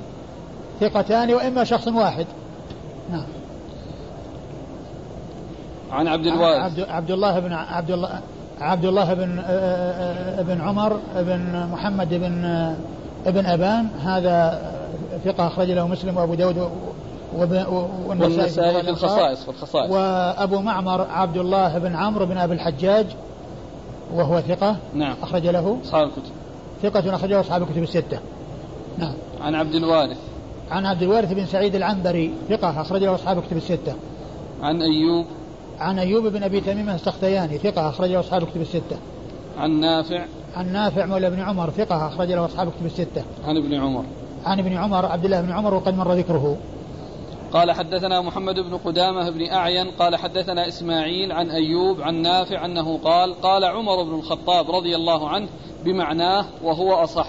ثقتان 0.80 1.34
وإما 1.34 1.64
شخص 1.64 1.88
واحد. 1.88 2.26
نعم. 3.12 3.24
عن 5.92 6.08
عبد 6.08 6.26
الوارث 6.26 6.62
عبد, 6.62 6.80
عبد 6.90 7.10
الله 7.10 7.38
بن 7.40 7.52
عبد 7.52 7.90
الله 7.90 8.20
عبد 8.60 8.84
الله 8.84 9.14
بن 9.14 9.38
آه، 9.38 9.42
آه، 9.42 10.40
آه، 10.40 10.42
بن 10.42 10.60
عمر 10.60 11.00
بن 11.16 11.66
محمد 11.72 12.08
بن 12.08 12.44
ابن 13.26 13.46
أبان. 13.46 13.88
هذا 14.04 14.62
ثقة 15.24 15.46
أخرج 15.46 15.70
له 15.70 15.88
مسلم 15.88 16.16
وأبو 16.16 16.34
داود 16.34 16.70
والنسائي 18.06 18.82
في 18.82 18.90
الخصائص 18.90 19.42
في 19.42 19.48
الخصائص. 19.48 19.90
وأبو 19.90 20.60
معمر 20.60 21.06
عبد 21.10 21.36
الله 21.36 21.78
بن 21.78 21.96
عمرو 21.96 22.26
بن 22.26 22.36
أبي 22.36 22.54
الحجاج 22.54 23.06
وهو 24.14 24.40
ثقة 24.40 24.76
نعم. 24.94 25.16
أخرج 25.22 25.46
له. 25.46 25.78
أصحاب 25.84 26.06
الكتب. 26.06 26.32
ثقة 26.82 27.14
أخرجه 27.14 27.40
أصحاب 27.40 27.62
الكتب 27.62 27.82
الستة. 27.82 28.18
نعم. 28.98 29.14
عن 29.40 29.54
عبد 29.54 29.74
الوارث. 29.74 30.18
عن 30.70 30.86
عبد 30.86 31.02
الوارث 31.02 31.32
بن 31.32 31.46
سعيد 31.46 31.74
العنبري 31.74 32.34
ثقة 32.48 32.80
أخرج 32.80 33.04
له 33.04 33.14
أصحاب 33.14 33.38
الكتب 33.38 33.56
الستة. 33.56 33.94
عن 34.62 34.82
أيوب. 34.82 35.26
عن 35.80 35.98
أيوب 35.98 36.26
بن 36.26 36.42
أبي 36.42 36.60
تميم 36.60 36.90
السختياني 36.90 37.58
ثقة 37.58 37.88
أخرج 37.88 38.10
له 38.10 38.20
أصحاب 38.20 38.42
الكتب 38.42 38.60
الستة. 38.60 38.96
عن 39.58 39.80
نافع 39.80 40.24
عن 40.56 40.72
نافع 40.72 41.06
مولى 41.06 41.30
بن 41.30 41.40
عمر 41.40 41.70
ثقة 41.70 42.06
أخرج 42.06 42.32
له 42.32 42.44
أصحاب 42.44 42.68
الكتب 42.68 42.86
الستة. 42.86 43.22
عن 43.44 43.56
ابن 43.56 43.74
عمر 43.74 44.04
عن 44.44 44.58
ابن 44.58 44.76
عمر 44.76 45.06
عبد 45.06 45.24
الله 45.24 45.40
بن 45.40 45.52
عمر 45.52 45.74
وقد 45.74 45.96
مر 45.96 46.12
ذكره. 46.12 46.56
قال 47.52 47.72
حدثنا 47.72 48.20
محمد 48.20 48.54
بن 48.54 48.76
قدامة 48.76 49.30
بن 49.30 49.50
أعين 49.50 49.90
قال 49.90 50.16
حدثنا 50.16 50.68
إسماعيل 50.68 51.32
عن 51.32 51.50
أيوب 51.50 52.00
عن 52.00 52.14
نافع 52.14 52.64
أنه 52.64 52.98
قال 52.98 53.34
قال 53.34 53.64
عمر 53.64 54.02
بن 54.02 54.14
الخطاب 54.14 54.70
رضي 54.70 54.96
الله 54.96 55.28
عنه 55.28 55.48
بمعناه 55.84 56.44
وهو 56.62 56.94
أصح 56.94 57.28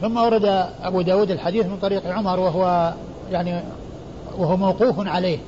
ثم 0.00 0.16
ورد 0.16 0.44
أبو 0.82 1.00
داود 1.00 1.30
الحديث 1.30 1.66
من 1.66 1.76
طريق 1.76 2.06
عمر 2.06 2.40
وهو 2.40 2.94
يعني 3.30 3.62
وهو 4.38 4.56
موقوف 4.56 5.08
عليه 5.08 5.38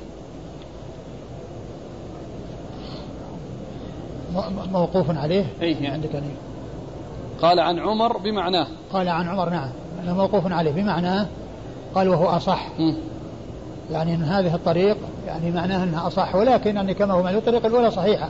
موقوف 4.71 5.17
عليه؟ 5.17 5.45
أي 5.61 5.71
يعني 5.71 5.87
عندك 5.87 6.15
أني. 6.15 6.33
قال 7.41 7.59
عن 7.59 7.79
عمر 7.79 8.17
بمعناه. 8.17 8.67
قال 8.93 9.09
عن 9.09 9.27
عمر 9.27 9.49
نعم. 9.49 9.69
موقوف 10.05 10.51
عليه. 10.51 10.71
بمعناه 10.71 11.27
قال 11.95 12.09
وهو 12.09 12.25
أصح. 12.25 12.67
م. 12.79 12.93
يعني 13.91 14.15
أن 14.15 14.23
هذه 14.23 14.55
الطريق 14.55 14.97
يعني 15.27 15.51
معناه 15.51 15.83
أنها 15.83 16.07
أصح. 16.07 16.35
ولكن 16.35 16.75
يعني 16.75 16.93
كما 16.93 17.13
هو 17.13 17.27
الطريق 17.27 17.65
الأولى 17.65 17.91
صحيحة. 17.91 18.29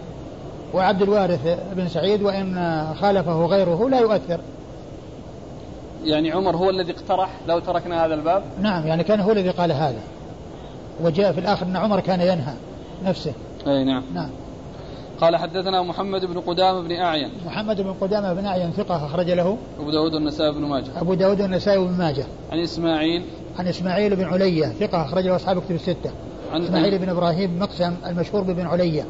وعبد 0.73 1.01
الوارث 1.01 1.59
بن 1.75 1.87
سعيد 1.87 2.21
وإن 2.21 2.85
خالفه 3.01 3.45
غيره 3.45 3.89
لا 3.89 3.99
يؤثر. 3.99 4.39
يعني 6.03 6.31
عمر 6.31 6.55
هو 6.55 6.69
الذي 6.69 6.91
اقترح 6.91 7.29
لو 7.47 7.59
تركنا 7.59 8.05
هذا 8.05 8.13
الباب؟ 8.13 8.43
نعم 8.61 8.87
يعني 8.87 9.03
كان 9.03 9.19
هو 9.19 9.31
الذي 9.31 9.49
قال 9.49 9.71
هذا. 9.71 9.99
وجاء 11.01 11.31
في 11.31 11.39
الآخر 11.39 11.65
أن 11.65 11.77
عمر 11.77 11.99
كان 11.99 12.21
ينهى 12.21 12.53
نفسه. 13.05 13.33
أي 13.67 13.83
نعم. 13.83 14.03
نعم. 14.13 14.29
قال 15.21 15.35
حدثنا 15.35 15.81
محمد 15.81 16.25
بن 16.25 16.39
قدامة 16.39 16.81
بن 16.81 16.91
أعين. 16.91 17.29
محمد 17.45 17.81
بن 17.81 17.93
قدامة 18.01 18.33
بن 18.33 18.45
أعين 18.45 18.71
ثقة 18.71 19.05
أخرج 19.05 19.29
له. 19.29 19.57
أبو 19.79 19.91
داود 19.91 20.13
والنسائي 20.13 20.51
بن 20.51 20.61
ماجه. 20.61 21.01
أبو 21.01 21.13
داود 21.13 21.41
والنسائي 21.41 21.79
بن 21.79 21.97
ماجه. 21.97 22.25
عن 22.51 22.59
إسماعيل. 22.59 23.23
عن 23.59 23.67
إسماعيل 23.67 24.15
بن 24.15 24.23
علية 24.23 24.65
ثقة 24.65 25.05
أخرج 25.05 25.27
له 25.27 25.35
أصحاب 25.35 25.61
كتب 25.61 25.75
الستة. 25.75 26.11
عن 26.53 26.63
إسماعيل 26.63 26.97
بن 26.97 27.09
إبراهيم 27.09 27.59
مقسم 27.59 27.95
المشهور 28.07 28.43
بن 28.43 28.65
علية 28.65 29.05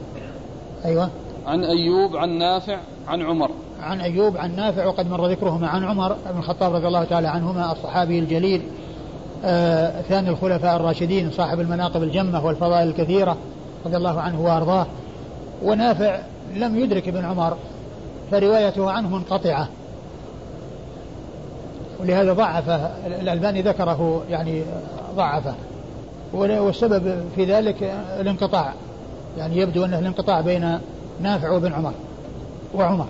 أيوه. 0.85 1.09
عن 1.47 1.63
أيوب 1.63 2.15
عن 2.15 2.29
نافع 2.29 2.79
عن 3.07 3.21
عمر. 3.21 3.51
عن 3.81 4.01
أيوب 4.01 4.37
عن 4.37 4.55
نافع 4.55 4.85
وقد 4.85 5.09
مر 5.09 5.27
ذكرهما. 5.27 5.67
عن 5.67 5.83
عمر 5.83 6.15
بن 6.31 6.39
الخطاب 6.39 6.75
رضي 6.75 6.87
الله 6.87 7.03
تعالى 7.03 7.27
عنهما 7.27 7.71
الصحابي 7.71 8.19
الجليل 8.19 8.61
آه 9.45 10.01
ثاني 10.01 10.29
الخلفاء 10.29 10.75
الراشدين 10.75 11.31
صاحب 11.31 11.59
المناقب 11.59 12.03
الجمة 12.03 12.45
والفضائل 12.45 12.87
الكثيرة 12.87 13.37
رضي 13.85 13.97
الله 13.97 14.21
عنه 14.21 14.41
وأرضاه. 14.41 14.87
ونافع 15.63 16.19
لم 16.55 16.79
يدرك 16.79 17.07
ابن 17.07 17.25
عمر 17.25 17.57
فروايته 18.31 18.91
عنه 18.91 19.09
منقطعة. 19.09 19.67
ولهذا 21.99 22.33
ضعفه 22.33 22.75
الألباني 23.07 23.61
ذكره 23.61 24.23
يعني 24.29 24.63
ضعفه. 25.15 25.53
والسبب 26.33 27.23
في 27.35 27.45
ذلك 27.45 27.83
الانقطاع. 28.19 28.73
يعني 29.37 29.57
يبدو 29.57 29.85
أنه 29.85 29.99
الانقطاع 29.99 30.41
بين 30.41 30.79
نافع 31.21 31.49
وابن 31.49 31.73
عمر 31.73 31.93
وعمر. 32.73 33.07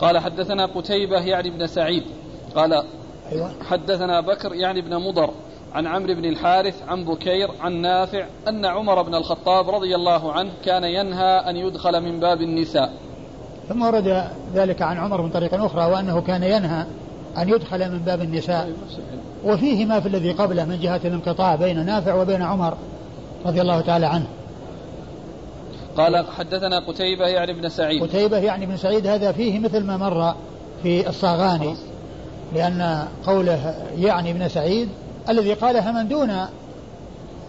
قال 0.00 0.18
حدثنا 0.18 0.66
قتيبة 0.66 1.20
يعني 1.20 1.50
بن 1.50 1.66
سعيد. 1.66 2.02
قال 2.54 2.82
أيوة. 3.32 3.50
حدثنا 3.70 4.20
بكر 4.20 4.54
يعني 4.54 4.80
بن 4.80 4.96
مضر. 4.96 5.30
عن 5.74 5.86
عمرو 5.86 6.14
بن 6.14 6.24
الحارث 6.24 6.82
عن 6.88 7.04
بكير 7.04 7.50
عن 7.60 7.72
نافع 7.72 8.26
أن 8.48 8.64
عمر 8.64 9.02
بن 9.02 9.14
الخطاب 9.14 9.70
رضي 9.70 9.94
الله 9.94 10.32
عنه 10.32 10.50
كان 10.64 10.84
ينهى 10.84 11.50
أن 11.50 11.56
يدخل 11.56 12.00
من 12.00 12.20
باب 12.20 12.40
النساء. 12.40 12.92
ثم 13.68 13.82
ورد 13.82 14.24
ذلك 14.54 14.82
عن 14.82 14.98
عمر 14.98 15.22
من 15.22 15.30
طريق 15.30 15.54
أخرى 15.54 15.84
وأنه 15.84 16.20
كان 16.20 16.42
ينهى 16.42 16.86
أن 17.38 17.48
يدخل 17.48 17.92
من 17.92 17.98
باب 17.98 18.22
النساء. 18.22 18.72
وفيه 19.44 19.86
ما 19.86 20.00
في 20.00 20.08
الذي 20.08 20.32
قبله 20.32 20.64
من 20.64 20.80
جهة 20.80 21.00
الانقطاع 21.04 21.54
بين 21.54 21.86
نافع 21.86 22.14
وبين 22.14 22.42
عمر 22.42 22.74
رضي 23.46 23.60
الله 23.60 23.80
تعالى 23.80 24.06
عنه. 24.06 24.26
قال 25.96 26.26
حدثنا 26.26 26.78
قتيبة 26.78 27.26
يعني 27.26 27.52
بن 27.52 27.68
سعيد. 27.68 28.02
قتيبة 28.02 28.38
يعني 28.38 28.66
بن 28.66 28.76
سعيد 28.76 29.06
هذا 29.06 29.32
فيه 29.32 29.58
مثل 29.58 29.84
ما 29.84 29.96
مر 29.96 30.34
في 30.82 31.08
الصاغاني 31.08 31.76
لأن 32.54 33.08
قوله 33.26 33.74
يعني 33.98 34.30
ابن 34.30 34.48
سعيد 34.48 34.88
الذي 35.28 35.54
قالها 35.54 35.92
من 35.92 36.08
دون 36.08 36.46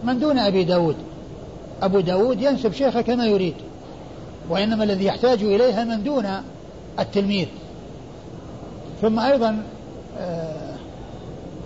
من 0.04 0.20
دون 0.20 0.40
أبي 0.40 0.64
داود. 0.64 0.96
أبو 1.82 2.00
داود 2.00 2.42
ينسب 2.42 2.74
شيخه 2.74 3.02
كما 3.02 3.26
يريد 3.26 3.56
وإنما 4.50 4.84
الذي 4.84 5.06
يحتاج 5.06 5.44
إليها 5.44 5.84
من 5.84 6.04
دون 6.04 6.26
التلميذ. 7.00 7.48
ثم 9.02 9.20
أيضا 9.20 9.64
آه 10.20 10.74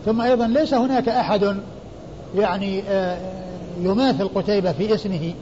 ثم 0.05 0.21
أيضا 0.21 0.47
ليس 0.47 0.73
هناك 0.73 1.09
أحد 1.09 1.57
يعني 2.35 2.83
آه 2.89 3.17
يماثل 3.81 4.27
قتيبة 4.27 4.71
في 4.71 4.95
اسمه 4.95 5.33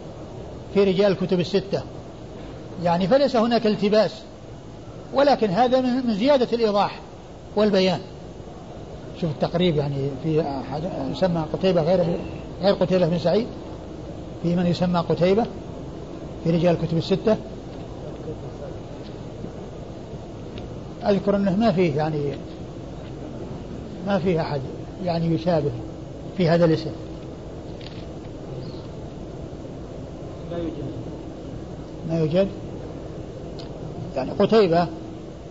في 0.73 0.83
رجال 0.83 1.11
الكتب 1.11 1.39
الستة. 1.39 1.81
يعني 2.83 3.07
فليس 3.07 3.35
هناك 3.35 3.67
التباس 3.67 4.11
ولكن 5.13 5.49
هذا 5.49 5.81
من 5.81 6.13
زيادة 6.13 6.47
الإيضاح 6.53 6.99
والبيان. 7.55 7.99
شوف 9.21 9.31
التقريب 9.31 9.75
يعني 9.75 10.09
في 10.23 10.41
أحد 10.41 10.83
يسمى 11.11 11.43
قتيبة 11.53 11.81
غير 11.81 12.05
غير 12.61 12.73
قتيبة 12.73 13.07
بن 13.07 13.19
سعيد. 13.19 13.47
في 14.43 14.55
من 14.55 14.65
يسمى 14.65 14.99
قتيبة؟ 14.99 15.45
في 16.43 16.51
رجال 16.51 16.75
الكتب 16.75 16.97
الستة. 16.97 17.37
أذكر 21.03 21.35
أنه 21.35 21.55
ما 21.55 21.71
فيه 21.71 21.95
يعني 21.97 22.19
ما 24.07 24.19
فيه 24.19 24.41
أحد 24.41 24.61
يعني 25.03 25.25
يشابه 25.25 25.71
في 26.37 26.49
هذا 26.49 26.65
الاسم. 26.65 26.91
لا 30.51 30.57
يوجد. 30.57 30.71
ما 32.09 32.19
يوجد؟ 32.19 32.47
يعني 34.15 34.31
قتيبة 34.31 34.87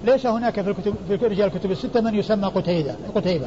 ليس 0.05 0.27
هناك 0.27 0.61
في 0.61 0.71
الكتب 0.71 0.95
في 1.09 1.15
رجال 1.15 1.47
الكتب 1.47 1.71
الستة 1.71 2.01
من 2.01 2.15
يسمى 2.15 2.47
قتيبة 2.47 2.95
قتيبة. 3.15 3.47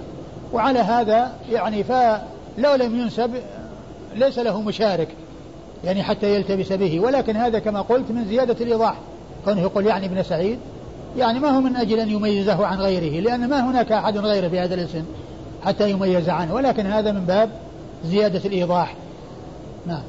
وعلى 0.53 0.80
هذا 0.80 1.32
يعني 1.51 1.84
فلو 1.84 2.76
لم 2.76 2.99
ينسب 2.99 3.32
ليس 4.16 4.39
له 4.39 4.62
مشارك 4.62 5.08
يعني 5.84 6.03
حتى 6.03 6.36
يلتبس 6.36 6.74
به. 6.74 6.99
ولكن 6.99 7.36
هذا 7.38 7.60
كما 7.60 7.82
قلت 7.82 8.12
من 8.12 8.26
زيادة 8.26 8.66
الإيضاح. 8.66 8.95
كونه 9.45 9.62
يقول 9.62 9.86
يعني 9.86 10.05
ابن 10.05 10.24
سعيد 10.24 10.60
يعني 11.18 11.39
ما 11.39 11.49
هو 11.49 11.62
من 11.62 11.76
أجل 11.76 11.99
أن 11.99 12.10
يميزه 12.10 12.66
عن 12.66 12.80
غيره 12.80 13.22
لأن 13.22 13.49
ما 13.49 13.72
هناك 13.72 13.91
أحد 13.91 14.18
غيره 14.18 14.47
في 14.47 14.60
هذا 14.60 14.76
الاسم 14.76 15.03
حتى 15.66 15.91
يميز 15.91 16.30
عنه. 16.30 16.53
ولكن 16.53 16.86
هذا 16.86 17.12
من 17.12 17.26
باب 17.26 17.49
زيادة 18.05 18.41
الإيضاح. 18.45 18.95
نعم. 19.86 20.03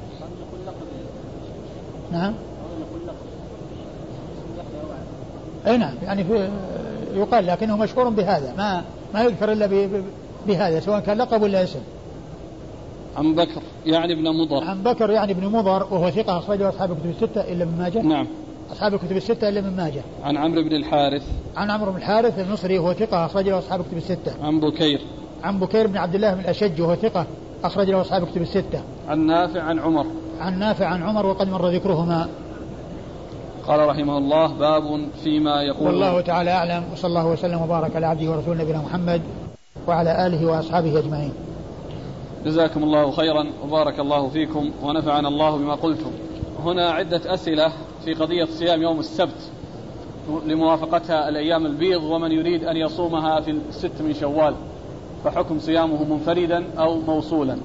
نعم. 2.13 2.35
اي 5.67 5.77
نعم 5.77 5.95
يعني 6.03 6.25
في 6.25 6.49
يقال 7.15 7.47
لكنه 7.47 7.77
مشهور 7.77 8.09
بهذا 8.09 8.55
ما 8.59 8.85
ما 9.15 9.23
يذكر 9.23 9.53
إلا 9.53 9.95
بهذا 10.47 10.81
سواء 10.81 11.01
كان 11.01 11.19
لقب 11.19 11.43
ولا 11.43 11.63
اسم. 11.63 11.81
عن 13.17 13.35
بكر 13.35 13.63
يعني 13.87 14.13
ابن 14.13 14.23
مضر. 14.23 14.65
عن 14.65 14.83
بكر 14.83 15.11
يعني 15.11 15.33
ابن 15.33 15.47
مضر 15.47 15.87
وهو 15.91 16.11
ثقة 16.11 16.39
أخرجه 16.39 16.69
أصحاب 16.69 16.91
الكتب 16.91 17.11
الستة 17.11 17.41
إلا 17.41 17.65
من 17.65 17.79
ماجه. 17.79 18.03
نعم. 18.03 18.27
أصحاب 18.73 18.95
الكتب 18.95 19.17
الستة 19.17 19.49
إلا 19.49 19.61
من 19.61 19.77
ماجه. 19.77 20.01
عن 20.25 20.37
عمرو 20.37 20.63
بن 20.63 20.73
الحارث. 20.73 21.23
عن 21.57 21.71
عمرو 21.71 21.93
بن 21.93 21.99
الحارث 21.99 22.39
المصري 22.39 22.79
وهو 22.79 22.93
ثقة 22.93 23.27
أخرج 23.27 23.49
له 23.49 23.59
أصحاب 23.59 23.81
الكتب 23.81 23.97
الستة. 23.97 24.33
عن 24.43 24.61
بكير. 24.61 25.01
عن 25.43 25.61
بكير 25.61 25.87
بن 25.87 25.97
عبد 25.97 26.15
الله 26.15 26.35
بن 26.35 26.41
الأشج 26.41 26.81
وهو 26.81 26.95
ثقة 26.95 27.27
أخرج 27.65 27.91
له 27.91 28.01
أصحاب 28.01 28.23
الكتب 28.23 28.43
الستة. 28.43 28.81
عن 29.09 29.27
نافع 29.27 29.63
عن 29.63 29.79
عمر. 29.79 30.07
عن 30.41 30.59
نافع 30.59 30.87
عن 30.87 31.03
عمر 31.03 31.27
وقد 31.27 31.49
مر 31.49 31.69
ذكرهما. 31.69 32.29
قال 33.69 33.89
رحمه 33.89 34.19
الله 34.19 34.47
باب 34.47 35.09
فيما 35.25 35.63
يقول 35.63 35.87
والله 35.87 36.21
تعالى 36.21 36.51
أعلم 36.51 36.85
وصلى 36.93 37.09
الله 37.09 37.27
وسلم 37.27 37.63
وبارك 37.63 37.97
على 37.97 38.07
عبده 38.07 38.31
ورسوله 38.31 38.63
نبينا 38.63 38.79
محمد 38.79 39.23
وعلى 39.89 40.27
آله 40.27 40.47
وأصحابه 40.47 40.99
أجمعين. 40.99 41.33
جزاكم 42.45 42.83
الله 42.83 43.11
خيرا 43.11 43.47
وبارك 43.65 44.01
الله 44.01 44.29
فيكم 44.29 44.71
ونفعنا 44.83 45.29
الله 45.29 45.57
بما 45.57 45.75
قلتم. 45.75 46.11
هنا 46.65 46.91
عدة 46.91 47.35
أسئلة 47.35 47.73
في 48.05 48.15
قضية 48.15 48.45
صيام 48.45 48.83
يوم 48.83 48.99
السبت 48.99 49.51
لموافقتها 50.47 51.29
الأيام 51.29 51.67
البيض 51.67 52.03
ومن 52.03 52.33
يريد 52.33 52.65
أن 52.65 52.77
يصومها 52.77 53.41
في 53.41 53.51
الست 53.51 54.03
من 54.03 54.15
شوال 54.15 54.55
فحكم 55.25 55.59
صيامه 55.61 56.05
منفردا 56.05 56.65
أو 56.79 57.01
موصولا. 57.01 57.57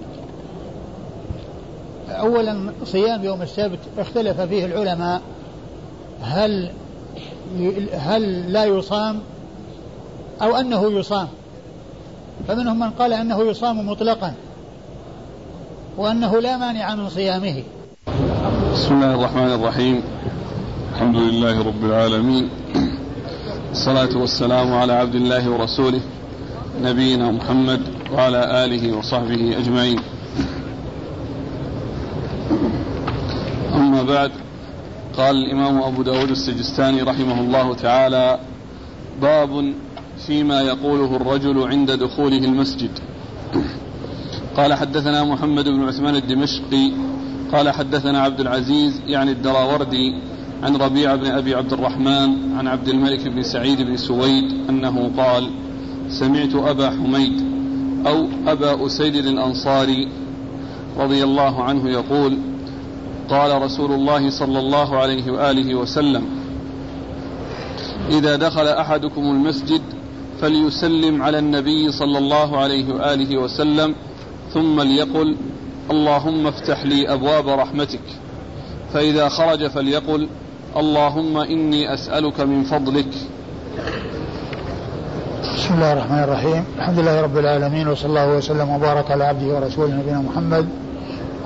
أولا 2.09 2.73
صيام 2.83 3.23
يوم 3.23 3.41
السبت 3.41 3.79
اختلف 3.97 4.41
فيه 4.41 4.65
العلماء 4.65 5.21
هل 6.23 6.71
هل 7.93 8.53
لا 8.53 8.65
يصام 8.65 9.19
أو 10.41 10.55
أنه 10.55 10.91
يصام؟ 10.91 11.27
فمنهم 12.47 12.79
من 12.79 12.89
قال 12.89 13.13
أنه 13.13 13.43
يصام 13.43 13.89
مطلقا 13.89 14.33
وأنه 15.97 16.39
لا 16.39 16.57
مانع 16.57 16.95
من 16.95 17.09
صيامه. 17.09 17.63
بسم 18.73 18.93
الله 18.93 19.15
الرحمن 19.15 19.53
الرحيم. 19.53 20.03
الحمد 20.93 21.15
لله 21.15 21.63
رب 21.63 21.85
العالمين. 21.85 22.49
الصلاة 23.71 24.17
والسلام 24.17 24.73
على 24.73 24.93
عبد 24.93 25.15
الله 25.15 25.49
ورسوله 25.49 26.01
نبينا 26.81 27.31
محمد 27.31 27.81
وعلى 28.13 28.65
آله 28.65 28.97
وصحبه 28.97 29.57
أجمعين. 29.57 29.99
أما 33.75 34.03
بعد 34.03 34.31
قال 35.17 35.35
الإمام 35.35 35.81
أبو 35.81 36.01
داود 36.01 36.29
السجستاني 36.29 37.01
رحمه 37.01 37.41
الله 37.41 37.73
تعالى 37.73 38.39
باب 39.21 39.73
فيما 40.27 40.61
يقوله 40.61 41.15
الرجل 41.15 41.67
عند 41.67 41.91
دخوله 41.91 42.37
المسجد. 42.37 42.89
قال 44.57 44.73
حدثنا 44.73 45.23
محمد 45.23 45.69
بن 45.69 45.83
عثمان 45.83 46.15
الدمشقي 46.15 46.91
قال 47.51 47.69
حدثنا 47.69 48.21
عبد 48.21 48.39
العزيز 48.39 49.01
يعني 49.07 49.31
الدراوردي 49.31 50.15
عن 50.63 50.75
ربيع 50.75 51.15
بن 51.15 51.25
أبي 51.25 51.55
عبد 51.55 51.73
الرحمن 51.73 52.55
عن 52.57 52.67
عبد 52.67 52.89
الملك 52.89 53.27
بن 53.27 53.43
سعيد 53.43 53.81
بن 53.81 53.97
سويد 53.97 54.69
أنه 54.69 55.11
قال 55.17 55.49
سمعت 56.09 56.55
أبا 56.55 56.89
حميد 56.89 57.43
أو 58.07 58.27
أبا 58.47 58.85
أسيد 58.85 59.15
الأنصاري 59.15 60.07
رضي 60.97 61.23
الله 61.23 61.63
عنه 61.63 61.89
يقول 61.89 62.37
قال 63.29 63.61
رسول 63.61 63.91
الله 63.91 64.29
صلى 64.29 64.59
الله 64.59 64.97
عليه 64.97 65.31
وآله 65.31 65.75
وسلم 65.75 66.23
إذا 68.09 68.35
دخل 68.35 68.67
أحدكم 68.67 69.21
المسجد 69.21 69.81
فليسلم 70.41 71.23
على 71.23 71.39
النبي 71.39 71.91
صلى 71.91 72.17
الله 72.17 72.57
عليه 72.57 72.93
وآله 72.93 73.37
وسلم 73.37 73.95
ثم 74.53 74.81
ليقل 74.81 75.35
اللهم 75.91 76.47
افتح 76.47 76.85
لي 76.85 77.13
أبواب 77.13 77.47
رحمتك. 77.49 77.99
فإذا 78.93 79.29
خرج 79.29 79.67
فليقل 79.67 80.27
اللهم 80.77 81.37
إني 81.37 81.93
أسألك 81.93 82.39
من 82.41 82.63
فضلك. 82.63 83.07
بسم 85.57 85.73
الله 85.73 85.93
الرحمن 85.93 86.23
الرحيم. 86.23 86.63
الحمد 86.77 86.99
لله 86.99 87.21
رب 87.21 87.37
العالمين 87.37 87.87
وصلى 87.87 88.09
الله 88.09 88.37
وسلم 88.37 88.69
وبارك 88.69 89.11
على 89.11 89.23
عبده 89.23 89.55
ورسوله 89.55 89.95
نبينا 89.95 90.21
محمد 90.21 90.67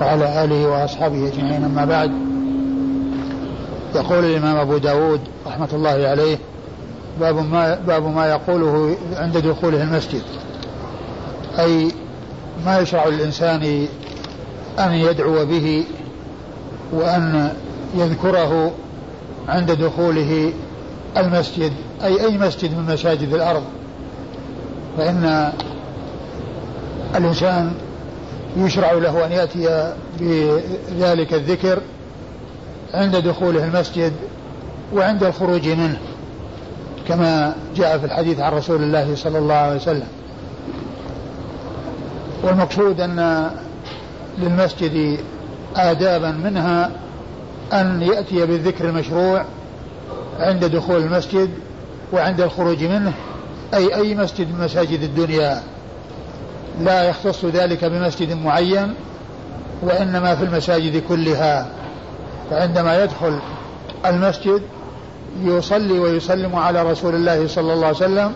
وعلى 0.00 0.44
آله 0.44 0.68
وأصحابه 0.68 1.28
أجمعين. 1.28 1.64
أما 1.64 1.84
بعد 1.84 2.10
يقول 3.94 4.24
الإمام 4.24 4.56
أبو 4.56 4.78
داود 4.78 5.20
رحمة 5.46 5.68
الله 5.72 6.08
عليه 6.08 6.38
باب 7.20 7.34
ما, 7.34 7.74
باب 7.86 8.06
ما 8.06 8.26
يقوله 8.26 8.96
عند 9.16 9.36
دخوله 9.38 9.82
المسجد. 9.82 10.22
أي 11.58 11.92
ما 12.66 12.78
يشرع 12.78 13.06
للإنسان 13.06 13.86
أن 14.78 14.92
يدعو 14.92 15.44
به 15.44 15.84
وأن 16.92 17.52
يذكره 17.94 18.72
عند 19.48 19.72
دخوله 19.72 20.52
المسجد 21.16 21.72
أي 22.04 22.20
أي 22.26 22.38
مسجد 22.38 22.70
من 22.78 22.92
مساجد 22.92 23.34
الأرض. 23.34 23.62
فإن 24.98 25.52
الإنسان 27.16 27.72
يشرع 28.56 28.92
له 28.92 29.26
أن 29.26 29.32
يأتي 29.32 29.94
بذلك 30.20 31.34
الذكر 31.34 31.78
عند 32.94 33.16
دخوله 33.16 33.64
المسجد 33.64 34.12
وعند 34.94 35.24
الخروج 35.24 35.68
منه 35.68 35.98
كما 37.08 37.54
جاء 37.76 37.98
في 37.98 38.06
الحديث 38.06 38.40
عن 38.40 38.52
رسول 38.52 38.82
الله 38.82 39.14
صلى 39.14 39.38
الله 39.38 39.54
عليه 39.54 39.76
وسلم. 39.76 40.06
والمقصود 42.42 43.00
أن 43.00 43.50
للمسجد 44.38 45.18
آدابا 45.76 46.30
منها 46.30 46.90
أن 47.72 48.02
يأتي 48.02 48.46
بالذكر 48.46 48.88
المشروع 48.88 49.44
عند 50.40 50.64
دخول 50.64 50.96
المسجد 50.96 51.50
وعند 52.12 52.40
الخروج 52.40 52.84
منه 52.84 53.12
أي 53.74 53.94
أي 53.94 54.14
مسجد 54.14 54.54
من 54.54 54.64
مساجد 54.64 55.02
الدنيا. 55.02 55.62
لا 56.80 57.02
يختص 57.02 57.44
ذلك 57.44 57.84
بمسجد 57.84 58.32
معين 58.32 58.94
وإنما 59.82 60.34
في 60.34 60.44
المساجد 60.44 61.02
كلها. 61.08 61.66
فعندما 62.50 63.04
يدخل 63.04 63.38
المسجد 64.06 64.62
يصلي 65.42 65.98
ويسلم 65.98 66.56
على 66.56 66.82
رسول 66.82 67.14
الله 67.14 67.48
صلى 67.48 67.72
الله 67.72 67.86
عليه 67.86 67.96
وسلم 67.96 68.32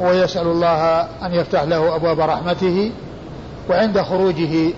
ويسأل 0.00 0.46
الله 0.46 1.00
أن 1.00 1.34
يفتح 1.34 1.62
له 1.62 1.96
أبواب 1.96 2.20
رحمته 2.20 2.92
وعند 3.70 4.00
خروجه 4.00 4.72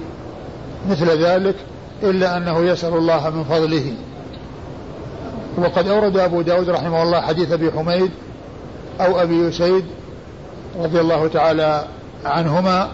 مثل 0.90 1.24
ذلك 1.24 1.54
إلا 2.02 2.36
أنه 2.36 2.58
يسأل 2.58 2.94
الله 2.94 3.30
من 3.30 3.44
فضله. 3.44 3.94
وقد 5.58 5.88
أورد 5.88 6.16
أبو 6.16 6.42
داود 6.42 6.70
رحمه 6.70 7.02
الله 7.02 7.20
حديث 7.20 7.52
أبي 7.52 7.70
حميد 7.72 8.10
أو 9.00 9.22
أبي 9.22 9.48
أسيد 9.48 9.84
رضي 10.80 11.00
الله 11.00 11.28
تعالى 11.28 11.84
عنهما 12.24 12.88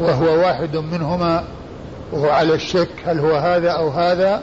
وهو 0.00 0.38
واحد 0.38 0.76
منهما 0.76 1.44
وهو 2.12 2.30
على 2.30 2.54
الشك 2.54 2.88
هل 3.06 3.18
هو 3.18 3.34
هذا 3.34 3.70
أو 3.70 3.88
هذا 3.88 4.42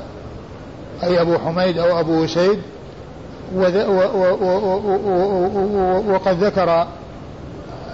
أي 1.04 1.22
أبو 1.22 1.38
حميد 1.38 1.78
أو 1.78 2.00
أبو 2.00 2.26
أسيد 2.26 2.60
وقد 6.14 6.44
ذكر 6.44 6.88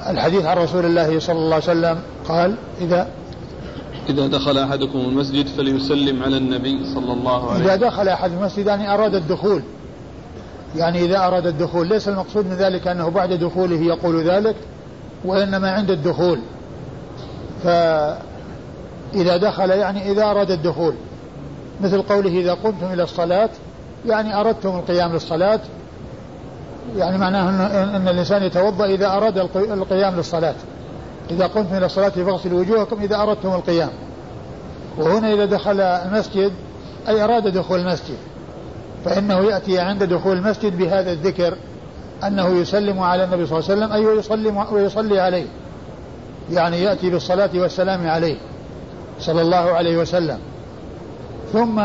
الحديث 0.10 0.46
عن 0.46 0.58
رسول 0.58 0.86
الله 0.86 1.20
صلى 1.20 1.36
الله 1.36 1.56
عليه 1.56 1.64
وسلم 1.64 2.00
قال 2.28 2.56
إذا 2.82 3.08
إذا 4.10 4.28
دخل 4.28 4.58
أحدكم 4.58 5.00
المسجد 5.00 5.48
فليسلم 5.48 6.24
على 6.24 6.38
النبي 6.38 6.86
صلى 6.94 7.14
الله 7.14 7.52
عليه 7.52 7.56
وسلم 7.56 7.70
إذا 7.70 7.76
دخل 7.76 8.08
أحد 8.08 8.32
المسجد 8.32 8.68
يعني 8.68 8.94
أراد 8.94 9.16
الدخول 9.16 9.64
يعني 10.76 11.06
إذا 11.06 11.28
أراد 11.28 11.48
الدخول 11.48 11.88
ليس 11.88 12.08
المقصود 12.08 12.46
من 12.46 12.54
ذلك 12.54 12.88
أنه 12.88 13.10
بعد 13.10 13.34
دخوله 13.34 13.82
يقول 13.82 14.24
ذلك 14.24 14.56
وإنما 15.26 15.72
عند 15.72 15.92
الدخول. 15.92 16.40
فإذا 17.64 19.38
دخل 19.38 19.70
يعني 19.70 20.12
إذا 20.12 20.24
أراد 20.24 20.52
الدخول. 20.52 20.94
مثل 21.82 22.02
قوله 22.02 22.30
إذا 22.30 22.54
قمتم 22.54 22.94
إلى 22.94 23.04
الصلاة 23.04 23.50
يعني 24.06 24.40
أردتم 24.40 24.70
القيام 24.70 25.14
للصلاة. 25.14 25.60
يعني 26.96 27.18
معناه 27.18 27.50
أن, 27.84 28.08
الإنسان 28.08 28.44
يتوضأ 28.44 28.86
إذا 28.86 29.08
أراد 29.08 29.38
القيام 29.56 30.16
للصلاة. 30.16 30.56
إذا 31.32 31.48
قمتم 31.48 31.78
إلى 31.78 31.86
الصلاة 31.86 32.10
فاغسلوا 32.10 32.60
وجوهكم 32.60 33.02
إذا 33.02 33.22
أردتم 33.22 33.54
القيام. 33.54 33.90
وهنا 34.98 35.34
إذا 35.34 35.46
دخل 35.46 35.82
المسجد 35.82 36.52
أي 37.08 37.24
أراد 37.24 37.48
دخول 37.48 37.80
المسجد 37.80 38.18
فإنه 39.06 39.40
يأتي 39.40 39.80
عند 39.80 40.04
دخول 40.04 40.38
المسجد 40.38 40.78
بهذا 40.78 41.12
الذكر. 41.12 41.58
أنه 42.28 42.48
يسلم 42.48 43.00
على 43.00 43.24
النبي 43.24 43.46
صلى 43.46 43.60
الله 43.60 43.70
عليه 43.70 43.82
وسلم 43.82 43.92
أي 43.92 44.06
ويصلي, 44.06 44.66
ويصلي 44.72 45.20
عليه. 45.20 45.46
يعني 46.52 46.84
يأتي 46.84 47.10
بالصلاة 47.10 47.50
والسلام 47.56 48.08
عليه 48.08 48.38
صلى 49.20 49.42
الله 49.42 49.56
عليه 49.56 49.98
وسلم. 49.98 50.40
ثم 51.54 51.82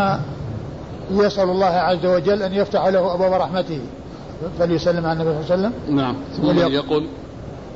يسأل 1.11 1.51
الله 1.51 1.67
عز 1.67 2.07
وجل 2.07 2.43
أن 2.43 2.53
يفتح 2.53 2.87
له 2.87 3.15
أبواب 3.15 3.33
رحمته. 3.33 3.81
فليسلم 4.59 5.07
على 5.07 5.23
النبي 5.23 5.45
صلى 5.45 5.55
الله 5.55 5.67
عليه 5.67 5.77
وسلم. 5.77 5.97
نعم. 5.97 6.17
ثم 6.37 6.73
يقول 6.73 7.07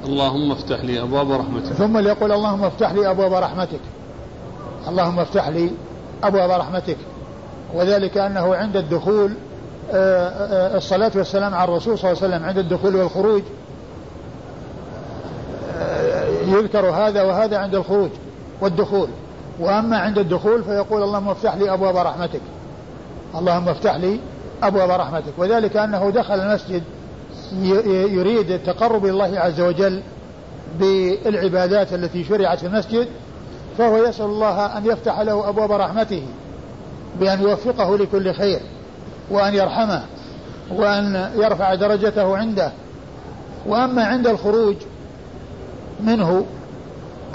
اللهم 0.04 0.52
افتح 0.52 0.84
لي 0.84 1.02
أبواب 1.02 1.30
رحمتك. 1.30 1.72
ثم 1.72 1.98
ليقول 1.98 2.32
اللهم 2.32 2.64
افتح 2.64 2.92
لي 2.92 3.10
أبواب 3.10 3.32
رحمتك. 3.32 3.80
اللهم 4.88 5.18
افتح 5.18 5.48
لي 5.48 5.70
أبواب 6.24 6.50
رحمتك. 6.50 6.96
وذلك 7.74 8.18
أنه 8.18 8.54
عند 8.54 8.76
الدخول 8.76 9.32
الصلاة 9.90 11.12
والسلام 11.14 11.54
على 11.54 11.68
الرسول 11.70 11.98
صلى 11.98 12.10
الله 12.10 12.22
عليه 12.22 12.34
وسلم 12.34 12.48
عند 12.48 12.58
الدخول 12.58 12.96
والخروج. 12.96 13.42
يذكر 16.46 16.90
هذا 16.90 17.22
وهذا 17.22 17.58
عند 17.58 17.74
الخروج 17.74 18.10
والدخول. 18.60 19.08
وأما 19.60 19.98
عند 19.98 20.18
الدخول 20.18 20.64
فيقول 20.64 21.02
اللهم 21.02 21.28
افتح 21.28 21.54
لي 21.54 21.72
أبواب 21.72 21.96
رحمتك. 21.96 22.40
اللهم 23.34 23.68
افتح 23.68 23.94
لي 23.94 24.20
أبواب 24.62 24.90
رحمتك. 24.90 25.32
وذلك 25.38 25.76
أنه 25.76 26.10
دخل 26.10 26.40
المسجد 26.40 26.82
يريد 28.12 28.50
التقرب 28.50 29.04
إلى 29.04 29.12
الله 29.12 29.38
عز 29.40 29.60
وجل 29.60 30.02
بالعبادات 30.80 31.92
التي 31.92 32.24
شرعت 32.24 32.58
في 32.58 32.66
المسجد 32.66 33.08
فهو 33.78 33.96
يسأل 33.96 34.24
الله 34.24 34.78
أن 34.78 34.86
يفتح 34.86 35.20
له 35.20 35.48
أبواب 35.48 35.72
رحمته 35.72 36.22
بأن 37.20 37.42
يوفقه 37.42 37.98
لكل 37.98 38.34
خير. 38.34 38.60
وأن 39.32 39.54
يرحمه 39.54 40.02
وأن 40.70 41.30
يرفع 41.36 41.74
درجته 41.74 42.36
عنده. 42.36 42.72
وأما 43.66 44.04
عند 44.04 44.26
الخروج 44.26 44.76
منه 46.00 46.46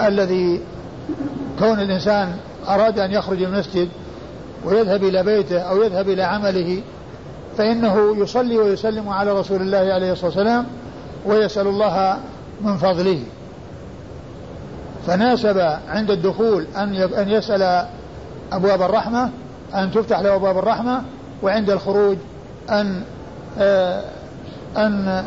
الذي 0.02 0.60
كون 1.58 1.80
الإنسان 1.80 2.36
أراد 2.68 2.98
أن 2.98 3.12
يخرج 3.12 3.42
المسجد 3.42 3.88
ويذهب 4.64 5.04
إلى 5.04 5.22
بيته 5.22 5.60
أو 5.60 5.82
يذهب 5.82 6.08
إلى 6.08 6.22
عمله 6.22 6.82
فإنه 7.56 8.16
يصلي 8.16 8.58
ويسلم 8.58 9.08
على 9.08 9.32
رسول 9.32 9.62
الله 9.62 9.78
عليه 9.78 10.12
الصلاة 10.12 10.26
والسلام 10.26 10.66
ويسأل 11.26 11.66
الله 11.66 12.18
من 12.60 12.76
فضله. 12.76 13.20
فناسب 15.06 15.58
عند 15.88 16.10
الدخول 16.10 16.66
أن 16.76 16.94
أن 16.96 17.28
يسأل 17.28 17.86
أبواب 18.52 18.82
الرحمة 18.82 19.30
أن 19.74 19.90
تفتح 19.92 20.20
له 20.20 20.34
أبواب 20.34 20.58
الرحمة 20.58 21.02
وعند 21.42 21.70
الخروج 21.70 22.16
أن 22.70 23.02
آه، 23.58 24.04
أن 24.76 25.24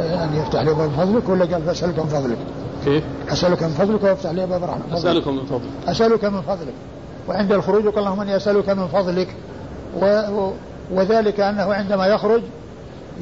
أن 0.00 0.34
يفتح 0.34 0.60
لي 0.60 0.70
أبواب 0.70 0.90
فضلك 0.90 1.28
ولا 1.28 1.44
قال 1.44 1.62
فأسألك 1.62 1.98
من 1.98 2.06
فضلك؟ 2.06 2.38
كيف؟ 2.84 3.04
أسألك 3.28 3.62
من 3.62 3.68
فضلك 3.68 4.02
وافتح 4.02 4.30
لي 4.30 4.44
أبواب 4.44 4.64
الرحمة 4.64 4.94
أسألك 4.94 5.28
من 5.28 5.46
فضلك. 5.46 5.70
أسألك 5.88 6.24
من 6.24 6.42
فضلك. 6.42 6.74
وعند 7.28 7.52
الخروج 7.52 7.84
يقول 7.84 7.98
اللهم 7.98 8.20
إني 8.20 8.36
أسألك 8.36 8.68
من 8.68 8.88
فضلك. 8.88 9.28
و 10.00 10.50
وذلك 10.90 11.40
أنه 11.40 11.74
عندما 11.74 12.06
يخرج 12.06 12.42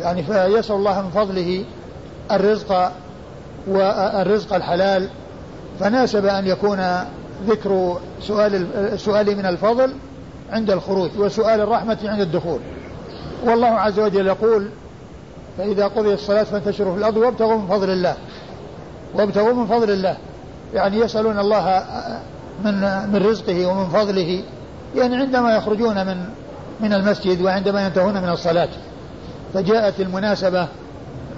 يعني 0.00 0.22
فيسأل 0.22 0.76
الله 0.76 1.02
من 1.02 1.10
فضله 1.10 1.64
الرزق 2.30 2.92
والرزق 3.68 4.54
الحلال. 4.54 5.08
فناسب 5.80 6.26
أن 6.26 6.46
يكون 6.46 6.80
ذكر 7.46 7.98
سؤال 8.20 8.66
السؤال 8.76 9.36
من 9.36 9.46
الفضل 9.46 9.92
عند 10.52 10.70
الخروج 10.70 11.10
وسؤال 11.18 11.60
الرحمة 11.60 11.98
عند 12.04 12.20
الدخول. 12.20 12.60
والله 13.44 13.68
عز 13.68 14.00
وجل 14.00 14.26
يقول 14.26 14.68
فإذا 15.58 15.86
قضي 15.86 16.14
الصلاة 16.14 16.42
فانتشروا 16.42 16.92
في 16.92 16.98
الأرض 16.98 17.16
وابتغوا 17.16 17.58
من 17.58 17.66
فضل 17.66 17.90
الله. 17.90 18.16
وابتغوا 19.14 19.52
من 19.52 19.66
فضل 19.66 19.90
الله. 19.90 20.16
يعني 20.74 20.96
يسألون 20.96 21.38
الله 21.38 21.84
من 22.64 22.80
من 23.12 23.26
رزقه 23.26 23.66
ومن 23.66 23.88
فضله. 23.88 24.42
يعني 24.96 25.16
عندما 25.16 25.56
يخرجون 25.56 26.06
من 26.06 26.24
من 26.80 26.92
المسجد 26.92 27.42
وعندما 27.42 27.86
ينتهون 27.86 28.14
من 28.14 28.28
الصلاة. 28.28 28.68
فجاءت 29.54 30.00
المناسبة 30.00 30.68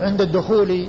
عند 0.01 0.21
الدخول 0.21 0.87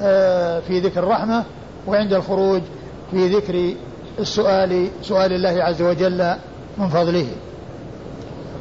آه، 0.00 0.60
في 0.60 0.80
ذكر 0.80 1.02
الرحمة 1.02 1.44
وعند 1.86 2.12
الخروج 2.12 2.62
في 3.10 3.28
ذكر 3.28 3.74
السؤال 4.18 4.88
سؤال 5.02 5.32
الله 5.32 5.62
عز 5.62 5.82
وجل 5.82 6.34
من 6.78 6.88
فضله. 6.88 7.26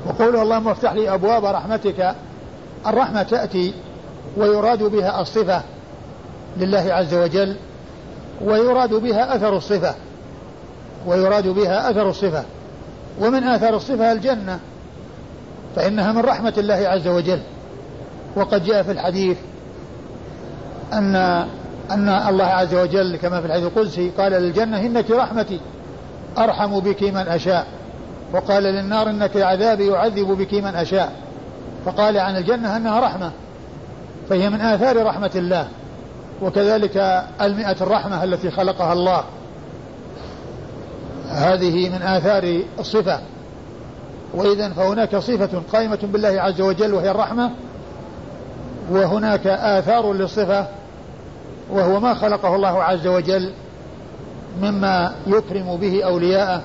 وقوله 0.07 0.41
اللهم 0.41 0.67
افتح 0.67 0.93
لي 0.93 1.13
أبواب 1.13 1.45
رحمتك 1.45 2.15
الرحمة 2.87 3.23
تأتي 3.23 3.73
ويراد 4.37 4.83
بها 4.83 5.21
الصفة 5.21 5.61
لله 6.57 6.93
عز 6.93 7.13
وجل 7.13 7.55
ويراد 8.41 8.93
بها 8.93 9.35
أثر 9.35 9.57
الصفة 9.57 9.95
ويراد 11.07 11.47
بها 11.47 11.91
أثر 11.91 12.09
الصفة. 12.09 12.43
ومن 13.19 13.43
آثار 13.43 13.75
الصفة 13.75 14.11
الجنة 14.11 14.59
فإنها 15.75 16.11
من 16.11 16.21
رحمة 16.21 16.53
الله 16.57 16.73
عز 16.73 17.07
وجل. 17.07 17.39
وقد 18.35 18.63
جاء 18.63 18.83
في 18.83 18.91
الحديث 18.91 19.37
أن 20.93 21.15
أن 21.91 22.09
الله 22.09 22.45
عز 22.45 22.75
وجل 22.75 23.15
كما 23.15 23.41
في 23.41 23.47
الحديث 23.47 23.65
القدسي 23.65 24.09
قال 24.09 24.31
للجنة 24.31 24.79
إنك 24.79 25.11
رحمتي 25.11 25.59
أرحم 26.37 26.79
بك 26.79 27.03
من 27.03 27.27
أشاء. 27.27 27.67
وقال 28.33 28.63
للنار 28.63 29.09
إنك 29.09 29.37
عذابي 29.37 29.95
أعذب 29.95 30.27
بك 30.27 30.53
من 30.53 30.75
أشاء. 30.75 31.11
فقال 31.85 32.17
عن 32.17 32.37
الجنة 32.37 32.77
أنها 32.77 32.99
رحمة 32.99 33.31
فهي 34.29 34.49
من 34.49 34.61
آثار 34.61 35.05
رحمة 35.05 35.31
الله 35.35 35.67
وكذلك 36.41 37.23
المئة 37.41 37.75
الرحمة 37.81 38.23
التي 38.23 38.51
خلقها 38.51 38.93
الله. 38.93 39.23
هذه 41.29 41.89
من 41.89 42.01
آثار 42.01 42.61
الصفة. 42.79 43.19
وإذا 44.33 44.69
فهناك 44.69 45.15
صفة 45.15 45.61
قائمة 45.73 45.99
بالله 46.03 46.41
عز 46.41 46.61
وجل 46.61 46.93
وهي 46.93 47.11
الرحمة 47.11 47.51
وهناك 48.91 49.47
آثار 49.47 50.13
للصفة 50.13 50.67
وهو 51.71 51.99
ما 51.99 52.13
خلقه 52.13 52.55
الله 52.55 52.83
عز 52.83 53.07
وجل 53.07 53.53
مما 54.61 55.15
يكرم 55.27 55.75
به 55.75 56.05
أولياءه. 56.05 56.61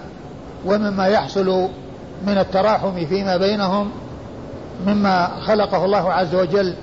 ومما 0.66 1.06
يحصل 1.06 1.68
من 2.26 2.38
التراحم 2.38 3.06
فيما 3.06 3.36
بينهم 3.36 3.90
مما 4.86 5.40
خلقه 5.40 5.84
الله 5.84 6.12
عز 6.12 6.34
وجل 6.34 6.74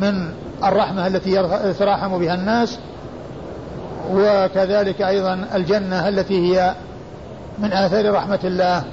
من 0.00 0.28
الرحمة 0.64 1.06
التي 1.06 1.30
يتراحم 1.64 2.18
بها 2.18 2.34
الناس 2.34 2.78
وكذلك 4.12 5.02
أيضا 5.02 5.46
الجنة 5.54 6.08
التي 6.08 6.54
هي 6.54 6.74
من 7.58 7.72
آثار 7.72 8.12
رحمة 8.12 8.40
الله 8.44 8.84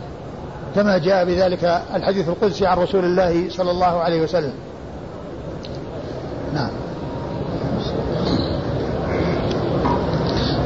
كما 0.75 0.97
جاء 0.97 1.25
بذلك 1.25 1.81
الحديث 1.95 2.29
القدسي 2.29 2.65
عن 2.65 2.77
رسول 2.77 3.05
الله 3.05 3.49
صلى 3.49 3.71
الله 3.71 3.85
عليه 3.85 4.21
وسلم. 4.21 4.53
نعم. 6.53 6.69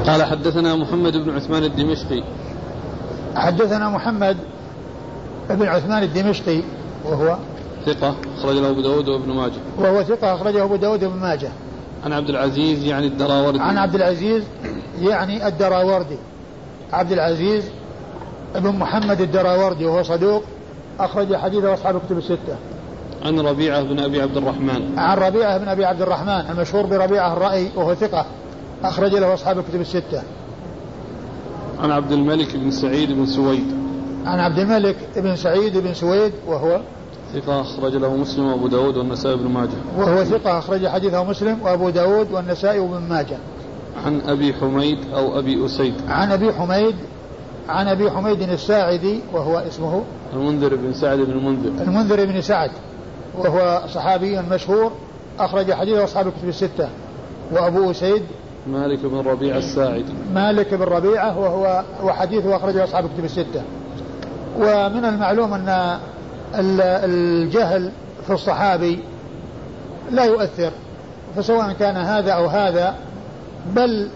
قال 0.07 0.23
حدثنا 0.23 0.75
محمد 0.75 1.17
بن 1.17 1.35
عثمان 1.35 1.63
الدمشقي. 1.63 2.23
حدثنا 3.35 3.89
محمد 3.89 4.37
بن 5.49 5.67
عثمان 5.67 6.03
الدمشقي 6.03 6.61
وهو 7.05 7.37
ثقة 7.85 8.15
أخرج 8.37 8.55
له 8.55 8.69
أبو 8.69 8.81
داود 8.81 9.09
وابن 9.09 9.31
ماجه. 9.31 9.59
وهو 9.77 10.03
ثقة 10.03 10.35
أخرجه 10.35 10.63
أبو 10.63 10.75
داود 10.75 11.03
وابن 11.03 11.19
ماجه. 11.19 11.49
عن 12.03 12.13
عبد 12.13 12.29
العزيز 12.29 12.85
يعني 12.85 13.07
الدراوردي. 13.07 13.59
عن 13.59 13.77
عبد 13.77 13.95
العزيز 13.95 14.43
يعني 15.01 15.47
الدراوردي. 15.47 16.17
عبد 16.93 17.11
العزيز 17.11 17.63
بن 18.55 18.69
محمد 18.69 19.21
الدراوردي 19.21 19.85
وهو 19.85 20.03
صدوق 20.03 20.43
أخرج 20.99 21.35
حديثه 21.35 21.73
أصحاب 21.73 21.95
الكتب 21.95 22.17
الستة. 22.17 22.55
عن 23.25 23.39
ربيعة 23.39 23.83
بن 23.83 23.99
أبي 23.99 24.21
عبد 24.21 24.37
الرحمن. 24.37 24.99
عن 24.99 25.17
ربيعة 25.17 25.57
بن 25.57 25.67
أبي 25.67 25.85
عبد 25.85 26.01
الرحمن 26.01 26.51
المشهور 26.51 26.85
بربيعة 26.85 27.33
الرأي 27.33 27.69
وهو 27.75 27.95
ثقة 27.95 28.25
أخرج 28.83 29.15
له 29.15 29.33
أصحاب 29.33 29.59
الكتب 29.59 29.81
الستة. 29.81 30.21
عن 31.79 31.91
عبد 31.91 32.11
الملك 32.11 32.55
بن 32.55 32.71
سعيد 32.71 33.11
بن 33.11 33.25
سويد. 33.25 33.65
عن 34.25 34.39
عبد 34.39 34.59
الملك 34.59 34.95
بن 35.15 35.35
سعيد 35.35 35.77
بن 35.77 35.93
سويد 35.93 36.33
وهو 36.47 36.81
ثقة 37.33 37.61
أخرج 37.61 37.95
له 37.95 38.15
مسلم 38.15 38.45
وأبو 38.45 38.67
داود 38.67 38.97
والنسائي 38.97 39.35
بن 39.35 39.47
ماجه. 39.47 39.77
وهو 39.97 40.23
ثقة 40.23 40.59
أخرج 40.59 40.87
حديثه 40.87 41.23
مسلم 41.23 41.57
وأبو 41.61 41.89
داود 41.89 42.31
والنسائي 42.31 42.79
وابن 42.79 43.09
ماجه. 43.09 43.37
عن 44.05 44.21
أبي 44.27 44.53
حميد 44.53 44.97
أو 45.13 45.39
أبي 45.39 45.65
أسيد. 45.65 45.93
عن 46.07 46.31
أبي 46.31 46.53
حميد 46.53 46.95
عن 47.69 47.87
أبي 47.87 48.11
حميد 48.11 48.41
الساعدي 48.41 49.19
وهو 49.33 49.57
اسمه 49.57 50.03
المنذر 50.33 50.75
بن 50.75 50.93
سعد 50.93 51.19
بن 51.19 51.31
المنذر. 51.31 51.83
المنذر 51.83 52.25
بن 52.25 52.41
سعد 52.41 52.71
وهو 53.37 53.81
صحابي 53.93 54.41
مشهور 54.41 54.91
أخرج 55.39 55.73
حديثه 55.73 56.03
أصحاب 56.03 56.27
الكتب 56.27 56.49
الستة 56.49 56.89
وأبو 57.51 57.91
أسيد 57.91 58.23
مالك 58.71 58.99
بن 58.99 59.17
ربيعة 59.17 59.57
الساعدي. 59.57 60.13
مالك 60.33 60.73
بن 60.73 60.83
ربيعة 60.83 61.39
وهو 61.39 61.83
وحديثه 62.03 62.55
أخرجه 62.55 62.83
أصحاب 62.83 63.05
الكتب 63.05 63.25
الستة. 63.25 63.61
ومن 64.57 65.05
المعلوم 65.05 65.53
أن 65.53 65.99
الجهل 66.55 67.91
في 68.27 68.33
الصحابي 68.33 68.99
لا 70.11 70.25
يؤثر 70.25 70.71
فسواء 71.35 71.73
كان 71.73 71.97
هذا 71.97 72.31
أو 72.31 72.45
هذا 72.45 72.95
بل 73.75 74.09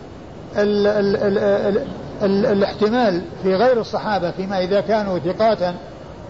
ال 0.58 0.88
ال 0.88 1.16
ال 1.16 1.38
ال 1.38 1.78
ال 2.22 2.46
الاحتمال 2.46 3.22
في 3.44 3.56
غير 3.56 3.82
الصحابة 3.82 4.32
فيما 4.32 4.64
إذا 4.64 4.82
كانوا 4.82 5.20
ثقاتا 5.20 5.76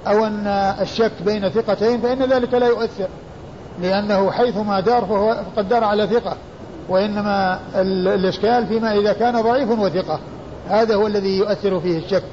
أو 0.07 0.26
أن 0.26 0.47
الشك 0.82 1.11
بين 1.26 1.49
ثقتين 1.49 2.01
فإن 2.01 2.24
ذلك 2.24 2.53
لا 2.53 2.67
يؤثر 2.67 3.07
لأنه 3.82 4.32
حيثما 4.32 4.80
دار 4.80 5.05
فهو 5.05 5.38
قد 5.57 5.69
دار 5.69 5.84
على 5.84 6.07
ثقة. 6.07 6.38
وإنما 6.89 7.59
الإشكال 7.75 8.67
فيما 8.67 8.99
إذا 8.99 9.13
كان 9.13 9.41
ضعيف 9.41 9.69
وثقة. 9.69 10.19
هذا 10.69 10.95
هو 10.95 11.07
الذي 11.07 11.38
يؤثر 11.38 11.79
فيه 11.79 11.97
الشك. 11.97 12.23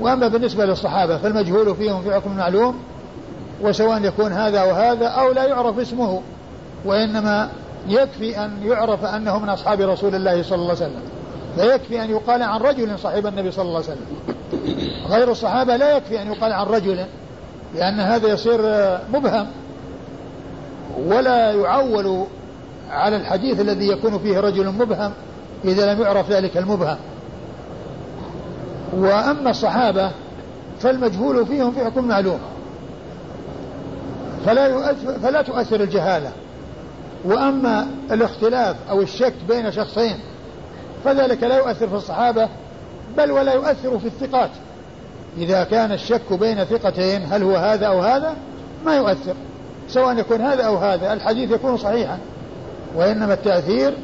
وأما 0.00 0.28
بالنسبة 0.28 0.64
للصحابة 0.64 1.18
فالمجهول 1.18 1.76
فيهم 1.76 2.02
في 2.02 2.14
حكم 2.14 2.36
معلوم 2.36 2.78
وسواء 3.62 4.04
يكون 4.04 4.32
هذا 4.32 4.62
وهذا 4.62 5.06
أو 5.06 5.32
لا 5.32 5.44
يعرف 5.44 5.78
اسمه. 5.78 6.20
وإنما 6.84 7.50
يكفي 7.88 8.44
أن 8.44 8.50
يعرف 8.62 9.04
أنه 9.04 9.38
من 9.38 9.48
أصحاب 9.48 9.80
رسول 9.80 10.14
الله 10.14 10.42
صلى 10.42 10.56
الله 10.56 10.76
عليه 10.76 10.86
وسلم. 10.86 11.02
فيكفي 11.56 12.04
أن 12.04 12.10
يقال 12.10 12.42
عن 12.42 12.60
رجل 12.60 12.98
صاحب 12.98 13.26
النبي 13.26 13.50
صلى 13.50 13.64
الله 13.64 13.82
عليه 13.82 13.86
وسلم. 13.86 14.36
غير 15.08 15.30
الصحابة 15.30 15.76
لا 15.76 15.96
يكفي 15.96 16.22
أن 16.22 16.32
يقال 16.32 16.52
عن 16.52 16.66
رجل 16.66 17.06
لأن 17.74 18.00
هذا 18.00 18.28
يصير 18.28 18.60
مبهم 19.12 19.46
ولا 21.06 21.52
يعول 21.52 22.26
على 22.94 23.16
الحديث 23.16 23.60
الذي 23.60 23.88
يكون 23.88 24.18
فيه 24.18 24.40
رجل 24.40 24.66
مبهم 24.66 25.12
إذا 25.64 25.94
لم 25.94 26.02
يعرف 26.02 26.30
ذلك 26.30 26.56
المبهم. 26.56 26.96
وأما 28.96 29.50
الصحابة 29.50 30.10
فالمجهول 30.80 31.46
فيهم 31.46 31.72
في 31.72 31.84
حكم 31.84 32.04
معلوم. 32.04 32.38
فلا 34.46 34.66
يؤثر 34.66 35.18
فلا 35.22 35.42
تؤثر 35.42 35.80
الجهالة. 35.80 36.32
وأما 37.24 37.86
الاختلاف 38.10 38.76
أو 38.90 39.00
الشك 39.00 39.34
بين 39.48 39.72
شخصين 39.72 40.18
فذلك 41.04 41.42
لا 41.42 41.56
يؤثر 41.56 41.88
في 41.88 41.94
الصحابة 41.94 42.48
بل 43.16 43.30
ولا 43.30 43.52
يؤثر 43.52 43.98
في 43.98 44.06
الثقات. 44.06 44.50
إذا 45.38 45.64
كان 45.64 45.92
الشك 45.92 46.32
بين 46.32 46.64
ثقتين 46.64 47.22
هل 47.32 47.42
هو 47.42 47.56
هذا 47.56 47.86
أو 47.86 48.00
هذا؟ 48.00 48.34
ما 48.84 48.96
يؤثر. 48.96 49.34
سواء 49.88 50.18
يكون 50.18 50.40
هذا 50.40 50.62
أو 50.62 50.76
هذا 50.76 51.12
الحديث 51.12 51.50
يكون 51.50 51.76
صحيحا. 51.76 52.18
وإنما 52.96 53.34
التأثير 53.34 53.94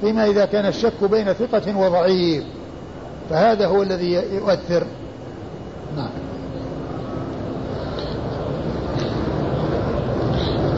فيما 0.00 0.26
إذا 0.26 0.44
كان 0.44 0.66
الشك 0.66 1.04
بين 1.10 1.32
ثقة 1.32 1.78
وضعيف. 1.78 2.44
فهذا 3.30 3.66
هو 3.66 3.82
الذي 3.82 4.12
يؤثر. 4.12 4.86
نعم. 5.96 6.10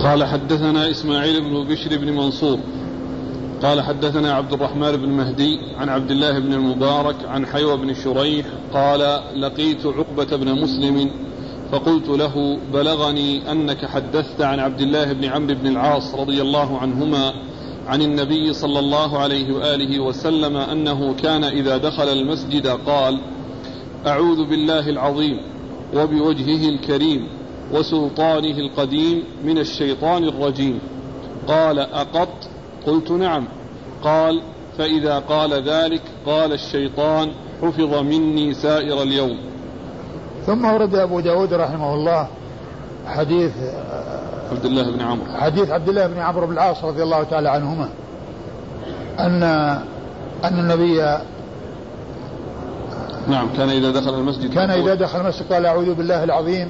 قال 0.02 0.24
حدثنا 0.24 0.90
إسماعيل 0.90 1.40
بن 1.40 1.64
بشر 1.68 1.98
بن 1.98 2.12
منصور. 2.12 2.58
قال 3.62 3.80
حدثنا 3.80 4.34
عبد 4.34 4.52
الرحمن 4.52 4.92
بن 4.96 5.08
مهدي 5.08 5.58
عن 5.78 5.88
عبد 5.88 6.10
الله 6.10 6.38
بن 6.38 6.52
المبارك 6.52 7.16
عن 7.28 7.46
حيوى 7.46 7.76
بن 7.76 7.94
شريح 7.94 8.46
قال 8.72 9.20
لقيت 9.40 9.86
عقبة 9.86 10.36
بن 10.36 10.62
مسلم 10.62 11.10
فقلت 11.72 12.08
له 12.08 12.58
بلغني 12.72 13.52
أنك 13.52 13.86
حدثت 13.86 14.40
عن 14.40 14.60
عبد 14.60 14.80
الله 14.80 15.12
بن 15.12 15.24
عمرو 15.24 15.54
بن 15.54 15.66
العاص 15.66 16.14
رضي 16.14 16.42
الله 16.42 16.78
عنهما 16.78 17.32
عن 17.88 18.02
النبي 18.02 18.52
صلى 18.52 18.78
الله 18.78 19.18
عليه 19.18 19.54
وآله 19.54 20.00
وسلم 20.00 20.56
أنه 20.56 21.14
كان 21.14 21.44
إذا 21.44 21.76
دخل 21.76 22.08
المسجد 22.08 22.66
قال 22.66 23.18
أعوذ 24.06 24.44
بالله 24.44 24.88
العظيم 24.88 25.40
وبوجهه 25.94 26.68
الكريم 26.68 27.26
وسلطانه 27.72 28.58
القديم 28.58 29.24
من 29.44 29.58
الشيطان 29.58 30.24
الرجيم. 30.24 30.78
قال 31.48 31.78
أقط؟ 31.78 32.28
قلت 32.86 33.10
نعم. 33.10 33.44
قال 34.04 34.42
فإذا 34.78 35.18
قال 35.18 35.52
ذلك 35.52 36.02
قال 36.26 36.52
الشيطان 36.52 37.32
حفظ 37.62 37.94
مني 37.94 38.54
سائر 38.54 39.02
اليوم. 39.02 39.38
ثم 40.46 40.64
ورد 40.64 40.94
أبو 40.94 41.20
داود 41.20 41.54
رحمه 41.54 41.94
الله 41.94 42.28
حديث 43.06 43.52
عبد 44.52 44.64
الله 44.64 44.90
بن 44.90 45.00
عمرو. 45.00 45.32
حديث 45.36 45.70
عبد 45.70 45.88
الله 45.88 46.06
بن 46.06 46.18
عمرو 46.18 46.46
بن 46.46 46.52
العاص 46.52 46.84
رضي 46.84 47.02
الله 47.02 47.22
تعالى 47.22 47.48
عنهما 47.48 47.88
أن 49.18 49.42
أن 50.44 50.58
النبي 50.58 51.18
نعم 53.28 53.48
كان 53.56 53.68
إذا 53.68 53.90
دخل 53.90 54.14
المسجد 54.14 54.54
كان 54.54 54.70
إذا 54.70 54.94
دخل 54.94 55.20
المسجد 55.20 55.52
قال 55.52 55.66
أعوذ 55.66 55.94
بالله 55.94 56.24
العظيم 56.24 56.68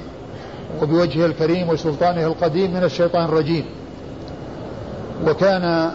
وبوجهه 0.81 1.25
الكريم 1.25 1.69
وسلطانه 1.69 2.27
القديم 2.27 2.73
من 2.73 2.83
الشيطان 2.83 3.25
الرجيم. 3.25 3.65
وكان 5.27 5.91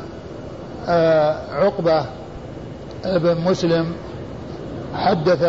آه، 0.89 1.36
عقبة 1.53 2.05
بن 3.05 3.41
مسلم 3.41 3.93
حدث 4.95 5.43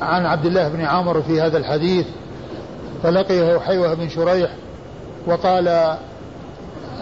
عن 0.00 0.26
عبد 0.26 0.46
الله 0.46 0.68
بن 0.68 0.80
عمرو 0.80 1.22
في 1.22 1.40
هذا 1.40 1.58
الحديث 1.58 2.06
فلقيه 3.02 3.58
حيوة 3.58 3.94
بن 3.94 4.08
شريح 4.08 4.50
وقال 5.26 5.96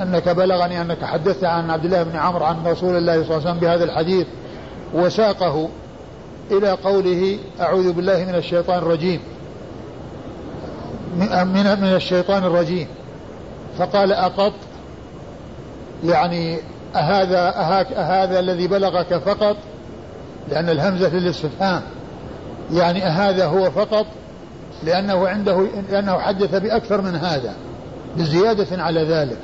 أنك 0.03 0.29
بلغني 0.29 0.81
أنك 0.81 1.05
حدثت 1.05 1.45
عن 1.45 1.71
عبد 1.71 1.85
الله 1.85 2.03
بن 2.03 2.17
عمرو 2.17 2.45
عن 2.45 2.67
رسول 2.67 2.97
الله 2.97 3.13
صلى 3.13 3.23
الله 3.23 3.35
عليه 3.35 3.51
وسلم 3.51 3.59
بهذا 3.59 3.85
الحديث 3.85 4.27
وساقه 4.95 5.69
إلى 6.51 6.71
قوله 6.71 7.39
أعوذ 7.61 7.93
بالله 7.93 8.25
من 8.25 8.35
الشيطان 8.35 8.79
الرجيم. 8.79 9.21
من 11.17 11.47
من 11.81 11.95
الشيطان 11.97 12.45
الرجيم. 12.45 12.87
فقال 13.79 14.13
أقط؟ 14.13 14.53
يعني 16.05 16.59
أهذا 16.97 17.49
أهاك 17.49 17.93
أهذا 17.93 18.41
الذي 18.41 18.67
بلغك 18.67 19.19
فقط؟ 19.19 19.57
لأن 20.49 20.69
الهمزة 20.69 21.09
للاستفهام. 21.09 21.83
يعني 22.73 23.07
أهذا 23.07 23.47
هو 23.47 23.71
فقط؟ 23.71 24.07
لأنه 24.85 25.29
عنده 25.29 25.67
لأنه 25.91 26.19
حدث 26.19 26.55
بأكثر 26.55 27.01
من 27.01 27.15
هذا 27.15 27.55
بزيادة 28.17 28.83
على 28.83 29.03
ذلك. 29.03 29.39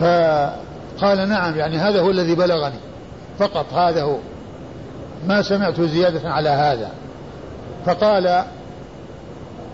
فقال 0.00 1.28
نعم 1.28 1.56
يعني 1.56 1.78
هذا 1.78 2.00
هو 2.00 2.10
الذي 2.10 2.34
بلغني. 2.34 2.78
فقط 3.38 3.72
هذا 3.72 4.02
هو. 4.02 4.16
ما 5.26 5.42
سمعت 5.42 5.80
زيادة 5.80 6.30
على 6.30 6.48
هذا. 6.48 6.90
فقال 7.86 8.44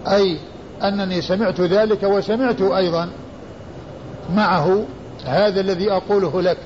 أي 0.07 0.39
أنني 0.83 1.23
سمعت 1.23 1.61
ذلك 1.61 2.03
وسمعت 2.03 2.61
أيضا 2.61 3.09
معه 4.35 4.85
هذا 5.27 5.61
الذي 5.61 5.93
أقوله 5.93 6.43
لك. 6.43 6.59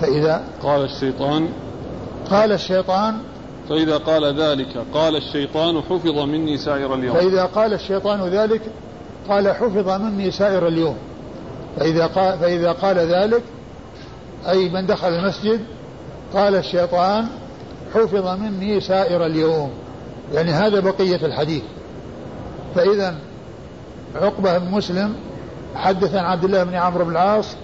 فإذا 0.00 0.42
قال 0.62 0.84
الشيطان 0.84 1.48
قال 2.30 2.52
الشيطان 2.52 3.18
فإذا 3.68 3.96
قال 3.96 4.40
ذلك 4.40 4.84
قال 4.94 5.16
الشيطان 5.16 5.82
حفظ 5.82 6.18
مني 6.18 6.58
سائر 6.58 6.94
اليوم. 6.94 7.16
فإذا 7.16 7.44
قال 7.44 7.74
الشيطان 7.74 8.28
ذلك 8.28 8.60
قال 9.28 9.48
حفظ 9.48 9.88
مني 9.88 10.30
سائر 10.30 10.68
اليوم. 10.68 10.96
فإذا 11.76 12.06
قال, 12.06 12.38
فإذا 12.38 12.72
قال 12.72 12.98
ذلك 12.98 13.42
أي 14.48 14.68
من 14.68 14.86
دخل 14.86 15.08
المسجد 15.08 15.60
قال 16.34 16.54
الشيطان 16.54 17.26
حفظ 17.94 18.26
مني 18.40 18.80
سائر 18.80 19.26
اليوم. 19.26 19.70
يعني 20.34 20.50
هذا 20.50 20.80
بقية 20.80 21.26
الحديث. 21.26 21.62
فإذا 22.74 23.14
عقبة 24.14 24.58
بن 24.58 24.70
مسلم 24.70 25.14
حدث 25.74 26.14
عن 26.14 26.24
عبد 26.24 26.44
الله 26.44 26.64
بن 26.64 26.74
عمرو 26.74 27.04
بن 27.04 27.10
العاص 27.10 27.56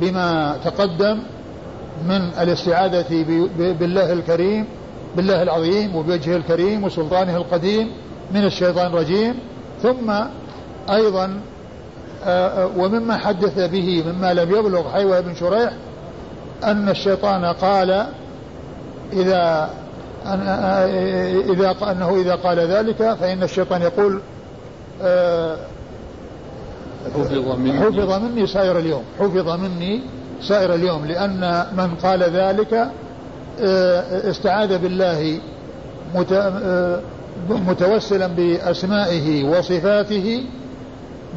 بما 0.00 0.56
تقدم 0.64 1.22
من 2.08 2.20
الاستعاذة 2.40 3.24
بالله 3.58 4.12
الكريم 4.12 4.66
بالله 5.16 5.42
العظيم 5.42 5.96
وبوجهه 5.96 6.36
الكريم 6.36 6.84
وسلطانه 6.84 7.36
القديم 7.36 7.90
من 8.34 8.44
الشيطان 8.44 8.86
الرجيم. 8.86 9.34
ثم 9.82 10.10
أيضا 10.90 11.40
آه، 12.24 12.48
آه، 12.64 12.70
ومما 12.76 13.16
حدث 13.16 13.58
به 13.70 14.04
مما 14.06 14.34
لم 14.34 14.50
يبلغ 14.50 14.90
حيوة 14.90 15.20
بن 15.20 15.34
شريح 15.34 15.72
أن 16.64 16.88
الشيطان 16.88 17.44
قال 17.44 18.06
إذا 19.12 19.70
آه، 20.26 20.86
إذا 21.52 21.76
أنه 21.90 22.16
إذا 22.20 22.34
قال 22.34 22.58
ذلك 22.58 23.16
فإن 23.20 23.42
الشيطان 23.42 23.82
يقول 23.82 24.20
حفظ 27.14 27.58
مني. 27.58 27.80
حفظ 27.80 28.12
مني 28.12 28.46
سائر 28.46 28.78
اليوم 28.78 29.02
حفظ 29.18 29.48
مني 29.48 30.00
سائر 30.42 30.74
اليوم 30.74 31.04
لأن 31.06 31.66
من 31.76 31.94
قال 31.94 32.22
ذلك 32.22 32.90
استعاذ 34.30 34.78
بالله 34.78 35.40
متوسلا 37.50 38.26
بأسمائه 38.26 39.44
وصفاته 39.44 40.44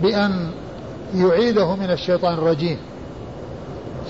بأن 0.02 0.50
يعيده 1.16 1.76
من 1.76 1.92
الشيطان 1.92 2.34
الرجيم. 2.34 2.78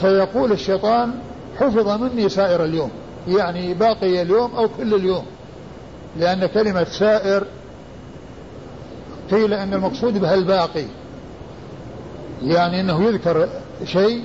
فيقول 0.01 0.51
الشيطان 0.51 1.12
حفظ 1.60 1.88
مني 2.01 2.30
سائر 2.30 2.66
اليوم 2.66 2.91
يعني 3.28 3.74
باقي 3.74 4.22
اليوم 4.22 4.55
أو 4.55 4.70
كل 4.78 4.93
اليوم 4.93 5.26
لأن 6.20 6.45
كلمة 6.45 6.84
سائر 6.84 7.43
قيل 9.32 9.53
أن 9.53 9.74
المقصود 9.74 10.18
بها 10.18 10.34
الباقي 10.34 10.86
يعني 12.43 12.82
أنه 12.82 13.03
يذكر 13.03 13.49
شيء 13.86 14.24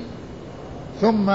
ثم 1.00 1.30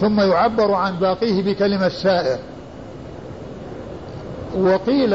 ثم 0.00 0.20
يعبر 0.20 0.74
عن 0.74 0.98
باقيه 0.98 1.42
بكلمة 1.42 1.88
سائر 1.88 2.38
وقيل 4.56 5.14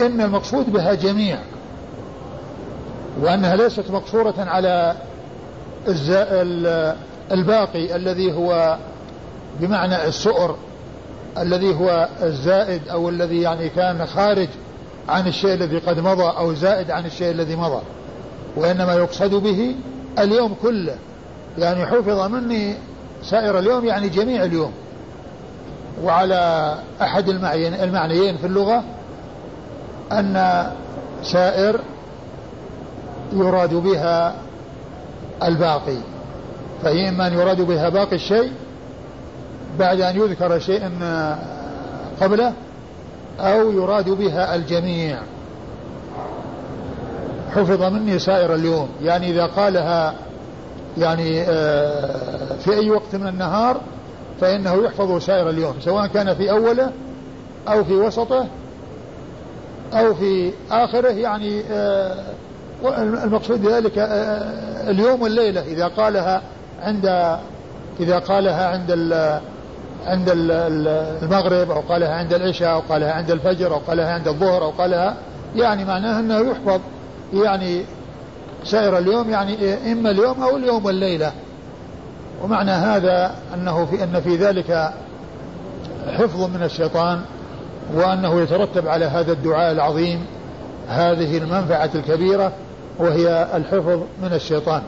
إن 0.00 0.20
المقصود 0.20 0.72
بها 0.72 0.94
جميع 0.94 1.38
وأنها 3.20 3.56
ليست 3.56 3.90
مقصورة 3.90 4.34
على 4.38 4.96
الباقي 7.32 7.96
الذي 7.96 8.32
هو 8.32 8.78
بمعنى 9.60 10.04
السؤر 10.04 10.56
الذي 11.38 11.74
هو 11.74 12.08
الزائد 12.22 12.88
أو 12.88 13.08
الذي 13.08 13.40
يعني 13.40 13.68
كان 13.68 14.06
خارج 14.06 14.48
عن 15.08 15.26
الشيء 15.26 15.54
الذي 15.54 15.78
قد 15.78 16.00
مضى 16.00 16.28
أو 16.38 16.54
زائد 16.54 16.90
عن 16.90 17.06
الشيء 17.06 17.30
الذي 17.30 17.56
مضى. 17.56 17.82
وإنما 18.56 18.94
يقصد 18.94 19.34
به 19.34 19.74
اليوم 20.18 20.54
كله. 20.62 20.96
يعني 21.58 21.86
حفظ 21.86 22.20
مني 22.20 22.74
سائر 23.22 23.58
اليوم 23.58 23.84
يعني 23.84 24.08
جميع 24.08 24.44
اليوم. 24.44 24.72
وعلى 26.02 26.74
أحد 27.02 27.28
المعنيين 27.28 28.36
في 28.36 28.46
اللغة 28.46 28.84
أن 30.12 30.66
سائر 31.22 31.80
يراد 33.32 33.74
بها 33.74 34.34
الباقي. 35.42 35.98
فهي 36.82 37.08
إما 37.08 37.26
أن 37.26 37.32
يراد 37.32 37.60
بها 37.60 37.88
باقي 37.88 38.16
الشيء 38.16 38.52
بعد 39.78 40.00
أن 40.00 40.16
يذكر 40.16 40.58
شيء 40.58 40.90
قبله 42.20 42.52
أو 43.40 43.70
يراد 43.72 44.10
بها 44.10 44.54
الجميع. 44.54 45.18
حفظ 47.54 47.82
مني 47.82 48.18
سائر 48.18 48.54
اليوم. 48.54 48.88
يعني 49.02 49.30
إذا 49.30 49.46
قالها 49.46 50.14
يعني 50.98 51.42
آه، 51.42 52.56
في 52.64 52.74
أي 52.74 52.90
وقت 52.90 53.14
من 53.14 53.26
النهار 53.26 53.80
فإنه 54.40 54.84
يحفظ 54.84 55.22
سائر 55.22 55.50
اليوم 55.50 55.74
سواء 55.80 56.06
كان 56.06 56.34
في 56.34 56.50
أوله 56.50 56.90
أو 57.68 57.84
في 57.84 57.94
وسطه 57.94 58.46
أو 59.92 60.14
في 60.14 60.52
آخره 60.70 61.08
يعني 61.08 61.62
آه، 61.70 62.14
المقصود 62.98 63.62
بذلك 63.62 63.98
آه، 63.98 64.90
اليوم 64.90 65.22
والليلة 65.22 65.60
إذا 65.60 65.86
قالها 65.86 66.42
عند 66.82 67.36
إذا 68.00 68.18
قالها 68.18 68.66
عند 68.66 68.90
عند 70.06 70.28
المغرب 70.28 71.70
أو 71.70 71.80
قالها 71.80 72.14
عند 72.14 72.34
العشاء 72.34 72.72
أو 72.72 72.80
قالها 72.80 73.12
عند 73.12 73.30
الفجر 73.30 73.74
أو 73.74 73.78
قالها 73.78 74.14
عند 74.14 74.28
الظهر 74.28 74.64
أو 74.64 74.70
قالها 74.70 75.16
يعني 75.56 75.84
معناها 75.84 76.20
أنه 76.20 76.50
يحفظ 76.50 76.80
يعني 77.34 77.84
سائر 78.66 78.98
اليوم 78.98 79.30
يعني 79.30 79.74
إما 79.92 80.10
اليوم 80.10 80.42
أو 80.42 80.56
اليوم 80.56 80.84
والليلة. 80.84 81.32
ومعنى 82.42 82.70
هذا 82.70 83.34
أنه 83.54 83.86
في 83.86 84.04
أن 84.04 84.20
في 84.20 84.36
ذلك 84.36 84.92
حفظ 86.06 86.42
من 86.42 86.62
الشيطان 86.62 87.20
وأنه 87.94 88.40
يترتب 88.40 88.88
على 88.88 89.04
هذا 89.04 89.32
الدعاء 89.32 89.72
العظيم 89.72 90.26
هذه 90.88 91.38
المنفعة 91.38 91.90
الكبيرة 91.94 92.52
وهي 92.98 93.48
الحفظ 93.54 94.00
من 94.22 94.32
الشيطان. 94.32 94.82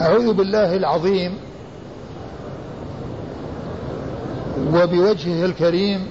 أعوذ 0.00 0.32
بالله 0.32 0.76
العظيم 0.76 1.38
وبوجهه 4.74 5.44
الكريم 5.44 6.08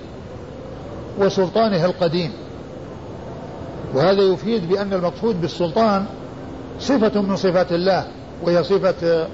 وسلطانه 1.20 1.86
القديم. 1.86 2.34
وهذا 3.94 4.22
يفيد 4.22 4.70
بأن 4.70 4.94
المقصود 4.94 5.42
بالسلطان 5.42 6.06
صفة 6.80 7.22
من 7.22 7.36
صفات 7.36 7.72
الله 7.72 8.08
وهي 8.44 8.64
صفة 8.64 9.28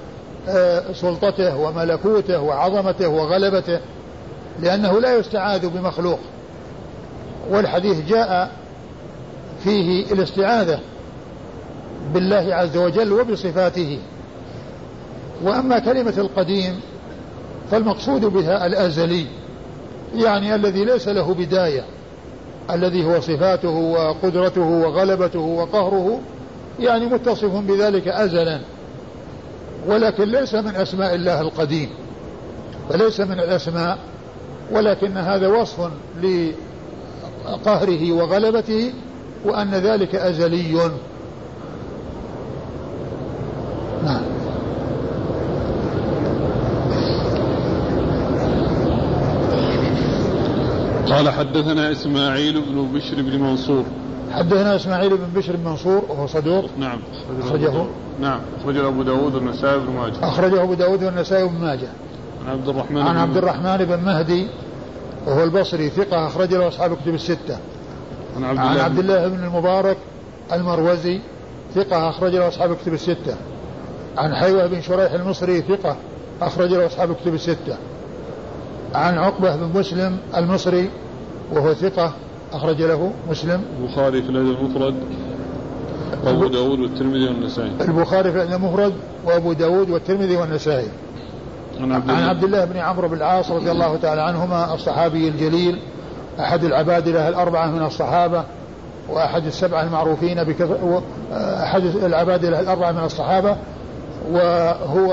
آه، 0.48 0.92
سلطته 0.92 1.56
وملكوته 1.56 2.40
وعظمته 2.40 3.08
وغلبته 3.08 3.80
لأنه 4.60 5.00
لا 5.00 5.16
يستعاذ 5.16 5.68
بمخلوق. 5.68 6.18
والحديث 7.50 8.08
جاء 8.08 8.50
فيه 9.64 10.12
الاستعاذة 10.12 10.80
بالله 12.14 12.54
عز 12.54 12.76
وجل 12.76 13.12
وبصفاته. 13.12 13.98
وأما 15.42 15.78
كلمة 15.78 16.14
القديم 16.18 16.80
فالمقصود 17.70 18.24
بها 18.24 18.66
الأزلي 18.66 19.26
يعني 20.14 20.54
الذي 20.54 20.84
ليس 20.84 21.08
له 21.08 21.34
بداية. 21.34 21.84
الذي 22.70 23.04
هو 23.04 23.20
صفاته 23.20 23.68
وقدرته 23.70 24.60
وغلبته 24.60 25.40
وقهره 25.40 26.20
يعني 26.80 27.06
متصف 27.06 27.52
بذلك 27.54 28.08
أزلا. 28.08 28.60
ولكن 29.86 30.24
ليس 30.24 30.54
من 30.54 30.76
أسماء 30.76 31.14
الله 31.14 31.40
القديم. 31.40 31.90
فليس 32.88 33.20
من 33.20 33.40
الأسماء 33.40 33.98
ولكن 34.72 35.16
هذا 35.16 35.48
وصف 35.48 35.90
لقهره 36.22 38.12
وغلبته 38.12 38.92
وأن 39.44 39.70
ذلك 39.70 40.14
أزلي. 40.14 40.90
قال 51.14 51.30
حدثنا 51.30 51.92
إسماعيل 51.92 52.60
بن 52.60 52.88
بشر 52.94 53.22
بن 53.22 53.40
منصور. 53.40 53.84
حدثنا 54.32 54.76
إسماعيل 54.76 55.16
بن 55.16 55.40
بشر 55.40 55.56
بن 55.56 55.64
منصور 55.64 56.04
وهو 56.08 56.26
صدوق. 56.26 56.64
نعم. 56.78 56.98
أخرجه. 57.42 57.86
نعم. 58.20 58.40
أخرجه 58.60 58.88
أبو 58.88 59.02
داود 59.02 59.34
والنسائي 59.34 59.78
بن 59.78 59.92
ماجه. 59.92 60.28
أخرجه 60.28 60.62
أبو 60.62 60.74
داود 60.74 61.04
والنسائي 61.04 61.48
بن 61.48 61.60
ماجه. 61.60 61.88
عن 62.46 62.52
عبد 62.52 62.68
الرحمن 62.68 63.02
عن 63.02 63.16
عبد 63.16 63.36
الرحمن 63.36 63.76
بن 63.76 63.98
مهدي 64.04 64.46
وهو 65.26 65.44
البصري 65.44 65.90
ثقة 65.90 66.26
أخرج 66.26 66.54
له 66.54 66.68
أصحاب 66.68 66.92
الكتب 66.92 67.14
الستة. 67.14 67.58
عن 68.36 68.44
عبد, 68.44 68.58
عن 68.58 68.78
عبد 68.78 68.98
الله 68.98 69.28
بن 69.28 69.44
المبارك 69.44 69.96
المروزي 70.52 71.20
ثقة 71.74 72.10
أخرج 72.10 72.34
له 72.34 72.48
أصحاب 72.48 72.70
الكتب 72.70 72.94
الستة. 72.94 73.36
عن 74.18 74.34
حيوة 74.34 74.66
بن 74.66 74.80
شريح 74.80 75.12
المصري 75.12 75.60
ثقة 75.60 75.96
أخرج 76.42 76.74
له 76.74 76.86
أصحاب 76.86 77.10
الكتب 77.10 77.34
الستة. 77.34 77.76
عن 78.94 79.18
عقبة 79.18 79.56
بن 79.56 79.78
مسلم 79.78 80.18
المصري 80.36 80.90
وهو 81.52 81.74
ثقة 81.74 82.12
أخرج 82.52 82.82
له 82.82 83.12
مسلم. 83.30 83.62
البخاري 83.80 84.22
في 84.22 84.28
الأدب 84.28 84.60
المفرد 84.60 84.94
وأبو 86.24 86.46
داود 86.46 86.80
والترمذي 86.80 87.28
والنسائي. 87.28 87.70
البخاري 87.80 88.32
في 88.32 88.36
الأدب 88.42 88.64
المفرد 88.64 88.92
وأبو 89.24 89.52
داود 89.52 89.90
والترمذي 89.90 90.36
والنسائي. 90.36 90.88
عن 91.80 91.92
عبد, 91.92 92.10
عن 92.10 92.22
عبد 92.22 92.44
الله 92.44 92.64
بن 92.64 92.76
عمرو 92.76 93.08
بن 93.08 93.16
العاص 93.16 93.50
رضي 93.50 93.70
الله 93.70 93.96
تعالى 93.96 94.22
عنهما 94.22 94.74
الصحابي 94.74 95.28
الجليل 95.28 95.78
أحد 96.40 96.64
العبادلة 96.64 97.28
الأربعة 97.28 97.66
من 97.66 97.82
الصحابة 97.82 98.44
وأحد 99.08 99.46
السبعة 99.46 99.82
المعروفين 99.82 100.44
بكثرة 100.44 101.02
أحد 101.32 101.82
العبادلة 101.82 102.60
الأربعة 102.60 102.92
من 102.92 103.04
الصحابة 103.04 103.56
وهو 104.32 105.12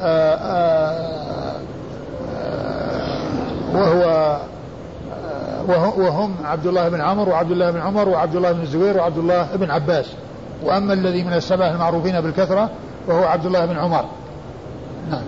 آه، 0.00 0.34
آه، 0.34 1.56
وهو 3.74 4.36
وهم 5.68 6.34
عبد 6.44 6.66
الله 6.66 6.88
بن 6.88 7.00
عمرو 7.00 7.32
وعبد 7.32 7.50
الله 7.50 7.70
بن 7.70 7.80
عمر 7.80 8.08
وعبد 8.08 8.36
الله 8.36 8.52
بن 8.52 8.60
الزبير 8.60 8.96
وعبد 8.96 9.18
الله 9.18 9.48
بن 9.56 9.70
عباس. 9.70 10.06
وأما 10.64 10.92
الذي 10.92 11.22
من 11.22 11.32
السبعة 11.32 11.70
المعروفين 11.70 12.20
بالكثرة 12.20 12.70
وهو 13.06 13.24
عبد 13.24 13.46
الله 13.46 13.66
بن 13.66 13.76
عمر. 13.76 14.04
نعم. 15.10 15.22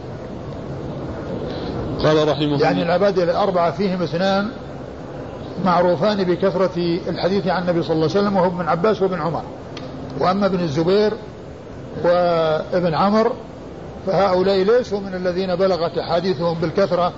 قال 2.03 2.29
رحمه 2.29 2.61
يعني 2.61 2.83
العبادة 2.83 3.23
الأربعة 3.23 3.71
فيهم 3.71 4.03
اثنان 4.03 4.51
معروفان 5.65 6.25
بكثرة 6.25 6.99
الحديث 7.09 7.47
عن 7.47 7.63
النبي 7.63 7.83
صلى 7.83 7.93
الله 7.93 8.09
عليه 8.11 8.21
وسلم 8.21 8.37
وهو 8.37 8.47
ابن 8.47 8.69
عباس 8.69 9.03
وابن 9.03 9.21
عمر. 9.21 9.43
وأما 10.21 10.47
ابن 10.47 10.61
الزبير 10.61 11.13
وابن 12.05 12.95
عمر 12.95 13.33
فهؤلاء 14.07 14.57
ليسوا 14.57 15.01
من 15.01 15.15
الذين 15.15 15.57
بلغت 15.57 15.99
أحاديثهم 15.99 16.59
بالكثرة 16.61 17.13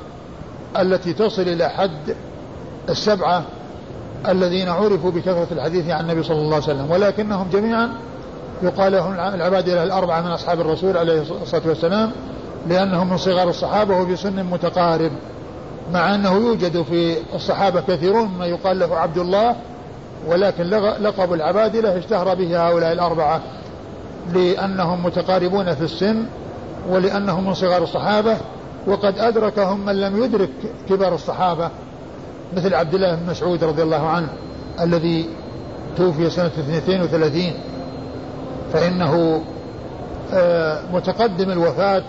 التي 0.79 1.13
تصل 1.13 1.43
إلى 1.43 1.69
حد 1.69 2.17
السبعة 2.89 3.43
الذين 4.29 4.69
عرفوا 4.69 5.11
بكثرة 5.11 5.47
الحديث 5.53 5.91
عن 5.91 6.01
النبي 6.01 6.23
صلى 6.23 6.37
الله 6.37 6.55
عليه 6.55 6.65
وسلم 6.65 6.91
ولكنهم 6.91 7.49
جميعا 7.53 7.93
يقال 8.63 8.93
لهم 8.93 9.13
العبادلة 9.13 9.83
الأربعة 9.83 10.21
من 10.21 10.31
أصحاب 10.31 10.61
الرسول 10.61 10.97
عليه 10.97 11.21
الصلاة 11.43 11.63
والسلام 11.67 12.11
لأنهم 12.69 13.11
من 13.11 13.17
صغار 13.17 13.49
الصحابة 13.49 13.97
وفي 13.97 14.17
سن 14.17 14.45
متقارب 14.45 15.11
مع 15.93 16.15
أنه 16.15 16.33
يوجد 16.33 16.83
في 16.83 17.17
الصحابة 17.35 17.81
كثيرون 17.81 18.39
من 18.39 18.47
يقال 18.47 18.79
له 18.79 18.97
عبد 18.97 19.19
الله 19.19 19.57
ولكن 20.27 20.65
لقب 21.01 21.33
العبادلة 21.33 21.99
اشتهر 21.99 22.35
به 22.35 22.69
هؤلاء 22.69 22.93
الأربعة 22.93 23.41
لأنهم 24.35 25.05
متقاربون 25.05 25.75
في 25.75 25.85
السن 25.85 26.27
ولأنهم 26.89 27.47
من 27.47 27.55
صغار 27.55 27.83
الصحابة 27.83 28.37
وقد 28.87 29.19
أدركهم 29.19 29.87
من 29.87 30.01
لم 30.01 30.25
يدرك 30.25 30.51
كبار 30.89 31.15
الصحابة. 31.15 31.71
مثل 32.57 32.75
عبد 32.75 32.95
الله 32.95 33.15
بن 33.15 33.31
مسعود 33.31 33.65
رضي 33.65 33.83
الله 33.83 34.09
عنه 34.09 34.29
الذي 34.81 35.29
توفي 35.97 36.31
سنة 36.31 36.47
32 36.47 37.53
فإنه 38.73 39.43
آه، 40.35 40.81
متقدم 40.93 41.51
الوفاة 41.51 42.03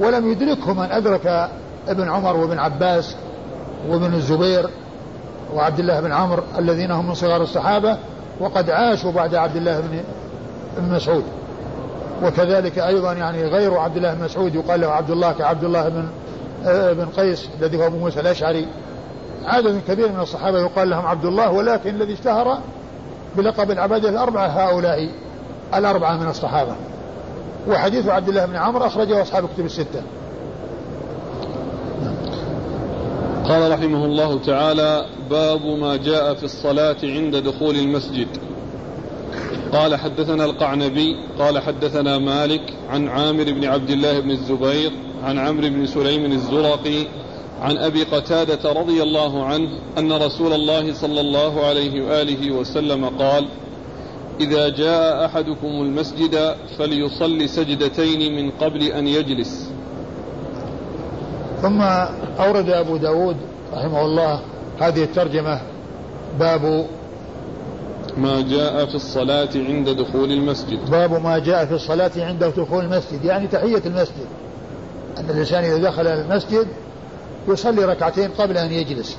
ولم 0.00 0.30
يدركه 0.30 0.72
من 0.72 0.90
أدرك 0.90 1.50
ابن 1.88 2.08
عمر 2.08 2.36
وابن 2.36 2.58
عباس 2.58 3.16
وابن 3.88 4.14
الزبير 4.14 4.70
وعبد 5.54 5.80
الله 5.80 6.00
بن 6.00 6.12
عمرو 6.12 6.42
الذين 6.58 6.90
هم 6.90 7.06
من 7.06 7.14
صغار 7.14 7.42
الصحابة 7.42 7.98
وقد 8.40 8.70
عاشوا 8.70 9.12
بعد 9.12 9.34
عبد 9.34 9.56
الله 9.56 9.80
بن 10.78 10.94
مسعود. 10.94 11.24
وكذلك 12.22 12.78
أيضا 12.78 13.12
يعني 13.12 13.44
غير 13.44 13.78
عبد 13.78 13.96
الله 13.96 14.14
بن 14.14 14.24
مسعود 14.24 14.54
يقال 14.54 14.80
له 14.80 14.86
عبد 14.86 15.10
الله 15.10 15.32
كعبد 15.32 15.64
الله 15.64 15.88
بن 15.88 16.08
آه، 16.66 16.92
بن 16.92 17.06
قيس 17.06 17.48
الذي 17.60 17.76
هو 17.76 17.86
أبو 17.86 17.98
موسى 17.98 18.20
الأشعري 18.20 18.66
عدد 19.44 19.80
كبير 19.88 20.12
من 20.12 20.20
الصحابة 20.20 20.58
يقال 20.58 20.90
لهم 20.90 21.06
عبد 21.06 21.24
الله 21.24 21.50
ولكن 21.50 21.90
الذي 21.90 22.12
اشتهر 22.12 22.58
بلقب 23.36 23.70
العبادة 23.70 24.08
الأربعة 24.08 24.46
هؤلاء 24.46 25.10
الأربعة 25.74 26.16
من 26.16 26.28
الصحابة. 26.28 26.76
وحديث 27.68 28.08
عبد 28.08 28.28
الله 28.28 28.46
بن 28.46 28.56
عمرو 28.56 28.86
أخرجه 28.86 29.22
أصحاب 29.22 29.48
كتب 29.54 29.64
الستة. 29.64 30.02
قال 33.48 33.72
رحمه 33.72 34.04
الله 34.04 34.38
تعالى 34.38 35.06
باب 35.30 35.66
ما 35.66 35.96
جاء 35.96 36.34
في 36.34 36.44
الصلاة 36.44 36.96
عند 37.02 37.36
دخول 37.36 37.76
المسجد. 37.76 38.28
قال 39.72 39.96
حدثنا 39.96 40.44
القعنبي 40.44 41.16
قال 41.38 41.58
حدثنا 41.58 42.18
مالك 42.18 42.74
عن 42.90 43.08
عامر 43.08 43.44
بن 43.44 43.64
عبد 43.64 43.90
الله 43.90 44.20
بن 44.20 44.30
الزبير 44.30 44.92
عن 45.24 45.38
عمرو 45.38 45.68
بن 45.68 45.86
سليم 45.86 46.32
الزرقي 46.32 47.06
عن 47.64 47.78
أبي 47.78 48.02
قتادة 48.02 48.72
رضي 48.72 49.02
الله 49.02 49.44
عنه 49.44 49.68
أن 49.98 50.12
رسول 50.12 50.52
الله 50.52 50.94
صلى 50.94 51.20
الله 51.20 51.66
عليه 51.66 52.04
وآله 52.04 52.52
وسلم 52.52 53.04
قال 53.04 53.48
إذا 54.40 54.68
جاء 54.68 55.24
أحدكم 55.24 55.66
المسجد 55.66 56.54
فليصلي 56.78 57.48
سجدتين 57.48 58.36
من 58.36 58.50
قبل 58.50 58.82
أن 58.82 59.06
يجلس. 59.06 59.70
ثم 61.62 61.80
أورد 62.38 62.68
أبو 62.68 62.96
داود 62.96 63.36
رحمه 63.72 64.04
الله 64.04 64.40
هذه 64.80 65.02
الترجمة 65.02 65.60
باب 66.38 66.86
ما 68.16 68.40
جاء 68.40 68.86
في 68.86 68.94
الصلاة 68.94 69.48
عند 69.54 69.88
دخول 69.88 70.32
المسجد. 70.32 70.90
باب 70.90 71.22
ما 71.22 71.38
جاء 71.38 71.66
في 71.66 71.74
الصلاة 71.74 72.12
عند 72.16 72.44
دخول 72.44 72.84
المسجد 72.84 73.24
يعني 73.24 73.46
تحية 73.46 73.82
المسجد. 73.86 74.26
أن 75.18 75.30
الإنسان 75.30 75.64
إذا 75.64 75.78
دخل 75.78 76.06
المسجد 76.06 76.66
يصلي 77.48 77.84
ركعتين 77.84 78.30
قبل 78.30 78.58
أن 78.58 78.72
يجلس. 78.72 79.16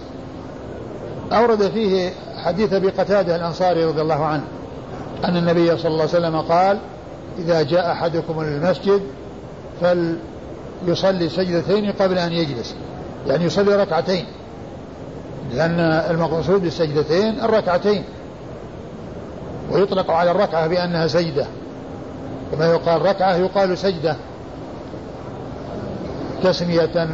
أورد 1.31 1.69
فيه 1.69 2.11
حديث 2.43 2.73
أبي 2.73 2.89
قتادة 2.89 3.35
الأنصاري 3.35 3.85
رضي 3.85 4.01
الله 4.01 4.25
عنه 4.25 4.43
أن 5.25 5.37
النبي 5.37 5.77
صلى 5.77 5.87
الله 5.87 6.01
عليه 6.01 6.09
وسلم 6.09 6.41
قال 6.41 6.77
إذا 7.39 7.61
جاء 7.61 7.91
أحدكم 7.91 8.39
المسجد 8.39 9.01
فليصلي 9.81 11.29
سجدتين 11.29 11.91
قبل 11.91 12.17
أن 12.17 12.31
يجلس. 12.31 12.75
يعني 13.27 13.45
يصلي 13.45 13.75
ركعتين 13.75 14.25
لأن 15.53 15.79
المقصود 16.09 16.61
بالسجدتين 16.61 17.39
الركعتين 17.39 18.03
ويطلق 19.71 20.11
على 20.11 20.31
الركعة 20.31 20.67
بأنها 20.67 21.07
سجدة. 21.07 21.45
كما 22.51 22.65
يقال 22.65 23.01
ركعة 23.01 23.35
يقال 23.35 23.77
سجدة. 23.77 24.15
تسمية 26.43 27.07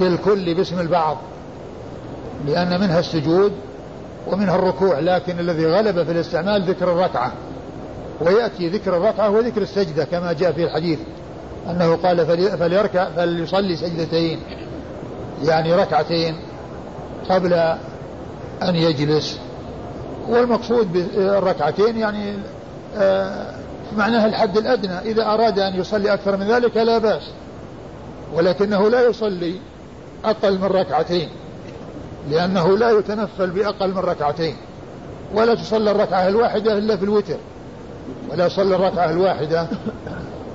للكل 0.00 0.54
باسم 0.54 0.80
البعض 0.80 1.16
لأن 2.46 2.80
منها 2.80 2.98
السجود 2.98 3.52
ومنها 4.26 4.54
الركوع 4.54 4.98
لكن 4.98 5.40
الذي 5.40 5.66
غلب 5.66 6.02
في 6.04 6.12
الاستعمال 6.12 6.62
ذكر 6.62 6.92
الركعة 6.92 7.32
ويأتي 8.20 8.68
ذكر 8.68 8.96
الركعة 8.96 9.30
وذكر 9.30 9.62
السجدة 9.62 10.04
كما 10.04 10.32
جاء 10.32 10.52
في 10.52 10.64
الحديث 10.64 10.98
أنه 11.70 11.96
قال 11.96 12.26
فليركع 12.58 13.08
فليصلي 13.16 13.76
سجدتين 13.76 14.40
يعني 15.44 15.74
ركعتين 15.74 16.36
قبل 17.28 17.52
أن 18.62 18.74
يجلس. 18.74 19.38
والمقصود 20.28 20.92
بالركعتين 20.92 21.96
يعني 21.96 22.34
آه، 22.96 23.46
معناها 23.96 24.26
الحد 24.26 24.56
الأدنى 24.56 24.98
إذا 24.98 25.22
أراد 25.22 25.58
أن 25.58 25.80
يصلي 25.80 26.14
أكثر 26.14 26.36
من 26.36 26.46
ذلك 26.46 26.76
لا 26.76 26.98
بأس 26.98 27.22
ولكنه 28.34 28.90
لا 28.90 29.08
يصلي 29.08 29.54
أقل 30.24 30.58
من 30.58 30.64
ركعتين 30.64 31.28
لأنه 32.30 32.78
لا 32.78 32.90
يتنفل 32.90 33.50
بأقل 33.50 33.90
من 33.90 33.98
ركعتين 33.98 34.56
ولا 35.34 35.54
تصلى 35.54 35.90
الركعة 35.90 36.28
الواحدة 36.28 36.78
إلا 36.78 36.96
في 36.96 37.04
الوتر 37.04 37.36
ولا 38.30 38.46
يصلي 38.46 38.76
الركعة 38.76 39.10
الواحدة 39.10 39.66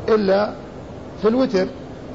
إلا 0.09 0.53
في 1.21 1.27
الوتر 1.27 1.67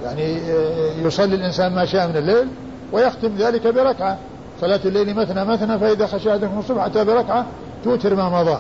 يعني 0.05 0.37
آه، 0.37 0.93
يصلي 1.07 1.35
الإنسان 1.35 1.75
ما 1.75 1.85
شاء 1.85 2.09
من 2.09 2.17
الليل 2.17 2.49
ويختم 2.93 3.37
ذلك 3.39 3.67
بركعة. 3.67 4.19
صلاة 4.61 4.81
الليل 4.85 5.17
مثنى 5.17 5.45
مثنى 5.45 5.79
فإذا 5.79 6.07
خشى 6.07 6.31
أحدكم 6.31 6.59
الصبح 6.59 6.85
أتى 6.85 7.05
بركعة 7.05 7.47
توتر 7.85 8.15
ما 8.15 8.41
مضى. 8.41 8.59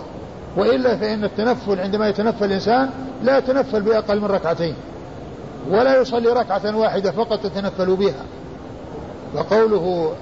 وإلا 0.56 0.96
فإن 0.96 1.24
التنفل 1.24 1.80
عندما 1.80 2.08
يتنفل 2.08 2.44
الإنسان 2.44 2.90
لا 3.22 3.38
يتنفل 3.38 3.82
بأقل 3.82 4.20
من 4.20 4.26
ركعتين 4.26 4.74
ولا 5.70 6.00
يصلي 6.00 6.28
ركعة 6.28 6.76
واحدة 6.76 7.10
فقط 7.10 7.44
يتنفل 7.44 7.96
بها. 7.96 8.24
وقوله 9.34 10.12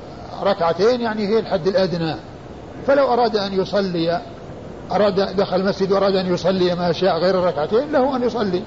ركعتين 0.42 1.00
يعني 1.00 1.26
هي 1.26 1.38
الحد 1.38 1.66
الأدنى. 1.66 2.14
فلو 2.86 3.12
أراد 3.12 3.36
أن 3.36 3.52
يصلي 3.52 4.20
أراد 4.92 5.36
دخل 5.36 5.56
المسجد 5.56 5.92
وأراد 5.92 6.16
أن 6.16 6.34
يصلي 6.34 6.74
ما 6.74 6.92
شاء 6.92 7.18
غير 7.18 7.38
الركعتين 7.38 7.92
له 7.92 8.16
أن 8.16 8.22
يصلي. 8.22 8.62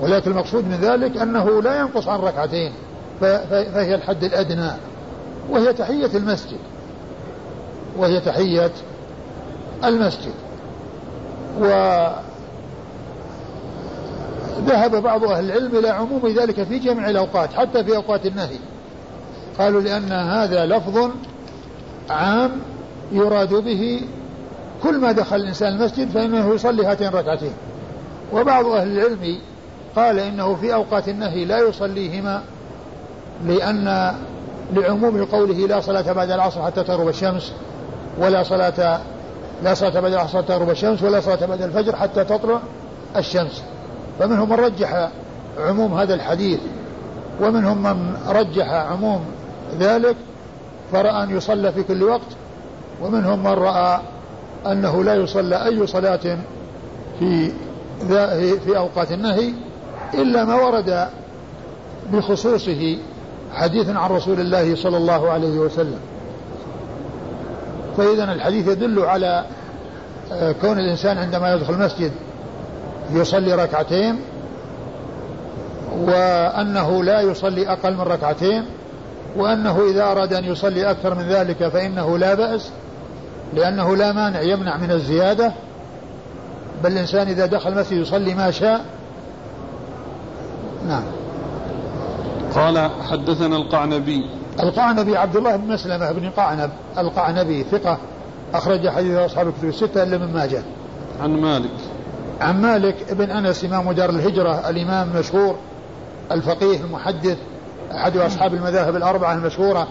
ولكن 0.00 0.30
المقصود 0.30 0.64
من 0.64 0.76
ذلك 0.80 1.16
أنه 1.16 1.62
لا 1.62 1.80
ينقص 1.80 2.08
عن 2.08 2.20
ركعتين 2.20 2.72
فهي 3.20 3.94
الحد 3.94 4.24
الأدنى. 4.24 4.70
وهي 5.50 5.72
تحية 5.72 6.10
المسجد. 6.14 6.58
وهي 7.96 8.20
تحية 8.20 8.72
المسجد. 9.84 10.34
وذهب 11.58 12.22
بعض 15.02 15.24
أهل 15.24 15.44
العلم 15.44 15.78
إلى 15.78 15.88
عموم 15.88 16.26
ذلك 16.26 16.62
في 16.62 16.78
جميع 16.78 17.10
الأوقات 17.10 17.52
حتى 17.52 17.84
في 17.84 17.96
أوقات 17.96 18.26
النهي. 18.26 18.58
قالوا 19.58 19.80
لأن 19.80 20.12
هذا 20.12 20.66
لفظ 20.66 21.10
عام 22.10 22.50
يراد 23.12 23.54
به 23.54 24.00
كل 24.82 24.98
ما 24.98 25.12
دخل 25.12 25.36
الإنسان 25.36 25.72
المسجد 25.72 26.10
فإنه 26.10 26.54
يصلي 26.54 26.86
هاتين 26.86 27.08
ركعتين 27.08 27.52
وبعض 28.32 28.66
أهل 28.66 28.98
العلم 28.98 29.38
قال 29.96 30.18
إنه 30.18 30.54
في 30.54 30.74
أوقات 30.74 31.08
النهي 31.08 31.44
لا 31.44 31.58
يصليهما 31.58 32.42
لأن 33.44 34.14
لعموم 34.72 35.24
قوله 35.24 35.66
لا 35.66 35.80
صلاة 35.80 36.12
بعد 36.12 36.30
العصر 36.30 36.62
حتى 36.62 36.84
تغرب 36.84 37.08
الشمس 37.08 37.52
ولا 38.18 38.42
صلاة 38.42 39.00
لا 39.62 39.74
صلاة 39.74 40.00
بعد 40.00 40.14
حتى 40.14 40.42
تغرب 40.42 40.70
الشمس 40.70 41.02
ولا 41.02 41.20
صلاة 41.20 41.46
بعد 41.46 41.62
الفجر 41.62 41.96
حتى 41.96 42.24
تطلع 42.24 42.60
الشمس. 43.16 43.62
فمنهم 44.18 44.48
من 44.48 44.56
رجح 44.56 45.08
عموم 45.58 45.94
هذا 45.94 46.14
الحديث 46.14 46.60
ومنهم 47.40 47.82
من 47.82 48.16
رجح 48.28 48.68
عموم 48.68 49.24
ذلك 49.80 50.16
فرأى 50.92 51.22
أن 51.22 51.36
يصلى 51.36 51.72
في 51.72 51.82
كل 51.82 52.02
وقت 52.02 52.36
ومنهم 53.02 53.38
من 53.38 53.50
رأى 53.50 54.00
أنه 54.66 55.04
لا 55.04 55.14
يصلى 55.14 55.64
أي 55.64 55.86
صلاة 55.86 56.38
في 57.18 57.52
في 58.64 58.76
أوقات 58.76 59.12
النهي 59.12 59.52
إلا 60.14 60.44
ما 60.44 60.54
ورد 60.54 61.08
بخصوصه 62.12 62.98
حديث 63.52 63.88
عن 63.88 64.10
رسول 64.10 64.40
الله 64.40 64.74
صلى 64.74 64.96
الله 64.96 65.30
عليه 65.30 65.58
وسلم. 65.58 65.98
فإذا 67.96 68.32
الحديث 68.32 68.68
يدل 68.68 69.00
على 69.00 69.44
آه، 70.32 70.52
كون 70.52 70.78
الإنسان 70.78 71.18
عندما 71.18 71.54
يدخل 71.54 71.74
المسجد 71.74 72.12
يصلي 73.12 73.54
ركعتين 73.54 74.20
وأنه 75.98 77.04
لا 77.04 77.20
يصلي 77.20 77.72
أقل 77.72 77.94
من 77.94 78.00
ركعتين 78.00 78.64
وأنه 79.36 79.90
إذا 79.90 80.04
أراد 80.04 80.32
أن 80.32 80.44
يصلي 80.44 80.90
أكثر 80.90 81.14
من 81.14 81.28
ذلك 81.28 81.68
فإنه 81.68 82.18
لا 82.18 82.34
بأس 82.34 82.70
لأنه 83.54 83.96
لا 83.96 84.12
مانع 84.12 84.40
يمنع 84.40 84.76
من 84.76 84.90
الزيادة. 84.90 85.52
بل 86.84 86.92
الإنسان 86.92 87.28
إذا 87.28 87.46
دخل 87.46 87.72
المسجد 87.72 88.00
يصلي 88.00 88.34
ما 88.34 88.50
شاء. 88.50 88.84
نعم. 90.88 91.02
قال 92.54 92.90
حدثنا 93.10 93.56
القعنبي. 93.56 94.30
القعنبي 94.60 95.16
عبد 95.16 95.36
الله 95.36 95.56
بن 95.56 95.72
مسلمة 95.72 96.12
بن 96.12 96.30
قعنب 96.30 96.70
القعنبي 96.98 97.64
ثقة 97.64 97.98
أخرج 98.54 98.88
حديث 98.88 99.16
أصحاب 99.18 99.48
الكتب 99.48 99.68
الستة 99.68 100.02
إلا 100.02 100.18
من 100.18 100.32
ماجه. 100.32 100.62
عن 101.22 101.40
مالك. 101.40 101.70
عن 102.40 102.62
مالك 102.62 103.12
بن 103.12 103.30
أنس 103.30 103.64
إمام 103.64 103.92
دار 103.92 104.10
الهجرة 104.10 104.68
الإمام 104.68 105.10
المشهور 105.14 105.56
الفقيه 106.32 106.80
المحدث. 106.80 107.38
أحد 107.92 108.16
أصحاب 108.16 108.54
المذاهب 108.54 108.96
الأربعة 108.96 109.34
المشهورة 109.34 109.88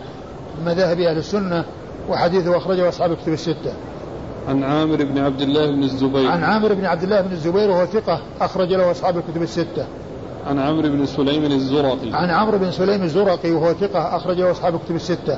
مذاهب 0.65 0.99
أهل 0.99 1.17
السنة 1.17 1.65
وحديثه 2.09 2.57
أخرجه 2.57 2.89
أصحاب 2.89 3.11
الكتب 3.11 3.33
الستة. 3.33 3.73
عن 4.47 4.63
عامر 4.63 5.03
بن 5.03 5.17
عبد 5.17 5.41
الله 5.41 5.71
بن 5.71 5.83
الزبير. 5.83 6.31
عن 6.31 6.43
عامر 6.43 6.73
بن 6.73 6.85
عبد 6.85 7.03
الله 7.03 7.21
بن 7.21 7.31
الزبير 7.31 7.69
وهو 7.69 7.85
ثقة 7.85 8.21
أخرج 8.41 8.73
له 8.73 8.91
أصحاب 8.91 9.17
الكتب 9.17 9.41
الستة. 9.41 9.85
عن 10.47 10.59
عمرو 10.59 10.89
بن 10.89 11.05
سليم 11.05 11.45
الزرقي. 11.45 12.13
عن 12.13 12.29
عمرو 12.29 12.57
بن 12.57 12.71
سليم 12.71 13.03
الزرقي 13.03 13.51
وهو 13.51 13.73
ثقة 13.73 14.15
أخرج 14.15 14.37
له 14.39 14.51
أصحاب 14.51 14.75
الكتب 14.75 14.95
الستة. 14.95 15.37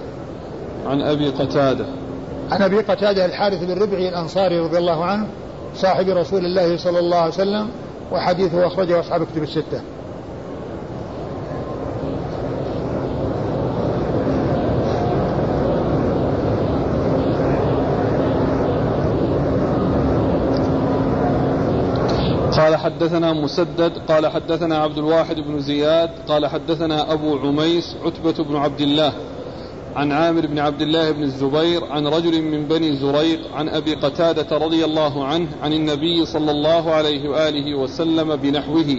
عن 0.86 1.02
أبي 1.02 1.30
قتادة. 1.30 1.86
عن 2.52 2.62
أبي 2.62 2.78
قتادة 2.78 3.26
الحارث 3.26 3.64
بن 3.64 3.82
ربعي 3.82 4.10
الأنصاري 4.10 4.60
رضي 4.60 4.78
الله 4.78 5.06
عنه 5.06 5.28
صاحب 5.76 6.10
رسول 6.10 6.46
الله 6.46 6.78
صلى 6.78 7.00
الله 7.00 7.18
عليه 7.18 7.34
وسلم 7.34 7.70
وحديثه 8.12 8.68
أخرجه 8.68 9.00
أصحاب 9.00 9.22
الكتب 9.22 9.44
الستة 9.44 9.82
قال 22.58 22.76
حدثنا 23.08 23.34
مسدد 23.34 23.92
قال 24.08 24.28
حدثنا 24.28 24.78
عبد 24.78 24.98
الواحد 24.98 25.36
بن 25.36 25.60
زياد 25.60 26.10
قال 26.28 26.48
حدثنا 26.48 27.14
أبو 27.14 27.38
عميس 27.38 27.96
عتبة 28.06 28.44
بن 28.44 28.56
عبد 28.56 28.82
الله 28.82 29.14
عن 29.96 30.12
عامر 30.12 30.48
بن 30.48 30.60
عبد 30.60 30.82
الله 30.82 31.12
بن 31.12 31.24
الزبير 31.24 31.86
عن 31.86 32.08
رجل 32.08 32.42
من 32.42 32.68
بني 32.68 32.96
زريق 32.96 33.40
عن 33.54 33.70
أبي 33.70 33.94
قتادة 33.94 34.58
رضي 34.58 34.86
الله 34.86 35.26
عنه 35.26 35.48
عن 35.64 35.74
النبي 35.74 36.26
صلى 36.26 36.52
الله 36.52 36.92
عليه 36.92 37.30
وآله 37.30 37.76
وسلم 37.76 38.36
بنحوه 38.36 38.98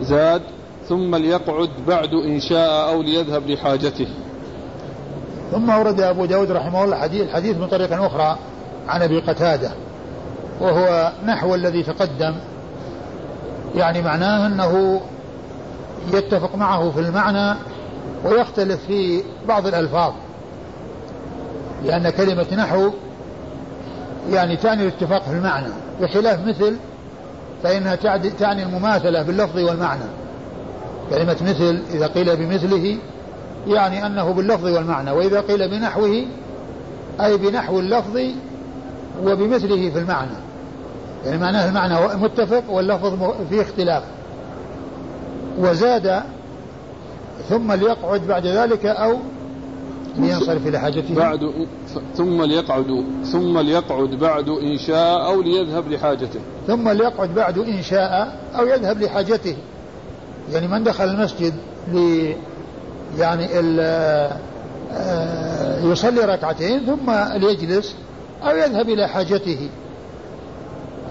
زاد 0.00 0.42
ثم 0.88 1.16
ليقعد 1.16 1.70
بعد 1.88 2.14
إن 2.14 2.40
شاء 2.40 2.88
أو 2.88 3.02
ليذهب 3.02 3.50
لحاجته. 3.50 4.08
ثم 5.52 5.70
ورد 5.70 6.00
أبو 6.00 6.24
داود 6.24 6.50
رحمه 6.50 6.84
الله 6.84 6.96
حديث 6.96 7.22
الحديث 7.22 7.56
من 7.56 7.66
طريق 7.66 8.02
أخرى 8.02 8.38
عن 8.88 9.02
أبي 9.02 9.20
قتادة 9.20 9.70
وهو 10.60 11.12
نحو 11.26 11.54
الذي 11.54 11.82
تقدم 11.82 12.34
يعني 13.76 14.02
معناه 14.02 14.46
أنه 14.46 15.00
يتفق 16.12 16.56
معه 16.56 16.90
في 16.90 17.00
المعنى 17.00 17.58
ويختلف 18.24 18.86
في 18.86 19.22
بعض 19.48 19.66
الألفاظ. 19.66 20.12
لأن 21.84 22.10
كلمة 22.10 22.46
نحو 22.56 22.90
يعني 24.32 24.56
تعني 24.56 24.82
الاتفاق 24.82 25.22
في 25.22 25.32
المعنى 25.32 25.68
بخلاف 26.00 26.46
مثل 26.46 26.76
فإنها 27.62 27.94
تعني 28.38 28.62
المماثلة 28.62 29.22
باللفظ 29.22 29.58
والمعنى. 29.58 30.04
كلمة 31.10 31.36
مثل 31.42 31.82
إذا 31.94 32.06
قيل 32.06 32.36
بمثله 32.36 32.98
يعني 33.66 34.06
أنه 34.06 34.32
باللفظ 34.32 34.66
والمعنى 34.66 35.10
وإذا 35.10 35.40
قيل 35.40 35.68
بنحوه 35.68 36.24
أي 37.20 37.36
بنحو 37.36 37.80
اللفظ 37.80 38.20
وبمثله 39.22 39.90
في 39.90 39.98
المعنى. 39.98 40.49
يعني 41.24 41.38
معناه 41.38 41.68
المعنى 41.68 42.16
متفق 42.16 42.70
واللفظ 42.70 43.32
فيه 43.50 43.62
اختلاف. 43.62 44.02
وزاد 45.58 46.22
ثم 47.48 47.72
ليقعد 47.72 48.20
بعد 48.20 48.46
ذلك 48.46 48.86
أو 48.86 49.16
لينصرف 50.16 50.66
إلى 50.66 50.78
حاجته. 50.78 51.14
بعد 51.14 51.52
ثم 52.16 52.42
ليقعد 52.42 53.04
ثم 53.24 53.58
ليقعد 53.58 54.08
بعد 54.08 54.48
إن 54.48 54.78
شاء 54.78 55.26
أو 55.26 55.42
ليذهب 55.42 55.88
لحاجته. 55.88 56.40
ثم 56.66 56.88
ليقعد 56.88 57.34
بعد 57.34 57.58
إن 57.58 57.82
شاء 57.82 58.38
أو 58.58 58.66
يذهب 58.66 59.02
لحاجته. 59.02 59.56
يعني 60.52 60.68
من 60.68 60.84
دخل 60.84 61.04
المسجد 61.04 61.54
ل 61.92 62.32
يعني 63.18 63.46
آه، 64.92 65.84
يصلي 65.84 66.20
ركعتين 66.20 66.80
ثم 66.86 67.10
ليجلس 67.34 67.94
أو 68.42 68.56
يذهب 68.56 68.88
إلى 68.88 69.08
حاجته. 69.08 69.68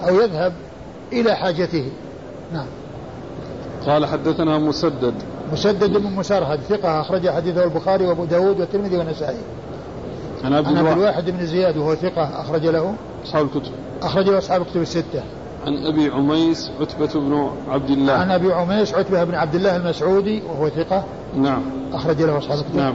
أو 0.07 0.15
يذهب 0.15 0.53
إلى 1.13 1.35
حاجته. 1.35 1.91
نعم. 2.53 2.65
قال 3.85 4.05
حدثنا 4.05 4.57
مسدد. 4.57 5.13
مسدد 5.53 5.97
بن 5.97 6.11
مسرهد 6.11 6.59
ثقة 6.59 7.01
أخرج 7.01 7.30
حديثه 7.30 7.63
البخاري 7.63 8.05
وأبو 8.05 8.26
داود 8.26 8.59
والترمذي 8.59 8.97
والنسائي. 8.97 9.38
عن 10.43 10.53
أبي 10.53 10.69
الواحد 10.69 11.30
بن 11.30 11.45
زياد 11.45 11.77
وهو 11.77 11.95
ثقة 11.95 12.41
أخرج 12.41 12.65
له. 12.65 12.93
أصحاب 13.26 13.45
الكتب. 13.45 13.71
أخرج 14.01 14.30
له 14.30 14.38
أصحاب 14.38 14.61
الكتب 14.61 14.81
الستة. 14.81 15.23
عن 15.65 15.85
أبي 15.85 16.09
عميس 16.09 16.71
عتبة 16.81 17.19
بن 17.19 17.49
عبد 17.69 17.89
الله. 17.89 18.13
عن 18.13 18.31
أبي 18.31 18.53
عميس 18.53 18.93
عتبة 18.93 19.23
بن 19.23 19.35
عبد 19.35 19.55
الله 19.55 19.76
المسعودي 19.76 20.41
وهو 20.41 20.69
ثقة. 20.69 21.03
نعم. 21.35 21.61
أخرج 21.93 22.21
له 22.21 22.38
أصحاب 22.38 22.59
الكتب. 22.59 22.76
نعم. 22.76 22.93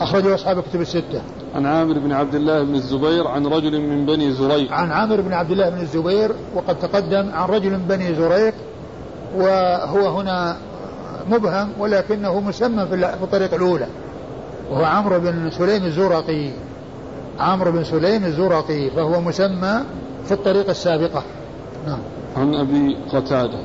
أخرج 0.00 0.26
له 0.26 0.34
أصحاب 0.34 0.58
الكتب 0.58 0.80
الستة. 0.80 1.22
عن 1.56 1.66
عامر 1.66 1.98
بن 1.98 2.12
عبد 2.12 2.34
الله 2.34 2.62
بن 2.62 2.74
الزبير 2.74 3.28
عن 3.28 3.46
رجل 3.46 3.80
من 3.80 4.06
بني 4.06 4.32
زريق. 4.32 4.72
عن 4.72 4.92
عامر 4.92 5.20
بن 5.20 5.32
عبد 5.32 5.50
الله 5.50 5.68
بن 5.68 5.80
الزبير 5.80 6.32
وقد 6.54 6.78
تقدم 6.78 7.30
عن 7.32 7.48
رجل 7.48 7.70
من 7.70 7.86
بني 7.88 8.14
زريق 8.14 8.54
وهو 9.36 10.18
هنا 10.18 10.56
مبهم 11.28 11.68
ولكنه 11.78 12.40
مسمى 12.40 12.86
في 12.86 13.22
الطريق 13.22 13.54
الأولى. 13.54 13.86
وهو 14.70 14.84
عمرو 14.84 15.18
بن 15.20 15.50
سليم 15.50 15.84
الزرقي. 15.84 16.50
عمرو 17.40 17.72
بن 17.72 17.84
سليم 17.84 18.24
الزرقي 18.24 18.90
فهو 18.90 19.20
مسمى 19.20 19.80
في 20.24 20.32
الطريق 20.32 20.68
السابقة. 20.68 21.22
نعم. 21.86 21.98
عن 22.36 22.54
أبي 22.54 22.96
قتادة. 23.12 23.58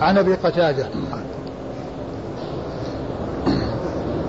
عن 0.00 0.18
أبي 0.18 0.34
قتادة. 0.34 0.86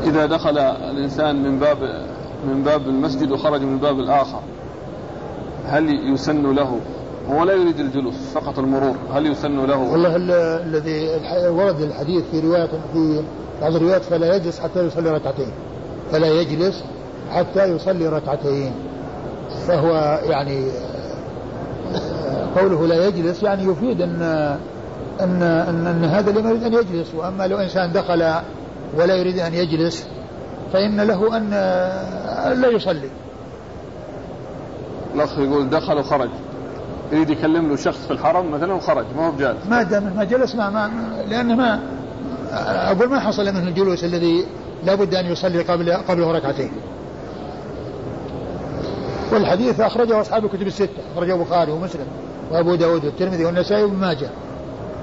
إذا 0.04 0.26
دخل 0.26 0.58
الإنسان 0.58 1.44
من 1.44 1.60
باب 1.60 2.08
من 2.46 2.64
باب 2.64 2.88
المسجد 2.88 3.32
وخرج 3.32 3.62
من 3.62 3.74
الباب 3.74 4.00
الآخر. 4.00 4.40
هل 5.66 6.14
يسن 6.14 6.56
له؟ 6.56 6.80
هو 7.30 7.44
لا 7.44 7.54
يريد 7.54 7.80
الجلوس 7.80 8.16
فقط 8.34 8.60
المرور. 8.60 8.96
هل 9.14 9.28
يسن 9.28 9.66
له؟ 9.66 9.78
والله 9.78 10.16
الذي 10.66 11.10
ورد 11.50 11.82
الحديث 11.82 12.24
في 12.32 12.40
رواية 12.40 12.70
في 12.94 13.24
بعض 13.62 13.76
الروايات 13.76 14.04
فلا 14.04 14.36
يجلس 14.36 14.60
حتى 14.60 14.86
يصلي 14.86 15.10
ركعتين. 15.10 15.52
فلا 16.12 16.28
يجلس 16.42 16.84
حتى 17.32 17.66
يصلي 17.66 18.08
ركعتين. 18.08 18.72
فهو 19.68 20.20
يعني 20.24 20.68
قوله 22.56 22.88
لا 22.88 23.08
يجلس 23.08 23.44
يعني 23.44 23.64
يفيد 23.64 24.02
ان 24.02 24.22
ان 25.22 25.42
ان, 25.44 25.88
أن 25.88 26.04
هذا 26.06 26.32
لم 26.32 26.50
يريد 26.50 26.64
أن 26.64 26.74
يجلس. 26.74 27.16
وأما 27.16 27.48
لو 27.48 27.58
إنسان 27.58 27.92
دخل 27.92 28.34
ولا 28.98 29.16
يريد 29.16 29.40
أن 29.40 29.54
يجلس 29.54 30.08
فإن 30.74 31.02
له 31.02 31.38
أن 31.38 31.50
لا 32.62 32.68
يصلي. 32.68 33.10
الأخ 35.16 35.40
يقول 35.40 35.70
دخل 35.70 35.98
وخرج 35.98 36.30
يريد 37.12 37.30
يكلم 37.30 37.70
له 37.70 37.76
شخص 37.76 38.06
في 38.08 38.12
الحرم 38.12 38.52
مثلا 38.52 38.74
وخرج 38.74 39.06
ما 39.18 39.28
هو 39.28 39.32
بجالس 39.32 39.58
ما 39.70 39.84
دام 39.84 40.14
ما 40.16 40.24
جلس 40.24 40.56
ما, 40.56 40.70
ما 40.70 40.92
لأنه 41.30 41.56
ما 41.56 41.80
أقول 42.92 43.10
ما 43.10 43.20
حصل 43.20 43.46
منه 43.46 43.68
الجلوس 43.68 44.04
الذي 44.04 44.46
لابد 44.86 45.16
أن 45.16 45.26
يصلي 45.26 45.62
قبل 45.62 45.94
قبله 45.94 46.32
ركعتين. 46.32 46.72
والحديث 49.32 49.80
أخرجه 49.80 50.22
أصحاب 50.22 50.46
الكتب 50.46 50.68
الستة 50.68 50.90
أخرجه 51.16 51.36
البخاري 51.36 51.72
ومسلم 51.72 52.08
وأبو 52.52 52.76
داود 52.76 53.06
والترمذي 53.06 53.46
والنسائي 53.46 53.84
وابن 53.84 53.96
ماجه 53.96 54.30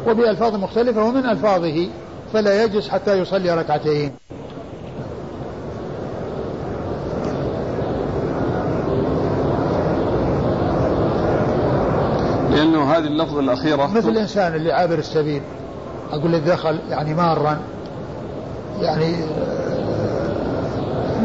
وبألفاظ 0.06 0.54
مختلفة 0.54 1.04
ومن 1.04 1.26
ألفاظه 1.26 1.88
فلا 2.32 2.64
يجلس 2.64 2.88
حتى 2.88 3.18
يصلي 3.18 3.54
ركعتين 3.54 4.12
لأنه 12.50 12.79
هذه 12.90 13.06
اللفظة 13.06 13.40
الأخيرة؟ 13.40 13.86
مثل 13.86 14.08
الإنسان 14.08 14.54
اللي 14.54 14.72
عابر 14.72 14.98
السبيل. 14.98 15.42
أقول 16.12 16.32
لك 16.32 16.40
دخل 16.40 16.78
يعني 16.90 17.14
مارا 17.14 17.58
يعني 18.80 19.14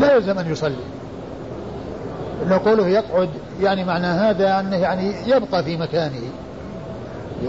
لا 0.01 0.15
يلزم 0.15 0.39
أن 0.39 0.51
يصلي. 0.51 0.75
نقوله 2.49 2.87
يقعد 2.87 3.29
يعني 3.61 3.83
معنى 3.83 4.07
هذا 4.07 4.59
أنه 4.59 4.75
يعني 4.75 5.13
يبقى 5.27 5.63
في 5.63 5.77
مكانه. 5.77 6.21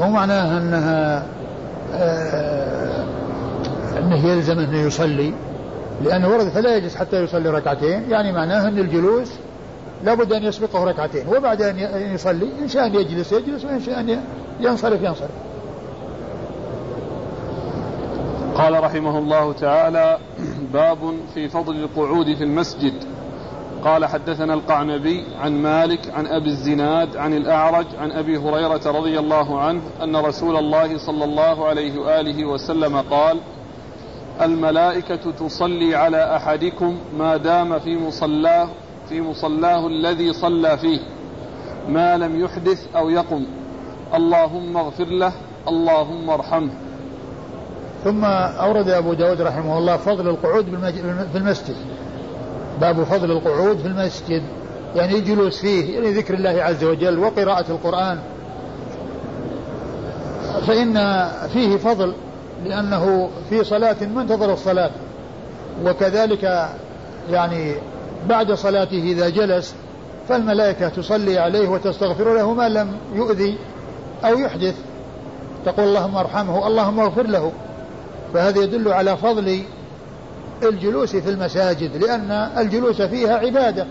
مو 0.01 0.11
معناه 0.11 0.59
أنها 0.59 1.27
آه 1.95 3.05
أنه 3.99 4.29
يلزم 4.29 4.59
أنه 4.59 4.79
يصلي 4.79 5.33
لأنه 6.05 6.29
ورد 6.29 6.49
فلا 6.49 6.77
يجلس 6.77 6.97
حتى 6.97 7.25
يصلي 7.25 7.49
ركعتين. 7.51 8.11
يعني 8.11 8.33
معناه 8.33 8.69
أن 8.69 8.79
الجلوس 8.79 9.33
لابد 10.05 10.33
أن 10.33 10.43
يسبقه 10.43 10.85
ركعتين 10.85 11.29
وبعد 11.29 11.63
أن 11.63 11.79
يصلي 12.15 12.49
إن 12.63 12.69
شاء 12.69 12.87
أن 12.87 12.95
يجلس 12.95 13.33
يجلس 13.33 13.65
وإن 13.65 13.81
شاء 13.81 14.01
أن 14.01 14.21
ينصرف 14.61 15.03
ينصرف. 15.03 15.31
قال 18.55 18.85
رحمه 18.85 19.19
الله 19.19 19.53
تعالى 19.53 20.19
باب 20.73 20.99
في 21.35 21.49
فضل 21.49 21.77
القعود 21.77 22.35
في 22.35 22.45
المسجد. 22.45 22.95
قال 23.85 24.05
حدثنا 24.05 24.55
القعنبي 24.55 25.25
عن 25.41 25.63
مالك 25.63 26.01
عن 26.15 26.27
أبي 26.27 26.47
الزناد 26.47 27.17
عن 27.17 27.35
الأعرج 27.35 27.87
عن 27.99 28.13
أبي 28.13 28.37
هريرة 28.37 28.81
رضي 28.87 29.19
الله 29.19 29.61
عنه 29.61 29.81
أن 30.03 30.17
رسول 30.17 30.57
الله 30.57 30.99
صلى 30.99 31.25
الله 31.25 31.67
عليه 31.67 31.99
وآله 31.99 32.45
وسلم 32.45 32.97
قال 32.97 33.39
الملائكة 34.41 35.31
تصلي 35.31 35.95
على 35.95 36.37
أحدكم 36.37 36.99
ما 37.19 37.37
دام 37.37 37.79
في 37.79 37.97
مصلاه 37.97 38.69
في 39.09 39.21
مصلاه 39.21 39.87
الذي 39.87 40.33
صلى 40.33 40.79
فيه 40.79 41.01
ما 41.89 42.17
لم 42.17 42.41
يحدث 42.41 42.87
أو 42.97 43.11
يقم. 43.11 43.47
اللهم 44.15 44.77
اغفر 44.77 45.05
له 45.05 45.33
اللهم 45.69 46.31
ارحمه. 46.31 46.71
ثم 48.05 48.25
أورد 48.25 48.89
أبو 48.89 49.15
داود 49.15 49.41
رحمه 49.41 49.79
الله 49.79 49.97
فضل 49.97 50.29
القعود 50.29 50.65
في 51.33 51.39
المسجد. 51.39 51.77
باب 52.81 53.05
فضل 53.05 53.31
القعود 53.31 53.79
في 53.79 53.87
المسجد 53.87 54.43
يعني 54.97 55.19
الجلوس 55.19 55.61
فيه 55.61 55.95
يعني 55.95 56.13
ذكر 56.13 56.35
الله 56.35 56.63
عز 56.63 56.85
وجل 56.85 57.19
وقراءة 57.19 57.71
القرآن. 57.71 58.19
فإن 60.67 61.29
فيه 61.53 61.77
فضل 61.77 62.15
لأنه 62.65 63.31
في 63.51 63.65
صلاة 63.65 63.97
منتظر 64.15 64.53
الصلاة 64.53 64.91
وكذلك 65.85 66.69
يعني 67.31 67.75
بعد 68.29 68.53
صلاته 68.53 69.03
إذا 69.03 69.29
جلس 69.29 69.75
فالملائكة 70.29 70.89
تصلي 70.89 71.39
عليه 71.39 71.69
وتستغفر 71.69 72.35
له 72.35 72.55
ما 72.55 72.69
لم 72.69 72.93
يؤذي 73.15 73.59
أو 74.25 74.39
يحدث. 74.39 74.75
تقول 75.67 75.89
اللهم 75.89 76.17
ارحمه 76.17 76.67
اللهم 76.67 77.01
اغفر 77.01 77.27
له. 77.27 77.53
فهذا 78.35 78.63
يدل 78.63 78.93
على 78.93 79.17
فضل 79.17 79.63
الجلوس 80.63 81.17
في 81.17 81.31
المساجد 81.31 82.05
لأن 82.05 82.31
الجلوس 82.59 83.03
فيها 83.03 83.37
عبادة. 83.37 83.87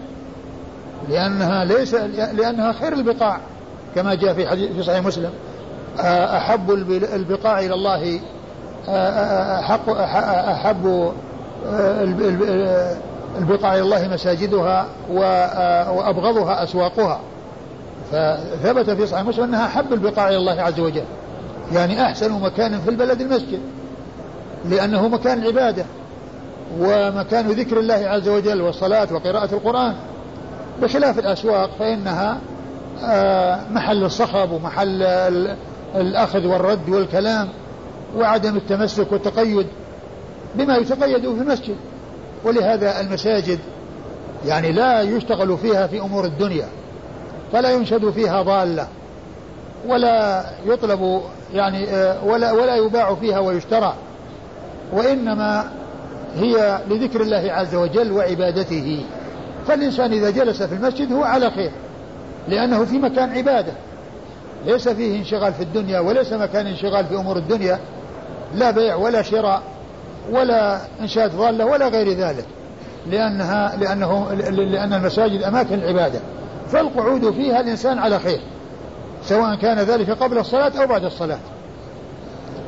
لأنها 1.10 1.66
ليس 1.66 1.94
لأنها 2.34 2.74
خير 2.74 2.94
البقاع 2.94 3.40
كما 3.96 4.16
جاء 4.16 4.34
في 4.34 4.48
حديث 4.48 4.72
في 4.72 4.84
صحيح 4.84 5.06
مسلم. 5.06 5.32
أحب 6.00 6.72
البقاع 7.14 7.60
إلى 7.60 7.74
الله 7.74 8.20
أحق 9.60 9.90
أحب 10.50 11.14
البقاع 13.40 13.74
إلى 13.74 13.82
الله 13.82 14.08
مساجدها 14.08 14.88
وأبغضها 15.12 16.64
أسواقها. 16.64 17.20
فثبت 18.12 18.90
في 18.90 19.08
صحيح 19.08 19.26
مسلم 19.26 19.44
أنها 19.44 19.66
أحب 19.66 19.94
البقاع 19.94 20.30
إلى 20.30 20.38
الله 20.38 20.62
عز 20.62 20.80
وجل. 20.80 21.04
يعني 21.74 22.02
أحسن 22.02 22.42
مكان 22.42 22.80
في 22.80 22.90
البلد 22.90 23.22
المسجد. 23.22 23.60
لأنه 24.70 25.08
مكان 25.08 25.44
عبادة. 25.44 25.86
ومكان 26.80 27.48
ذكر 27.48 27.80
الله 27.80 27.94
عز 27.94 28.30
وجل 28.30 28.62
والصلاة 28.62 29.08
وقراءة 29.12 29.54
القرآن. 29.54 29.96
بخلاف 30.82 31.20
الأسواق 31.20 31.70
فإنها 31.80 32.38
آه، 33.04 33.60
محل 33.72 34.04
الصخب 34.04 34.52
ومحل 34.52 35.04
الأخذ 35.96 36.48
والرد 36.48 36.90
والكلام 36.90 37.50
وعدم 38.18 38.56
التمسك 38.56 39.12
والتقيد 39.12 39.68
بما 40.56 40.78
يتقيد 40.78 41.22
في 41.22 41.42
المسجد. 41.42 41.76
ولهذا 42.46 43.02
المساجد 43.02 43.60
يعني 44.46 44.72
لا 44.72 45.02
يشتغل 45.02 45.58
فيها 45.58 45.88
في 45.88 46.00
أمور 46.00 46.26
الدنيا 46.26 46.68
فلا 47.54 47.72
ينشد 47.72 48.10
فيها 48.10 48.42
ضالة 48.42 48.88
ولا 49.88 50.46
يطلب 50.66 51.22
يعني 51.54 51.90
آه، 51.90 52.26
ولا 52.26 52.52
ولا 52.52 52.76
يباع 52.76 53.16
فيها 53.16 53.40
ويشترى 53.40 53.94
وإنما 54.94 55.72
هي 56.36 56.80
لذكر 56.90 57.22
الله 57.22 57.52
عز 57.52 57.76
وجل 57.76 58.12
وعبادته. 58.12 59.06
فالإنسان 59.68 60.14
إذا 60.14 60.30
جلس 60.30 60.64
في 60.64 60.76
المسجد 60.76 61.14
هو 61.14 61.24
على 61.24 61.52
خير 61.52 61.72
لأنه 62.48 62.86
في 62.86 62.98
مكان 62.98 63.30
عبادة 63.30 63.74
ليس 64.66 64.90
فيه 64.90 65.20
انشغال 65.20 65.54
في 65.54 65.64
الدنيا 65.64 66.00
وليس 66.00 66.34
مكان 66.34 66.68
انشغال 66.68 67.06
في 67.06 67.16
أمور 67.16 67.38
الدنيا 67.38 67.80
لا 68.56 68.72
بيع 68.72 68.96
ولا 68.96 69.22
شراء. 69.22 69.62
ولا 70.32 70.82
إنشاد 71.02 71.36
ضالة 71.36 71.66
ولا 71.66 71.88
غير 71.88 72.10
ذلك 72.10 72.46
لأنها 73.08 73.76
لأنه 73.76 74.34
لأن 74.50 74.94
المساجد 74.94 75.44
أماكن 75.44 75.74
العبادة 75.74 76.20
فالقعود 76.72 77.32
فيها 77.32 77.60
الإنسان 77.60 78.00
على 78.00 78.20
خير 78.20 78.40
سواء 79.24 79.56
كان 79.56 79.78
ذلك 79.78 80.10
قبل 80.10 80.38
الصلاة 80.38 80.72
أو 80.82 80.88
بعد 80.88 81.04
الصلاة. 81.04 81.38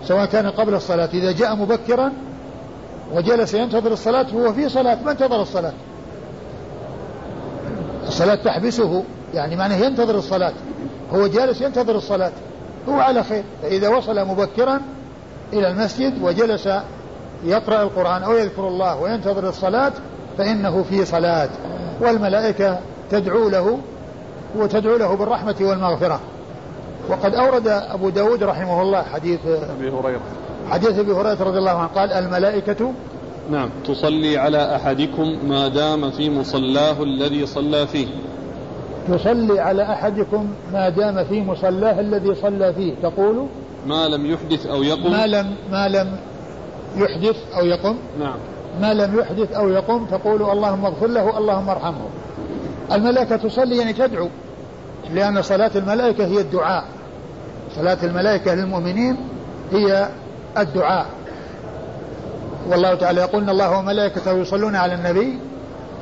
سواء 0.04 0.26
كان 0.26 0.50
قبل 0.50 0.74
الصلاة 0.76 1.10
إذا 1.14 1.32
جاء 1.32 1.56
مبكرا 1.56 2.12
وجلس 3.14 3.54
ينتظر 3.54 3.92
الصلاة 3.92 4.26
هو 4.34 4.54
في 4.54 4.70
صلاة 4.70 4.98
ما 5.06 5.12
انتظر 5.12 5.42
الصلاة؟ 5.42 5.74
الصلاة 8.08 8.36
تحبسه 8.36 9.04
يعني 9.34 9.56
معناه 9.56 9.76
ينتظر 9.76 10.16
الصلاة 10.18 10.54
هو 11.14 11.28
جالس 11.28 11.62
ينتظر 11.62 11.96
الصلاة 11.96 12.32
هو 12.90 13.00
على 13.00 13.24
خير. 13.24 13.44
فإذا 13.62 13.90
وصل 13.90 14.28
مبكرا 14.28 14.82
إلى 15.54 15.68
المسجد 15.68 16.22
وجلس 16.22 16.70
يقرأ 17.46 17.82
القرآن 17.82 18.24
أو 18.24 18.34
يذكر 18.34 18.68
الله 18.68 19.02
وينتظر 19.02 19.50
الصلاة 19.50 19.92
فإنه 20.38 20.84
في 20.84 21.06
صلاة. 21.06 21.50
والملائكة 22.02 22.80
تدعو 23.12 23.50
له 23.50 23.80
وتدعو 24.56 24.98
له 24.98 25.16
بالرحمة 25.16 25.56
والمغفرة. 25.62 26.20
وقد 27.10 27.36
أورد 27.36 27.68
أبو 27.68 28.10
داود 28.10 28.44
رحمه 28.44 28.82
الله 28.82 29.04
حديث 29.04 29.40
أبي 29.46 29.90
هريرة. 29.90 30.22
حديث 30.70 31.00
أبي 31.00 31.12
هريرة 31.12 31.44
رضي 31.44 31.58
الله 31.58 31.72
عنه. 31.72 31.90
قال 31.96 32.14
الملائكة 32.14 32.94
نعم. 33.52 33.70
تصلي 33.86 34.38
على 34.38 34.76
أحدكم 34.76 35.38
ما 35.48 35.68
دام 35.68 36.12
في 36.12 36.30
مصلاه 36.30 37.04
الذي 37.04 37.46
صلى 37.46 37.88
فيه. 37.88 38.08
تصلي 39.08 39.60
على 39.60 39.84
أحدكم 39.84 40.48
ما 40.74 40.90
دام 40.90 41.24
في 41.24 41.42
مصلاه 41.42 42.00
الذي 42.00 42.36
صلى 42.36 42.74
فيه. 42.74 42.94
تقول 43.04 43.48
ما 43.88 44.08
لم 44.08 44.26
يحدث 44.26 44.66
أو 44.66 44.84
يقم 44.84 45.12
ما 45.12 45.28
لم 45.28 45.56
ما 45.72 45.88
لم 45.88 46.18
يحدث 47.00 47.36
أو 47.56 47.66
يقم؟ 47.66 47.96
نعم. 48.20 48.38
ما 48.82 48.94
لم 48.94 49.20
يحدث 49.20 49.52
أو 49.54 49.70
يقم 49.70 50.06
تقول 50.06 50.42
اللهم 50.42 50.86
اغفر 50.86 51.08
له 51.08 51.38
اللهم 51.38 51.70
ارحمه. 51.70 52.06
الملائكة 52.92 53.36
تصلي 53.36 53.78
يعني 53.78 53.94
تدعو 53.94 54.30
لأن 55.14 55.42
صلاة 55.42 55.72
الملائكة 55.76 56.26
هي 56.26 56.42
الدعاء. 56.42 56.86
صلاة 57.76 57.98
الملائكة 58.04 58.54
للمؤمنين 58.54 59.18
هي 59.72 60.10
الدعاء. 60.58 61.06
والله 62.70 62.96
تعالى 62.96 63.22
يقول 63.22 63.44
إن 63.44 63.50
الله 63.50 63.80
وملائكته 63.80 64.32
يصلون 64.32 64.76
على 64.76 64.94
النبي 64.94 65.40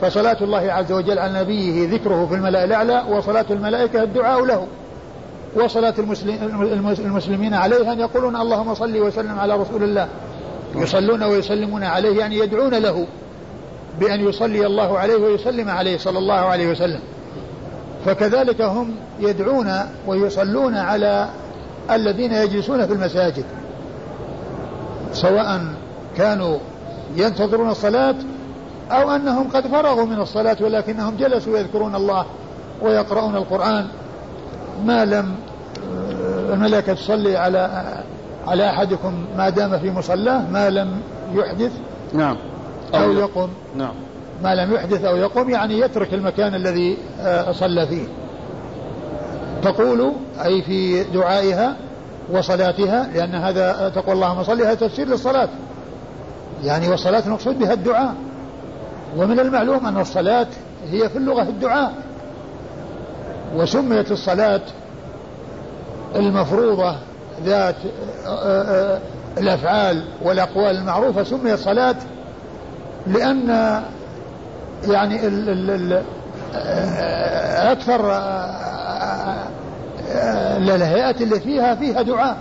فصلاة 0.02 0.38
الله 0.42 0.74
عز 0.74 0.92
وجل 0.92 1.20
على 1.20 1.40
نبيه 1.40 1.90
ذكره 1.94 2.26
في 2.26 2.36
الملأ 2.36 2.64
الأعلى 2.64 3.04
وصلاة 3.10 3.46
الملائكة 3.50 4.04
الدعاء 4.04 4.46
له. 4.46 4.68
وصلاة 5.56 5.94
المسلمين 7.00 7.54
عليه 7.54 7.92
أن 7.92 8.00
يقولون 8.00 8.36
اللهم 8.36 8.74
صل 8.74 8.98
وسلم 8.98 9.40
على 9.40 9.56
رسول 9.56 9.84
الله. 9.84 10.08
يصلون 10.76 11.24
ويسلمون 11.24 11.84
عليه 11.84 12.20
يعني 12.20 12.38
يدعون 12.40 12.74
له 12.74 13.08
بأن 14.00 14.30
يصلي 14.30 14.66
الله 14.66 15.00
عليه 15.00 15.16
ويسلم 15.16 15.70
عليه 15.70 15.98
صلى 15.98 16.20
الله 16.20 16.34
عليه 16.34 16.72
وسلم. 16.72 17.00
فكذلك 18.06 18.62
هم 18.62 18.96
يدعون 19.20 19.72
ويصلون 20.08 20.76
على 20.76 21.30
الذين 21.92 22.32
يجلسون 22.34 22.88
في 22.88 22.94
المساجد. 22.94 23.46
سواء 25.14 25.62
كانوا 26.18 26.58
ينتظرون 27.16 27.70
الصلاة 27.70 28.16
أو 28.92 29.12
أنهم 29.12 29.48
قد 29.50 29.68
فرغوا 29.68 30.06
من 30.06 30.20
الصلاة 30.20 30.58
ولكنهم 30.62 31.16
جلسوا 31.16 31.58
يذكرون 31.58 31.96
الله 31.96 32.26
ويقرؤون 32.82 33.36
القرآن. 33.36 33.88
ما 34.86 35.06
لم 35.06 35.36
الملائكة 36.54 36.94
تصلي 36.94 37.38
على 37.38 37.84
على 38.48 38.70
أحدكم 38.70 39.26
ما 39.38 39.50
دام 39.50 39.80
في 39.80 39.92
مصلاه 39.92 40.50
ما 40.52 40.70
لم 40.70 41.02
يحدث 41.34 41.72
نعم. 42.14 42.38
أو, 42.94 43.04
أو 43.04 43.12
يقم 43.12 43.50
نعم. 43.76 43.94
ما 44.44 44.56
لم 44.56 44.74
يحدث 44.74 45.04
أو 45.06 45.16
يقم 45.16 45.50
يعني 45.50 45.80
يترك 45.80 46.14
المكان 46.14 46.56
الذي 46.56 46.98
آه، 47.22 47.52
صلى 47.52 47.88
فيه. 47.88 48.08
تقول 49.64 50.12
أي 50.44 50.62
في 50.62 51.04
دعائها 51.04 51.76
وصلاتها 52.32 53.10
لأن 53.14 53.36
هذا 53.36 53.92
تقول 53.96 54.16
اللهم 54.16 54.44
صل 54.44 54.62
هذا 54.62 54.74
تفسير 54.74 55.08
للصلاة. 55.08 55.50
يعني 56.64 56.90
والصلاة 56.90 57.24
المقصود 57.26 57.60
بها 57.60 57.74
الدعاء. 57.74 58.16
ومن 59.18 59.40
المعلوم 59.40 59.86
أن 59.86 59.98
الصلاة 59.98 60.48
هي 60.92 61.10
في 61.10 61.18
اللغة 61.18 61.42
الدعاء. 61.42 61.94
وسميت 63.56 64.12
الصلاة 64.12 64.62
المفروضة 66.16 66.96
ذات 67.44 67.76
آه، 68.26 68.30
آه، 68.30 69.00
الأفعال 69.38 70.04
والأقوال 70.22 70.78
المعروفة 70.78 71.24
سميت 71.24 71.60
صلاة 71.60 71.96
لأن 73.08 73.50
يعني 74.88 75.28
ال 75.28 75.70
ال 75.70 76.04
آه، 76.56 77.72
أكثر 77.72 78.12
الهيئات 80.58 81.22
اللي 81.22 81.40
فيها 81.40 81.76
فيها 81.76 82.02
دعاء. 82.02 82.38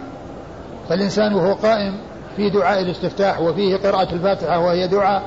فالإنسان 0.89 1.35
وهو 1.35 1.53
قائم 1.53 1.95
في 2.37 2.51
دعاء 2.51 2.81
الاستفتاح 2.81 3.41
وفيه 3.41 3.77
قراءة 3.77 4.15
الفاتحة 4.15 4.59
وهي 4.59 4.89
دعاء 4.89 5.23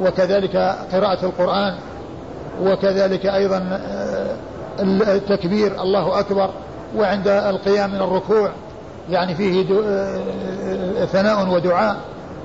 وكذلك 0.00 0.56
قراءة 0.92 1.24
القرآن 1.24 1.74
وكذلك 2.62 3.26
أيضا 3.26 3.80
التكبير 4.80 5.82
الله 5.82 6.20
أكبر 6.20 6.50
وعند 6.96 7.28
القيام 7.28 7.90
من 7.90 8.00
الركوع 8.00 8.50
يعني 9.10 9.34
فيه 9.34 9.64
ثناء 11.04 11.48
ودعاء 11.48 11.96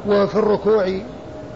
وفي 0.07 0.35
الركوع 0.35 0.99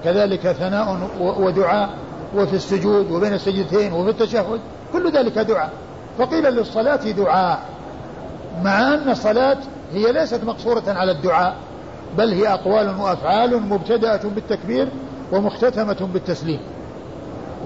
كذلك 0.03 0.39
ثناء 0.39 1.09
ودعاء 1.19 1.89
وفي 2.35 2.53
السجود 2.53 3.11
وبين 3.11 3.33
السجدتين 3.33 3.93
وفي 3.93 4.09
التشهد 4.09 4.59
كل 4.93 5.11
ذلك 5.11 5.37
دعاء. 5.37 5.69
فقيل 6.17 6.43
للصلاة 6.43 6.95
دعاء 6.95 7.59
مع 8.63 8.93
أن 8.93 9.09
الصلاة 9.09 9.57
هي 9.93 10.11
ليست 10.11 10.43
مقصورة 10.43 10.83
على 10.87 11.11
الدعاء 11.11 11.55
بل 12.17 12.33
هي 12.33 12.47
أقوال 12.47 12.95
وأفعال 12.99 13.61
مبتدأة 13.61 14.21
بالتكبير 14.35 14.87
ومختتمة 15.31 16.09
بالتسليم. 16.13 16.59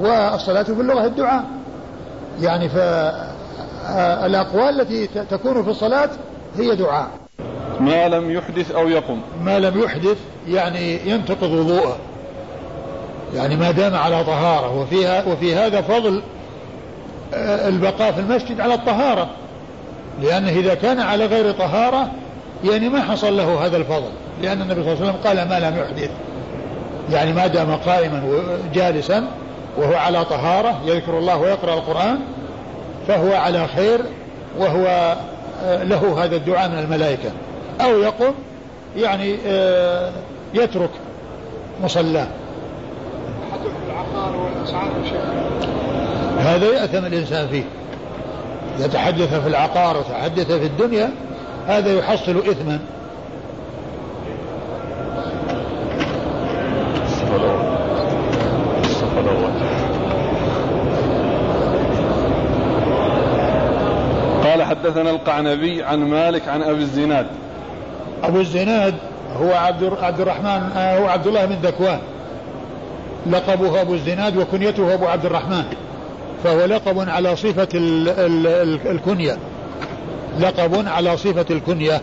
والصلاة 0.02 0.64
في 0.64 0.82
اللغة 0.82 1.06
الدعاء. 1.06 1.44
يعني 2.42 2.70
فالأقوال 2.70 4.82
التي 4.82 5.08
تكون 5.08 5.64
في 5.64 5.70
الصلاة 5.70 6.10
هي 6.58 6.76
دعاء. 6.76 7.08
ما 7.80 8.08
لم 8.08 8.32
يحدث 8.32 8.72
أو 8.72 8.90
يقم. 8.90 9.22
ما 9.44 9.60
لم 9.60 9.84
يحدث 9.84 10.18
يعني 10.48 11.10
ينتقض 11.10 11.52
وضوءه. 11.52 11.98
يعني 13.36 13.56
ما 13.56 13.72
دام 13.72 13.96
على 13.96 14.24
طهارة. 14.24 14.82
وفيها 14.82 15.24
وفي 15.28 15.56
هذا 15.56 15.82
فضل 15.82 16.22
آه، 17.34 17.68
البقاء 17.68 18.12
في 18.12 18.20
المسجد 18.20 18.62
على 18.62 18.74
الطهارة. 18.74 19.30
لأنه 20.22 20.50
إذا 20.50 20.74
كان 20.74 21.00
على 21.00 21.26
غير 21.26 21.52
طهارة 21.52 22.12
يعني 22.64 22.90
ما 22.90 23.02
حصل 23.02 23.38
له 23.38 23.66
هذا 23.66 23.78
الفضل. 23.78 24.10
لأن 24.42 24.62
النبي 24.62 24.84
صلى 24.84 24.94
الله 24.94 25.02
عليه 25.02 25.10
وسلم 25.10 25.28
قال 25.28 25.50
ما 25.50 25.60
لم 25.60 25.78
يحدث. 25.78 26.12
يعني 27.12 27.34
ما 27.34 27.48
دام 27.48 27.76
قائما 27.76 28.24
وجالسا 28.26 29.28
وهو 29.78 29.94
على 29.94 30.26
طهارة 30.26 30.82
يذكر 30.86 31.18
الله 31.18 31.38
ويقرأ 31.38 31.74
القرآن 31.74 32.20
فهو 33.08 33.34
على 33.34 33.68
خير 33.68 34.00
وهو 34.60 35.16
آه، 35.64 35.84
له 35.84 36.24
هذا 36.24 36.36
الدعاء 36.36 36.70
من 36.70 36.80
الملائكة. 36.80 37.32
أو 37.82 38.00
يقوم 38.00 38.34
يعني 38.98 39.38
آه، 39.48 40.12
يترك 40.54 40.90
مصلاه. 41.84 42.28
هذا 46.40 46.66
يأثم 46.66 47.06
الإنسان 47.06 47.48
فيه. 47.48 47.64
يتحدث 48.80 49.42
في 49.42 49.48
العقار 49.48 49.98
وتحدث 49.98 50.52
في 50.52 50.66
الدنيا 50.66 51.12
هذا 51.68 51.94
يحصل 51.94 52.38
إثما. 52.38 52.80
قال 64.44 64.64
حدثنا 64.64 65.10
القعنبي 65.10 65.84
عن 65.84 66.00
مالك 66.00 66.48
عن 66.48 66.62
أبي 66.62 66.82
الزناد. 66.82 67.28
أبو 68.28 68.40
الزناد 68.40 68.96
هو 69.42 69.54
عبد 69.54 69.94
عبد 70.02 70.22
الرحمن 70.22 70.72
آه، 70.76 71.00
هو 71.00 71.08
عبد 71.08 71.28
الله 71.28 71.46
بن 71.46 71.56
ذكوان 71.64 72.00
لقبه 73.32 73.82
أبو 73.82 73.94
الزناد 73.94 74.38
وكنيته 74.38 74.94
أبو 74.94 75.06
عبد 75.06 75.26
الرحمن. 75.26 75.64
فهو 76.44 76.66
لقب 76.66 77.10
على 77.10 77.36
صفة 77.36 77.68
ال 77.76 78.10
ال 78.10 78.48
ال 78.48 78.88
الكنية. 78.88 79.38
لقب 80.40 80.88
على 80.88 81.18
صفة 81.18 81.46
الكنية 81.50 82.02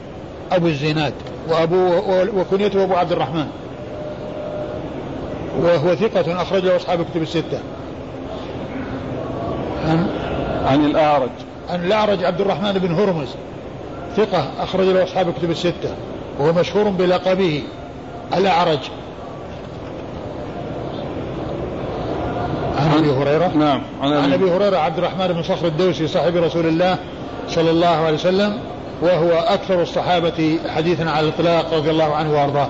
أبو 0.53 0.67
الزناد 0.67 1.15
وأبو 1.49 2.01
وكنيته 2.41 2.85
أبو 2.85 2.95
عبد 2.95 3.13
الرحمن. 3.13 3.47
وهو 5.61 5.95
ثقة 5.95 6.43
أخرجه 6.43 6.77
أصحاب 6.77 7.01
الكتب 7.01 7.23
الستة. 7.23 7.59
عن 9.85 10.07
عن 10.65 10.85
الأعرج. 10.85 11.31
عن 11.71 11.85
الأعرج 11.85 12.25
عبد 12.25 12.41
الرحمن 12.41 12.73
بن 12.73 12.95
هرمز. 12.95 13.29
ثقة 14.17 14.51
أخرج 14.61 14.87
له 14.87 15.05
أصحاب 15.05 15.29
الكتب 15.29 15.51
الستة. 15.51 15.95
وهو 16.39 16.53
مشهور 16.53 16.89
بلقبه 16.89 17.63
الأعرج. 18.37 18.79
عن 22.79 22.99
أبي 22.99 23.11
هريرة. 23.11 23.53
نعم 23.57 23.83
عن, 24.03 24.33
أبي. 24.33 24.51
هريرة 24.51 24.77
عبد 24.77 24.99
الرحمن 24.99 25.27
بن 25.27 25.43
صخر 25.43 25.67
الدوسي 25.67 26.07
صاحب 26.07 26.37
رسول 26.37 26.67
الله 26.67 26.99
صلى 27.49 27.71
الله 27.71 27.87
عليه 27.87 28.15
وسلم 28.15 28.59
وهو 29.03 29.31
أكثر 29.31 29.83
الصحابة 29.83 30.59
حديثا 30.69 31.11
على 31.11 31.29
الإطلاق 31.29 31.75
رضي 31.75 31.91
الله 31.91 32.15
عنه 32.15 32.33
وأرضاه. 32.33 32.69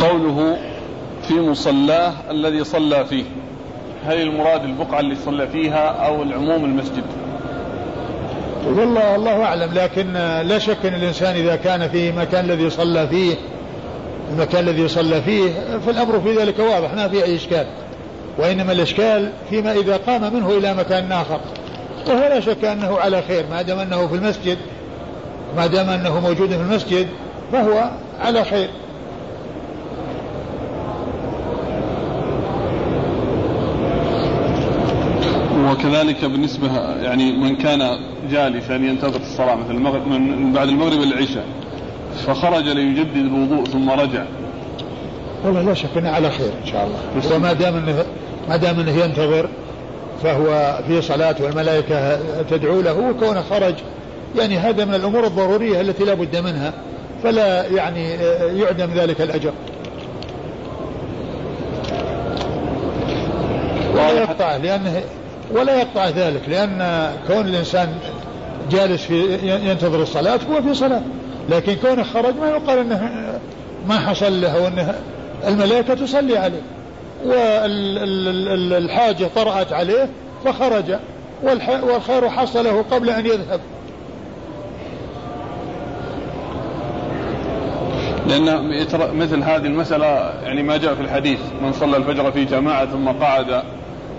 قوله 0.00 0.56
في 1.28 1.34
مصلاه 1.34 2.12
الذي 2.30 2.64
صلى 2.64 3.04
فيه. 3.04 3.24
هل 4.06 4.22
المراد 4.22 4.64
البقعة 4.64 5.00
اللي 5.00 5.14
صلى 5.14 5.46
فيها 5.46 6.06
أو 6.06 6.22
العموم 6.22 6.64
المسجد؟ 6.64 7.04
والله 8.66 9.16
الله 9.16 9.44
أعلم 9.44 9.74
لكن 9.74 10.12
لا 10.48 10.58
شك 10.58 10.86
أن 10.86 10.94
الإنسان 10.94 11.36
إذا 11.36 11.56
كان 11.56 11.88
في 11.88 12.12
مكان 12.12 12.44
الذي 12.44 12.70
صلى 12.70 13.08
فيه 13.08 13.34
المكان 14.30 14.68
الذي 14.68 14.88
صلى 14.88 15.22
فيه 15.22 15.50
فالأمر 15.86 16.20
في 16.20 16.34
ذلك 16.34 16.58
واضح 16.58 16.94
ما 16.94 17.08
في 17.08 17.24
أي 17.24 17.36
إشكال. 17.36 17.66
وإنما 18.38 18.72
الإشكال 18.72 19.32
فيما 19.50 19.72
إذا 19.72 19.96
قام 19.96 20.34
منه 20.34 20.50
إلى 20.50 20.74
مكان 20.74 21.12
آخر. 21.12 21.40
وهو 22.06 22.18
لا 22.18 22.40
شك 22.40 22.64
أنه 22.64 22.98
على 22.98 23.22
خير 23.22 23.44
ما 23.50 23.62
دام 23.62 23.78
أنه 23.78 24.06
في 24.06 24.14
المسجد 24.14 24.58
ما 25.56 25.66
دام 25.66 25.90
أنه 25.90 26.20
موجود 26.20 26.48
في 26.48 26.56
المسجد 26.56 27.08
فهو 27.52 27.90
على 28.20 28.44
خير. 28.44 28.68
وكذلك 35.78 36.24
بالنسبة 36.24 36.68
يعني 37.02 37.32
من 37.32 37.56
كان 37.56 37.98
جالسا 38.30 38.74
ينتظر 38.74 39.20
الصلاة 39.20 39.54
مثل 39.54 39.70
المغرب 39.70 40.06
من 40.06 40.52
بعد 40.52 40.68
المغرب 40.68 41.02
العشاء 41.02 41.44
فخرج 42.26 42.68
ليجدد 42.68 43.16
الوضوء 43.16 43.64
ثم 43.64 43.90
رجع. 43.90 44.24
والله 45.44 45.62
لا 45.62 45.74
شك 45.74 45.96
إنه 45.96 46.10
على 46.10 46.30
خير 46.30 46.50
إن 46.64 46.66
شاء 46.66 46.86
الله. 46.86 47.36
وما 47.36 47.52
دام 47.52 47.76
إنه 47.76 48.04
ما 48.48 48.56
دام 48.56 48.80
إنه 48.80 48.90
ينتظر 48.90 49.48
فهو 50.22 50.78
في 50.88 51.02
صلاة 51.02 51.36
والملائكة 51.40 52.18
تدعو 52.42 52.80
له 52.80 52.98
وكونه 52.98 53.42
خرج 53.42 53.74
يعني 54.38 54.58
هذا 54.58 54.84
من 54.84 54.94
الأمور 54.94 55.26
الضرورية 55.26 55.80
التي 55.80 56.04
لا 56.04 56.14
بد 56.14 56.36
منها 56.36 56.72
فلا 57.22 57.66
يعني 57.66 58.10
يعدم 58.60 58.90
ذلك 58.94 59.20
الأجر. 59.20 59.52
ولا 63.94 64.10
يقطع 64.10 64.56
لأنه 64.56 65.02
ولا 65.50 65.76
يقطع 65.76 66.08
ذلك 66.08 66.48
لأن 66.48 67.10
كون 67.26 67.46
الإنسان 67.46 67.88
جالس 68.70 69.02
في 69.02 69.38
ينتظر 69.70 70.02
الصلاة 70.02 70.40
هو 70.50 70.62
في 70.62 70.74
صلاة 70.74 71.02
لكن 71.50 71.74
كونه 71.74 72.02
خرج 72.02 72.34
ما 72.36 72.48
يقال 72.50 72.78
أنه 72.78 73.10
ما 73.88 73.98
حصل 73.98 74.40
له 74.40 74.62
وأنه 74.62 74.94
الملائكة 75.46 75.94
تصلي 75.94 76.38
عليه 76.38 76.62
والحاجة 78.70 79.28
طرأت 79.34 79.72
عليه 79.72 80.08
فخرج 80.44 80.96
والخير 81.82 82.28
حصله 82.28 82.84
قبل 82.90 83.10
أن 83.10 83.26
يذهب. 83.26 83.60
لأن 88.26 88.68
مثل 89.14 89.42
هذه 89.42 89.66
المسألة 89.66 90.06
يعني 90.42 90.62
ما 90.62 90.76
جاء 90.76 90.94
في 90.94 91.00
الحديث 91.00 91.40
من 91.62 91.72
صلى 91.72 91.96
الفجر 91.96 92.32
في 92.32 92.44
جماعة 92.44 92.86
ثم 92.86 93.08
قعد 93.08 93.62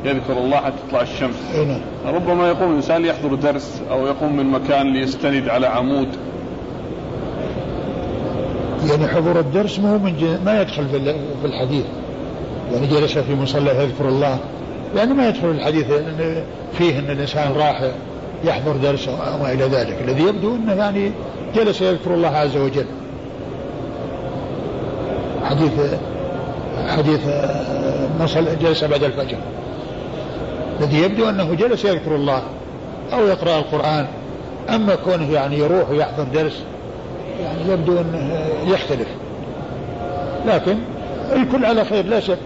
يذكر 0.06 0.38
الله 0.38 0.58
حتى 0.58 0.76
تطلع 0.88 1.02
الشمس. 1.02 1.36
نعم. 1.56 1.82
ربما 2.16 2.48
يقوم 2.48 2.72
الإنسان 2.72 3.02
ليحضر 3.02 3.36
درس 3.36 3.82
أو 3.92 4.08
يقوم 4.08 4.36
من 4.36 4.46
مكان 4.46 4.94
ليستند 4.94 5.50
على 5.50 5.68
عمود. 5.68 6.08
يعني 8.90 9.08
حضور 9.08 9.40
الدرس 9.40 9.80
ما 9.80 9.94
هو 9.94 9.98
من 9.98 10.40
ما 10.46 10.62
يدخل 10.62 10.90
في 11.42 11.46
الحديث. 11.46 11.86
يعني 12.74 12.88
جلس 12.88 13.18
في 13.18 13.36
مصلى 13.36 13.70
يذكر 13.70 14.10
الله. 14.10 14.40
يعني 14.96 15.14
ما 15.14 15.28
يدخل 15.28 15.48
الحديث 15.48 15.86
فيه 16.78 17.00
إن 17.00 17.10
الإنسان 17.10 17.52
راح 17.52 17.92
يحضر 18.44 18.76
درس 18.78 19.08
أو 19.08 19.38
ما 19.38 19.52
إلى 19.54 19.64
ذلك. 19.64 19.98
الذي 20.02 20.24
يبدو 20.24 20.56
إنه 20.56 20.74
يعني 20.74 21.12
جلس 21.56 21.82
يذكر 21.82 22.14
الله 22.14 22.30
عز 22.30 22.58
وجل. 22.58 22.86
حديث 25.44 25.72
حديث 26.88 27.26
من 28.20 28.58
جلس 28.62 28.84
بعد 28.84 29.04
الفجر. 29.04 29.38
الذي 30.80 31.02
يبدو 31.02 31.30
أنه 31.30 31.54
جلس 31.54 31.86
يذكر 31.86 32.16
الله 32.16 32.44
أو 33.14 33.28
يقرأ 33.28 33.60
القرآن. 33.60 34.08
أما 34.70 34.96
كونه 34.96 35.32
يعني 35.32 35.58
يروح 35.58 35.90
ويحضر 35.90 36.24
درس 36.24 36.64
يعني 37.42 37.72
يبدو 37.74 38.02
أنه 38.02 38.46
يختلف. 38.68 39.08
لكن 40.46 40.78
الكل 41.32 41.66
على 41.66 41.86
خير 41.86 42.06
لا 42.06 42.20
شك. 42.20 42.40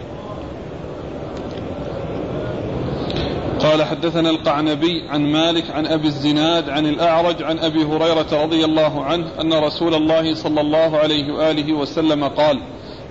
قال 3.59 3.83
حدثنا 3.83 4.29
القعنبي 4.29 5.07
عن 5.09 5.21
مالك 5.21 5.71
عن 5.71 5.85
أبي 5.85 6.07
الزناد 6.07 6.69
عن 6.69 6.85
الأعرج 6.85 7.43
عن 7.43 7.59
أبي 7.59 7.83
هريرة 7.83 8.43
رضي 8.43 8.65
الله 8.65 9.03
عنه 9.03 9.27
أن 9.41 9.53
رسول 9.53 9.95
الله 9.95 10.35
صلى 10.35 10.61
الله 10.61 10.97
عليه 10.97 11.33
وآله 11.33 11.73
وسلم 11.73 12.23
قال: 12.23 12.59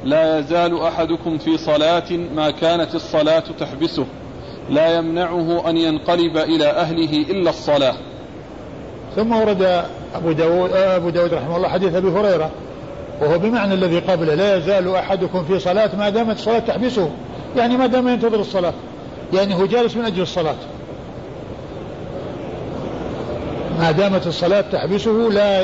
لا 0.04 0.38
يزال 0.38 0.80
أحدكم 0.80 1.38
في 1.38 1.58
صلاة 1.58 2.10
ما 2.34 2.50
كانت 2.50 2.94
الصلاة 2.94 3.44
تحبسه. 3.60 4.06
لا 4.70 4.98
يمنعه 4.98 5.70
أن 5.70 5.76
ينقلب 5.76 6.36
إلى 6.36 6.66
أهله 6.66 7.22
إلا 7.30 7.50
الصلاة. 7.50 7.94
ثم 9.16 9.32
ورد 9.32 9.84
أبو 10.14 10.32
داود 10.32 10.70
أبو 10.72 11.10
داود 11.10 11.34
رحمه 11.34 11.56
الله 11.56 11.68
حديث 11.68 11.94
أبي 11.94 12.08
هريرة 12.08 12.50
وهو 13.20 13.38
بمعنى 13.38 13.74
الذي 13.74 13.98
قبله 13.98 14.34
لا 14.34 14.56
يزال 14.56 14.94
أحدكم 14.94 15.44
في 15.44 15.58
صلاة 15.58 15.96
ما 15.96 16.08
دامت 16.08 16.36
الصلاة 16.36 16.58
تحبسه. 16.58 17.10
يعني 17.56 17.76
ما 17.76 17.86
دام 17.86 18.08
ينتظر 18.08 18.40
الصلاة. 18.40 18.72
يعني 19.32 19.54
هو 19.54 19.66
جالس 19.66 19.96
من 19.96 20.04
أجل 20.04 20.22
الصلاة. 20.22 20.56
ما 23.78 23.90
دامت 23.90 24.26
الصلاة 24.26 24.60
تحبسه 24.60 25.10
لا 25.10 25.62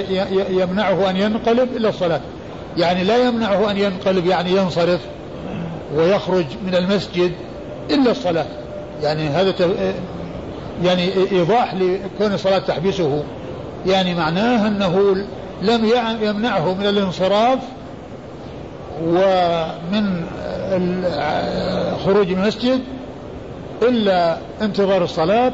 يمنعه 0.51 1.11
أن 1.11 1.17
ينقلب 1.17 1.69
إلا 1.77 1.89
الصلاة. 1.89 2.21
يعني 2.77 3.05
لا 3.05 3.17
يمنعه 3.17 3.71
أن 3.71 3.77
ينقلب 3.77 4.27
يعني 4.27 4.51
ينصرف 4.51 5.01
ويخرج 5.97 6.45
من 6.67 6.75
المسجد 6.75 7.33
إلا 7.91 8.11
الصلاة. 8.11 8.47
يعني 9.03 9.29
هذا 9.29 9.55
يعني 10.83 11.11
إيضاح 11.33 11.75
لكون 11.75 12.35
الصلاة 12.35 12.59
تحبسه. 12.59 13.25
يعني 13.87 14.15
معناه 14.15 14.69
أنه 14.69 15.17
لم 15.63 15.91
يمنعه 16.23 16.75
من 16.75 16.87
الانصراف 16.87 17.59
ومن 19.05 20.25
خروج 22.05 22.31
المسجد 22.31 22.81
إلا 23.83 24.39
انتظار 24.63 25.05
الصلاة 25.05 25.53